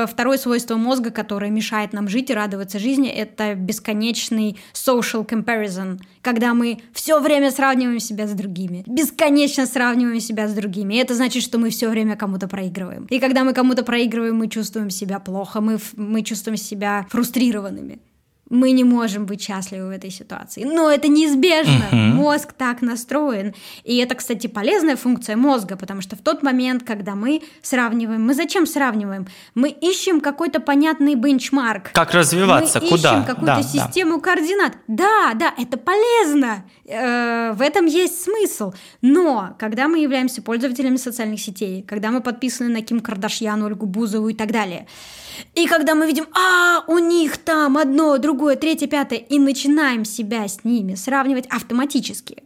второе 0.06 0.38
свойство 0.38 0.76
мозга, 0.76 1.10
которое 1.10 1.50
мешает 1.50 1.92
нам 1.92 2.08
жить 2.08 2.30
и 2.30 2.34
радоваться 2.34 2.78
жизни, 2.78 3.08
это 3.08 3.56
бесконечный 3.56 4.56
social 4.72 5.26
comparison, 5.26 5.98
когда 6.22 6.54
мы 6.54 6.78
все 6.92 7.20
время 7.20 7.50
сравниваем 7.50 7.98
себя 7.98 8.28
с 8.28 8.32
другими, 8.32 8.84
бесконечно 8.86 9.66
сравниваем 9.66 10.20
себя 10.20 10.46
с 10.46 10.54
другими. 10.54 10.94
И 10.94 10.98
это 10.98 11.16
значит, 11.16 11.42
что 11.42 11.58
мы 11.58 11.70
все 11.70 11.90
время 11.90 12.14
кому-то 12.14 12.46
проигрываем. 12.46 13.06
И 13.10 13.18
когда 13.18 13.42
мы 13.42 13.52
кому-то 13.52 13.82
проигрываем, 13.82 14.36
мы 14.36 14.48
чувствуем 14.48 14.90
себя 14.90 15.18
плохо, 15.18 15.60
мы, 15.60 15.78
мы 15.96 16.22
чувствуем 16.22 16.56
себя 16.56 17.04
фрустрированными. 17.10 17.98
Мы 18.48 18.70
не 18.70 18.84
можем 18.84 19.26
быть 19.26 19.42
счастливы 19.42 19.88
в 19.88 19.90
этой 19.90 20.10
ситуации. 20.10 20.64
Но 20.64 20.90
это 20.90 21.08
неизбежно. 21.08 21.86
Uh-huh. 21.90 22.12
Мозг 22.14 22.52
так 22.52 22.80
настроен. 22.80 23.54
И 23.84 23.96
это, 23.96 24.14
кстати, 24.14 24.46
полезная 24.46 24.96
функция 24.96 25.36
мозга, 25.36 25.76
потому 25.76 26.00
что 26.00 26.16
в 26.16 26.20
тот 26.20 26.42
момент, 26.42 26.84
когда 26.84 27.14
мы 27.14 27.42
сравниваем, 27.62 28.24
мы 28.24 28.34
зачем 28.34 28.66
сравниваем? 28.66 29.26
Мы 29.54 29.70
ищем 29.70 30.20
какой-то 30.20 30.60
понятный 30.60 31.14
бенчмарк. 31.14 31.90
Как 31.92 32.12
развиваться, 32.12 32.80
мы 32.80 32.88
куда? 32.88 33.12
ищем 33.12 33.24
какую-то 33.24 33.56
да, 33.56 33.62
систему 33.62 34.16
да. 34.16 34.22
координат. 34.22 34.72
Да, 34.86 35.32
да, 35.34 35.52
это 35.58 35.76
полезно. 35.76 36.64
Э, 36.84 37.52
в 37.52 37.60
этом 37.60 37.86
есть 37.86 38.22
смысл. 38.22 38.72
Но 39.02 39.56
когда 39.58 39.88
мы 39.88 39.98
являемся 39.98 40.40
пользователями 40.40 40.96
социальных 40.96 41.40
сетей, 41.40 41.82
когда 41.82 42.10
мы 42.10 42.20
подписаны 42.20 42.68
на 42.70 42.82
Ким 42.82 43.00
Кардашьян, 43.00 43.62
Ольгу 43.62 43.86
Бузову 43.86 44.28
и 44.28 44.34
так 44.34 44.52
далее, 44.52 44.86
и 45.54 45.66
когда 45.66 45.94
мы 45.94 46.06
видим, 46.06 46.26
а, 46.32 46.84
у 46.86 46.98
них 46.98 47.38
там 47.38 47.76
одно, 47.78 48.18
другое, 48.18 48.56
третье, 48.56 48.86
пятое, 48.86 49.18
и 49.18 49.38
начинаем 49.38 50.04
себя 50.04 50.46
с 50.46 50.64
ними 50.64 50.94
сравнивать 50.94 51.46
автоматически, 51.46 52.42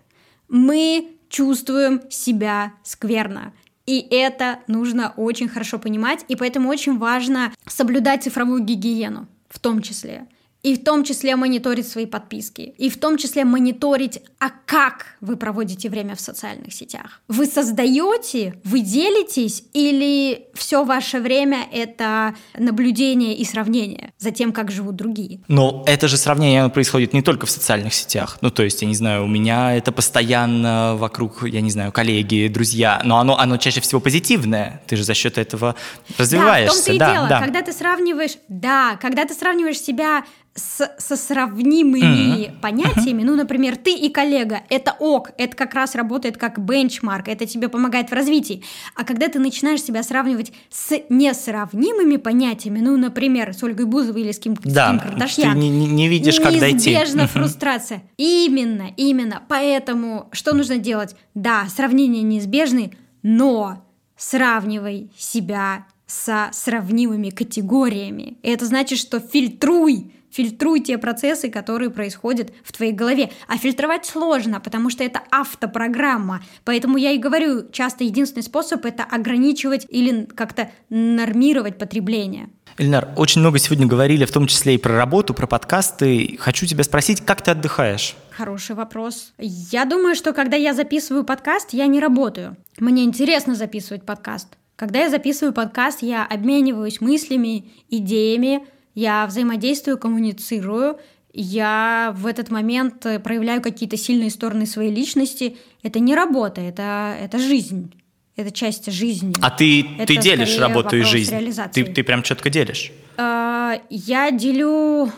мы 0.49 1.16
чувствуем 1.28 2.03
себя 2.11 2.74
скверно. 2.82 3.53
И 3.86 4.07
это 4.11 4.61
нужно 4.66 5.12
очень 5.16 5.49
хорошо 5.49 5.78
понимать, 5.78 6.24
и 6.28 6.36
поэтому 6.36 6.68
очень 6.68 6.99
важно 6.99 7.53
соблюдать 7.66 8.24
цифровую 8.24 8.62
гигиену 8.62 9.26
в 9.49 9.59
том 9.59 9.82
числе. 9.82 10.26
И 10.62 10.74
в 10.74 10.84
том 10.84 11.04
числе 11.04 11.36
мониторить 11.36 11.88
свои 11.88 12.06
подписки. 12.06 12.74
И 12.76 12.90
в 12.90 12.98
том 12.98 13.16
числе 13.16 13.44
мониторить, 13.44 14.20
а 14.38 14.50
как 14.50 15.16
вы 15.20 15.36
проводите 15.36 15.88
время 15.88 16.14
в 16.14 16.20
социальных 16.20 16.74
сетях. 16.74 17.22
Вы 17.28 17.46
создаете, 17.46 18.54
вы 18.64 18.80
делитесь, 18.80 19.64
или 19.72 20.46
все 20.54 20.84
ваше 20.84 21.20
время 21.20 21.66
это 21.72 22.34
наблюдение 22.58 23.36
и 23.36 23.44
сравнение 23.44 24.12
за 24.18 24.30
тем, 24.30 24.52
как 24.52 24.70
живут 24.70 24.96
другие? 24.96 25.40
Но 25.48 25.82
это 25.86 26.08
же 26.08 26.16
сравнение 26.16 26.68
происходит 26.68 27.14
не 27.14 27.22
только 27.22 27.46
в 27.46 27.50
социальных 27.50 27.94
сетях. 27.94 28.38
Ну, 28.42 28.50
то 28.50 28.62
есть, 28.62 28.82
я 28.82 28.88
не 28.88 28.94
знаю, 28.94 29.24
у 29.24 29.28
меня 29.28 29.74
это 29.74 29.92
постоянно 29.92 30.96
вокруг, 30.96 31.46
я 31.48 31.62
не 31.62 31.70
знаю, 31.70 31.90
коллеги, 31.90 32.48
друзья, 32.48 33.00
но 33.04 33.18
оно, 33.18 33.38
оно 33.38 33.56
чаще 33.56 33.80
всего 33.80 34.00
позитивное. 34.00 34.82
Ты 34.86 34.96
же 34.96 35.04
за 35.04 35.14
счет 35.14 35.38
этого 35.38 35.74
развиваешься. 36.18 36.76
Да, 36.76 36.82
в 36.82 36.86
том-то 36.86 36.92
и 36.92 36.98
да, 36.98 37.12
дело. 37.12 37.28
Да. 37.28 37.40
Когда 37.40 37.62
ты 37.62 37.72
сравниваешь, 37.72 38.36
да, 38.48 38.96
когда 39.00 39.24
ты 39.24 39.34
сравниваешь 39.34 39.80
себя 39.80 40.24
с, 40.55 40.90
со 40.98 41.16
сравнимыми 41.16 42.46
mm-hmm. 42.46 42.61
понятиями, 42.61 43.22
ну, 43.22 43.36
например, 43.36 43.76
ты 43.76 43.94
и 43.94 44.09
коллега, 44.09 44.62
это 44.68 44.94
ок, 44.98 45.30
это 45.38 45.57
как 45.57 45.74
раз 45.74 45.94
работает 45.94 46.36
как 46.36 46.59
бенчмарк, 46.59 47.28
это 47.28 47.46
тебе 47.46 47.68
помогает 47.68 48.11
в 48.11 48.12
развитии. 48.12 48.64
А 48.96 49.05
когда 49.05 49.28
ты 49.28 49.38
начинаешь 49.38 49.82
себя 49.82 50.03
сравнивать 50.03 50.53
с 50.68 50.98
несравнимыми 51.09 52.16
понятиями, 52.16 52.80
ну, 52.80 52.96
например, 52.96 53.55
с 53.55 53.62
Ольгой 53.62 53.86
Бузовой 53.86 54.22
или 54.22 54.32
с 54.32 54.38
Ким, 54.38 54.57
да, 54.64 54.88
с 54.88 54.90
Ким 54.90 55.01
Кардашьян, 55.01 55.53
ты 55.53 55.59
не, 55.59 55.86
не 55.86 56.09
видишь, 56.09 56.40
как 56.40 56.59
дойти. 56.59 56.90
Неизбежна 56.90 57.26
фрустрация. 57.28 58.03
Именно, 58.16 58.88
именно. 58.96 59.42
Поэтому 59.48 60.28
что 60.32 60.53
нужно 60.53 60.78
делать? 60.78 61.14
Да, 61.34 61.66
сравнения 61.68 62.22
неизбежны, 62.22 62.92
но 63.22 63.84
сравнивай 64.16 65.11
себя 65.16 65.86
со 66.07 66.51
сравнимыми 66.53 67.30
категориями. 67.30 68.36
И 68.42 68.51
это 68.51 68.66
значит, 68.66 68.98
что 68.98 69.20
фильтруй 69.20 70.12
фильтруй 70.31 70.81
те 70.81 70.99
процессы, 70.99 71.51
которые 71.51 71.91
происходят 71.91 72.53
в 72.64 72.72
твоей 72.72 72.93
голове. 72.93 73.31
А 73.49 73.57
фильтровать 73.57 74.07
сложно, 74.07 74.61
потому 74.61 74.91
что 74.91 75.05
это 75.05 75.20
автопрограмма. 75.31 76.43
Поэтому 76.64 76.97
я 76.97 77.11
и 77.12 77.18
говорю, 77.18 77.68
часто 77.70 78.05
единственный 78.05 78.43
способ 78.43 78.85
это 78.85 79.05
ограничивать 79.05 79.87
или 79.89 80.24
как-то 80.24 80.70
нормировать 80.89 81.78
потребление. 81.78 82.49
Эльнар, 82.78 83.09
очень 83.16 83.41
много 83.41 83.59
сегодня 83.59 83.87
говорили, 83.87 84.24
в 84.24 84.33
том 84.33 84.47
числе 84.47 84.76
и 84.76 84.78
про 84.78 84.97
работу, 84.97 85.35
про 85.35 85.47
подкасты. 85.47 86.37
Хочу 86.39 86.66
тебя 86.66 86.85
спросить, 86.85 87.20
как 87.20 87.43
ты 87.43 87.51
отдыхаешь? 87.51 88.16
Хороший 88.31 88.74
вопрос. 88.74 89.33
Я 89.39 89.85
думаю, 89.85 90.14
что 90.14 90.33
когда 90.33 90.57
я 90.57 90.72
записываю 90.72 91.24
подкаст, 91.24 91.72
я 91.72 91.87
не 91.87 92.01
работаю. 92.01 92.57
Мне 92.78 93.05
интересно 93.05 93.55
записывать 93.55 94.05
подкаст. 94.05 94.57
Когда 94.76 95.01
я 95.01 95.11
записываю 95.11 95.53
подкаст, 95.53 96.01
я 96.01 96.24
обмениваюсь 96.24 97.03
мыслями, 97.03 97.70
идеями, 97.91 98.64
я 99.01 99.26
взаимодействую, 99.26 99.98
коммуницирую, 99.98 100.98
я 101.32 102.12
в 102.16 102.26
этот 102.26 102.51
момент 102.51 103.07
э, 103.07 103.18
проявляю 103.18 103.62
какие-то 103.62 103.96
сильные 103.96 104.30
стороны 104.30 104.66
своей 104.66 104.94
личности. 104.94 105.57
Это 105.82 106.01
не 106.01 106.14
работа, 106.14 106.61
это, 106.61 107.16
это 107.18 107.38
жизнь. 107.38 107.94
Это 108.36 108.51
часть 108.51 108.90
жизни. 108.92 109.34
А 109.40 109.51
ты, 109.51 109.86
ты 110.07 110.16
делишь 110.16 110.59
работу 110.59 110.96
и 110.96 111.03
жизнь? 111.03 111.34
Ты, 111.72 111.84
ты 111.84 112.03
прям 112.03 112.22
четко 112.22 112.51
делишь? 112.51 112.92
А, 113.16 113.80
я 113.90 114.30
делю 114.30 115.11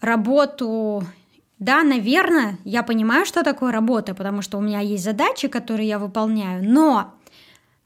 работу 0.00 1.04
да, 1.58 1.82
наверное, 1.82 2.56
я 2.64 2.84
понимаю, 2.84 3.26
что 3.26 3.42
такое 3.42 3.72
работа, 3.72 4.14
потому 4.14 4.42
что 4.42 4.58
у 4.58 4.60
меня 4.60 4.78
есть 4.78 5.02
задачи, 5.02 5.48
которые 5.48 5.88
я 5.88 5.98
выполняю, 5.98 6.62
но 6.62 7.14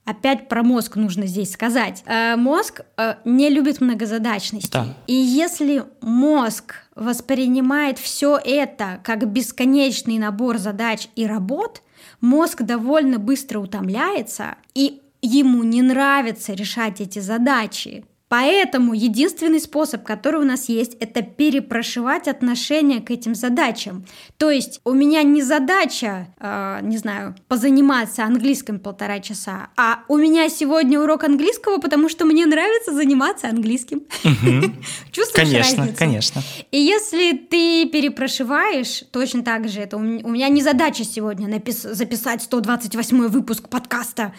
Опять 0.05 0.49
про 0.49 0.65
мозг 0.65 0.97
нужно 0.97 1.27
здесь 1.27 1.53
сказать. 1.53 2.03
Э, 2.07 2.35
мозг 2.37 2.81
э, 2.97 3.15
не 3.25 3.49
любит 3.51 3.81
многозадачности. 3.81 4.71
Да. 4.73 4.87
И 5.07 5.15
если 5.15 5.85
мозг 6.01 6.75
воспринимает 6.97 7.99
все 7.99 8.37
это 8.43 9.01
как 9.05 9.31
бесконечный 9.31 10.19
набор 10.19 10.59
задач 10.59 11.09
и 11.15 11.25
работ, 11.25 11.83
мозг 12.21 12.63
довольно 12.63 13.19
быстро 13.19 13.61
утомляется, 13.61 14.57
и 14.75 15.03
ему 15.23 15.63
не 15.63 15.83
нравится 15.83 16.53
решать 16.53 17.01
эти 17.01 17.21
задачи. 17.21 18.05
Поэтому 18.33 18.95
единственный 18.95 19.61
способ, 19.61 20.05
который 20.05 20.41
у 20.41 20.45
нас 20.45 20.71
есть, 20.71 20.95
это 21.01 21.21
перепрошивать 21.21 22.29
отношение 22.29 23.03
к 23.03 23.11
этим 23.11 23.35
задачам. 23.35 24.07
То 24.39 24.51
есть 24.51 24.81
у 24.85 24.95
меня 24.95 25.23
не 25.23 25.43
задача, 25.43 26.29
э, 26.41 26.79
не 26.81 26.97
знаю, 26.97 27.35
позаниматься 27.47 28.25
английским 28.25 28.81
полтора 28.81 29.21
часа, 29.21 29.69
а 29.77 30.05
у 30.09 30.17
меня 30.17 30.49
сегодня 30.49 30.99
урок 30.99 31.25
английского, 31.25 31.77
потому 31.77 32.09
что 32.09 32.25
мне 32.25 32.47
нравится 32.47 32.95
заниматься 32.95 33.51
английским. 33.51 34.01
Чувствуешь 35.13 35.51
конечно, 35.51 35.77
разницу? 35.83 35.99
Конечно, 35.99 36.43
И 36.71 36.79
если 36.79 37.33
ты 37.37 37.87
перепрошиваешь, 37.87 39.05
точно 39.13 39.43
так 39.43 39.69
же, 39.69 39.81
это 39.81 39.99
у 39.99 40.01
меня 40.01 40.49
не 40.49 40.63
задача 40.63 41.05
сегодня 41.05 41.63
записать 41.69 42.43
128 42.43 43.27
выпуск 43.27 43.69
подкаста. 43.69 44.33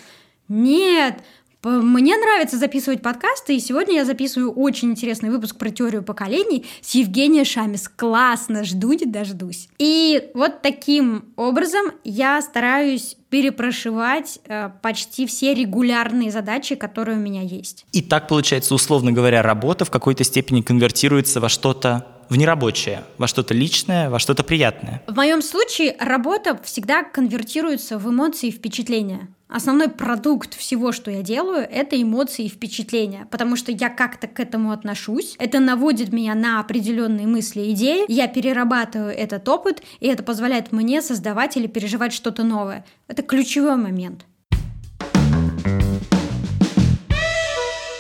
Нет, 0.50 1.24
мне 1.64 2.18
нравится 2.18 2.57
записывать 2.57 3.01
подкасты, 3.01 3.55
и 3.55 3.59
сегодня 3.59 3.95
я 3.95 4.05
записываю 4.05 4.51
очень 4.51 4.91
интересный 4.91 5.30
выпуск 5.30 5.57
про 5.57 5.70
теорию 5.70 6.03
поколений 6.03 6.66
с 6.82 6.95
Евгенией 6.95 7.45
Шамис. 7.45 7.88
Классно, 7.88 8.64
жду 8.64 8.93
не 8.93 9.05
дождусь. 9.05 9.70
И 9.80 10.30
вот 10.34 10.61
таким 10.61 11.26
образом 11.36 11.91
я 12.03 12.41
стараюсь 12.41 13.16
перепрошивать 13.30 14.39
э, 14.45 14.70
почти 14.82 15.26
все 15.26 15.53
регулярные 15.55 16.30
задачи, 16.30 16.76
которые 16.76 17.18
у 17.18 17.22
меня 17.22 17.41
есть. 17.41 17.86
И 17.91 18.01
так 18.01 18.28
получается, 18.28 18.76
условно 18.76 19.11
говоря, 19.11 19.41
работа 19.41 19.86
в 19.86 19.89
какой-то 19.89 20.24
степени 20.24 20.61
конвертируется 20.61 21.39
во 21.39 21.49
что-то 21.49 22.05
в 22.30 22.36
нерабочее, 22.36 23.03
во 23.18 23.28
что-то 23.28 23.53
личное, 23.53 24.09
во 24.09 24.20
что-то 24.20 24.43
приятное. 24.43 25.01
В 25.07 25.16
моем 25.16 25.41
случае 25.41 25.95
работа 25.99 26.59
всегда 26.64 27.03
конвертируется 27.03 27.97
в 27.97 28.09
эмоции 28.09 28.49
и 28.49 28.51
впечатления. 28.51 29.30
Основной 29.54 29.88
продукт 29.88 30.56
всего, 30.56 30.91
что 30.91 31.12
я 31.12 31.22
делаю, 31.22 31.68
это 31.70 32.01
эмоции 32.01 32.45
и 32.45 32.49
впечатления, 32.49 33.28
потому 33.30 33.56
что 33.56 33.72
я 33.72 33.89
как-то 33.89 34.26
к 34.26 34.39
этому 34.39 34.72
отношусь, 34.72 35.36
это 35.38 35.60
наводит 35.60 36.12
меня 36.12 36.34
на 36.34 36.60
определенные 36.60 37.28
мысли 37.28 37.62
и 37.62 37.74
идеи, 37.74 38.06
я 38.08 38.28
перерабатываю 38.28 39.16
этот 39.16 39.47
опыт, 39.47 39.84
и 39.99 40.08
это 40.08 40.24
позволяет 40.24 40.72
мне 40.72 41.04
создавать 41.04 41.56
или 41.56 41.68
переживать 41.68 42.14
что-то 42.14 42.41
новое. 42.43 42.84
Это 43.08 43.22
ключевой 43.22 43.76
момент. 43.76 44.26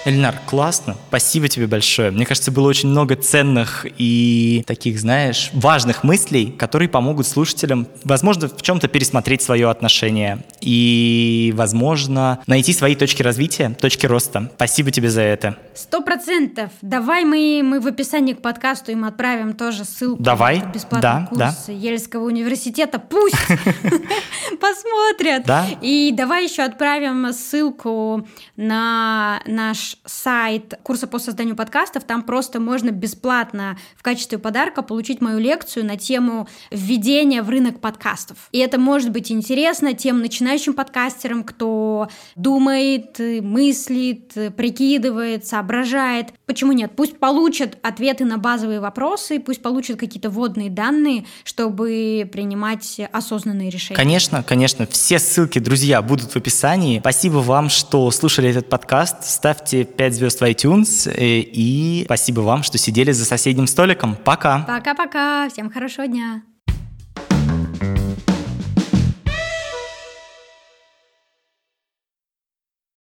Эльнар, 0.05 0.35
классно. 0.45 0.97
Спасибо 1.07 1.47
тебе 1.47 1.65
большое. 1.65 2.11
Мне 2.11 2.25
кажется, 2.25 2.51
было 2.51 2.67
очень 2.67 2.89
много 2.89 3.15
ценных 3.15 3.85
и 3.97 4.63
таких, 4.67 4.99
знаешь, 4.99 5.49
важных 5.53 6.03
мыслей, 6.03 6.47
которые 6.47 6.89
помогут 6.89 7.25
слушателям, 7.25 7.87
возможно, 8.03 8.49
в 8.49 8.61
чем-то 8.61 8.89
пересмотреть 8.89 9.41
свое 9.41 9.69
отношение 9.69 10.43
и, 10.59 11.53
возможно, 11.55 12.43
найти 12.47 12.73
свои 12.73 12.95
точки 12.95 13.23
развития, 13.23 13.69
точки 13.79 14.05
роста. 14.05 14.51
Спасибо 14.55 14.91
тебе 14.91 15.09
за 15.09 15.21
это. 15.21 15.55
Сто 15.73 16.01
процентов. 16.01 16.71
Давай 16.81 17.23
мы, 17.23 17.61
мы 17.63 17.79
в 17.79 17.87
описании 17.87 18.33
к 18.33 18.41
подкасту 18.41 18.91
им 18.91 19.05
отправим 19.05 19.53
тоже 19.53 19.85
ссылку. 19.85 20.21
Давай. 20.21 20.59
На 20.59 20.65
бесплатный 20.65 21.01
да, 21.01 21.27
курс 21.29 21.65
да. 21.67 21.73
Ельского 21.73 22.25
университета. 22.25 22.99
Пусть 22.99 23.35
посмотрят. 24.59 25.45
Да. 25.45 25.65
И 25.81 26.11
давай 26.13 26.43
еще 26.43 26.63
отправим 26.63 27.31
ссылку 27.31 28.27
на 28.57 29.41
наш 29.45 29.92
сайт 30.05 30.79
курса 30.83 31.07
по 31.07 31.19
созданию 31.19 31.55
подкастов. 31.55 32.03
Там 32.03 32.23
просто 32.23 32.59
можно 32.59 32.91
бесплатно 32.91 33.77
в 33.95 34.03
качестве 34.03 34.37
подарка 34.37 34.81
получить 34.81 35.21
мою 35.21 35.39
лекцию 35.39 35.85
на 35.85 35.97
тему 35.97 36.47
введения 36.71 37.41
в 37.41 37.49
рынок 37.49 37.79
подкастов. 37.79 38.49
И 38.51 38.59
это 38.59 38.79
может 38.79 39.11
быть 39.11 39.31
интересно 39.31 39.93
тем 39.93 40.21
начинающим 40.21 40.73
подкастерам, 40.73 41.43
кто 41.43 42.09
думает, 42.35 43.19
мыслит, 43.19 44.33
прикидывает, 44.55 45.45
соображает. 45.45 46.33
Почему 46.45 46.71
нет? 46.71 46.91
Пусть 46.95 47.17
получат 47.17 47.77
ответы 47.81 48.25
на 48.25 48.37
базовые 48.37 48.79
вопросы, 48.79 49.39
пусть 49.39 49.61
получат 49.61 49.97
какие-то 49.97 50.29
вводные 50.29 50.69
данные, 50.69 51.25
чтобы 51.43 52.29
принимать 52.31 52.99
осознанные 53.11 53.69
решения. 53.69 53.97
Конечно, 53.97 54.43
конечно. 54.43 54.85
Все 54.87 55.19
ссылки, 55.19 55.59
друзья, 55.59 56.01
будут 56.01 56.31
в 56.31 56.35
описании. 56.35 56.99
Спасибо 56.99 57.37
вам, 57.37 57.69
что 57.69 58.09
слушали 58.11 58.49
этот 58.49 58.69
подкаст. 58.69 59.23
Ставьте 59.23 59.82
5 59.85 60.13
звезд 60.13 60.41
в 60.41 60.43
iTunes. 60.43 61.09
Э, 61.09 61.39
и 61.39 62.03
спасибо 62.05 62.41
вам, 62.41 62.63
что 62.63 62.77
сидели 62.77 63.11
за 63.11 63.25
соседним 63.25 63.67
столиком. 63.67 64.15
Пока. 64.23 64.59
Пока-пока. 64.67 65.49
Всем 65.49 65.69
хорошего 65.69 66.07
дня. 66.07 66.43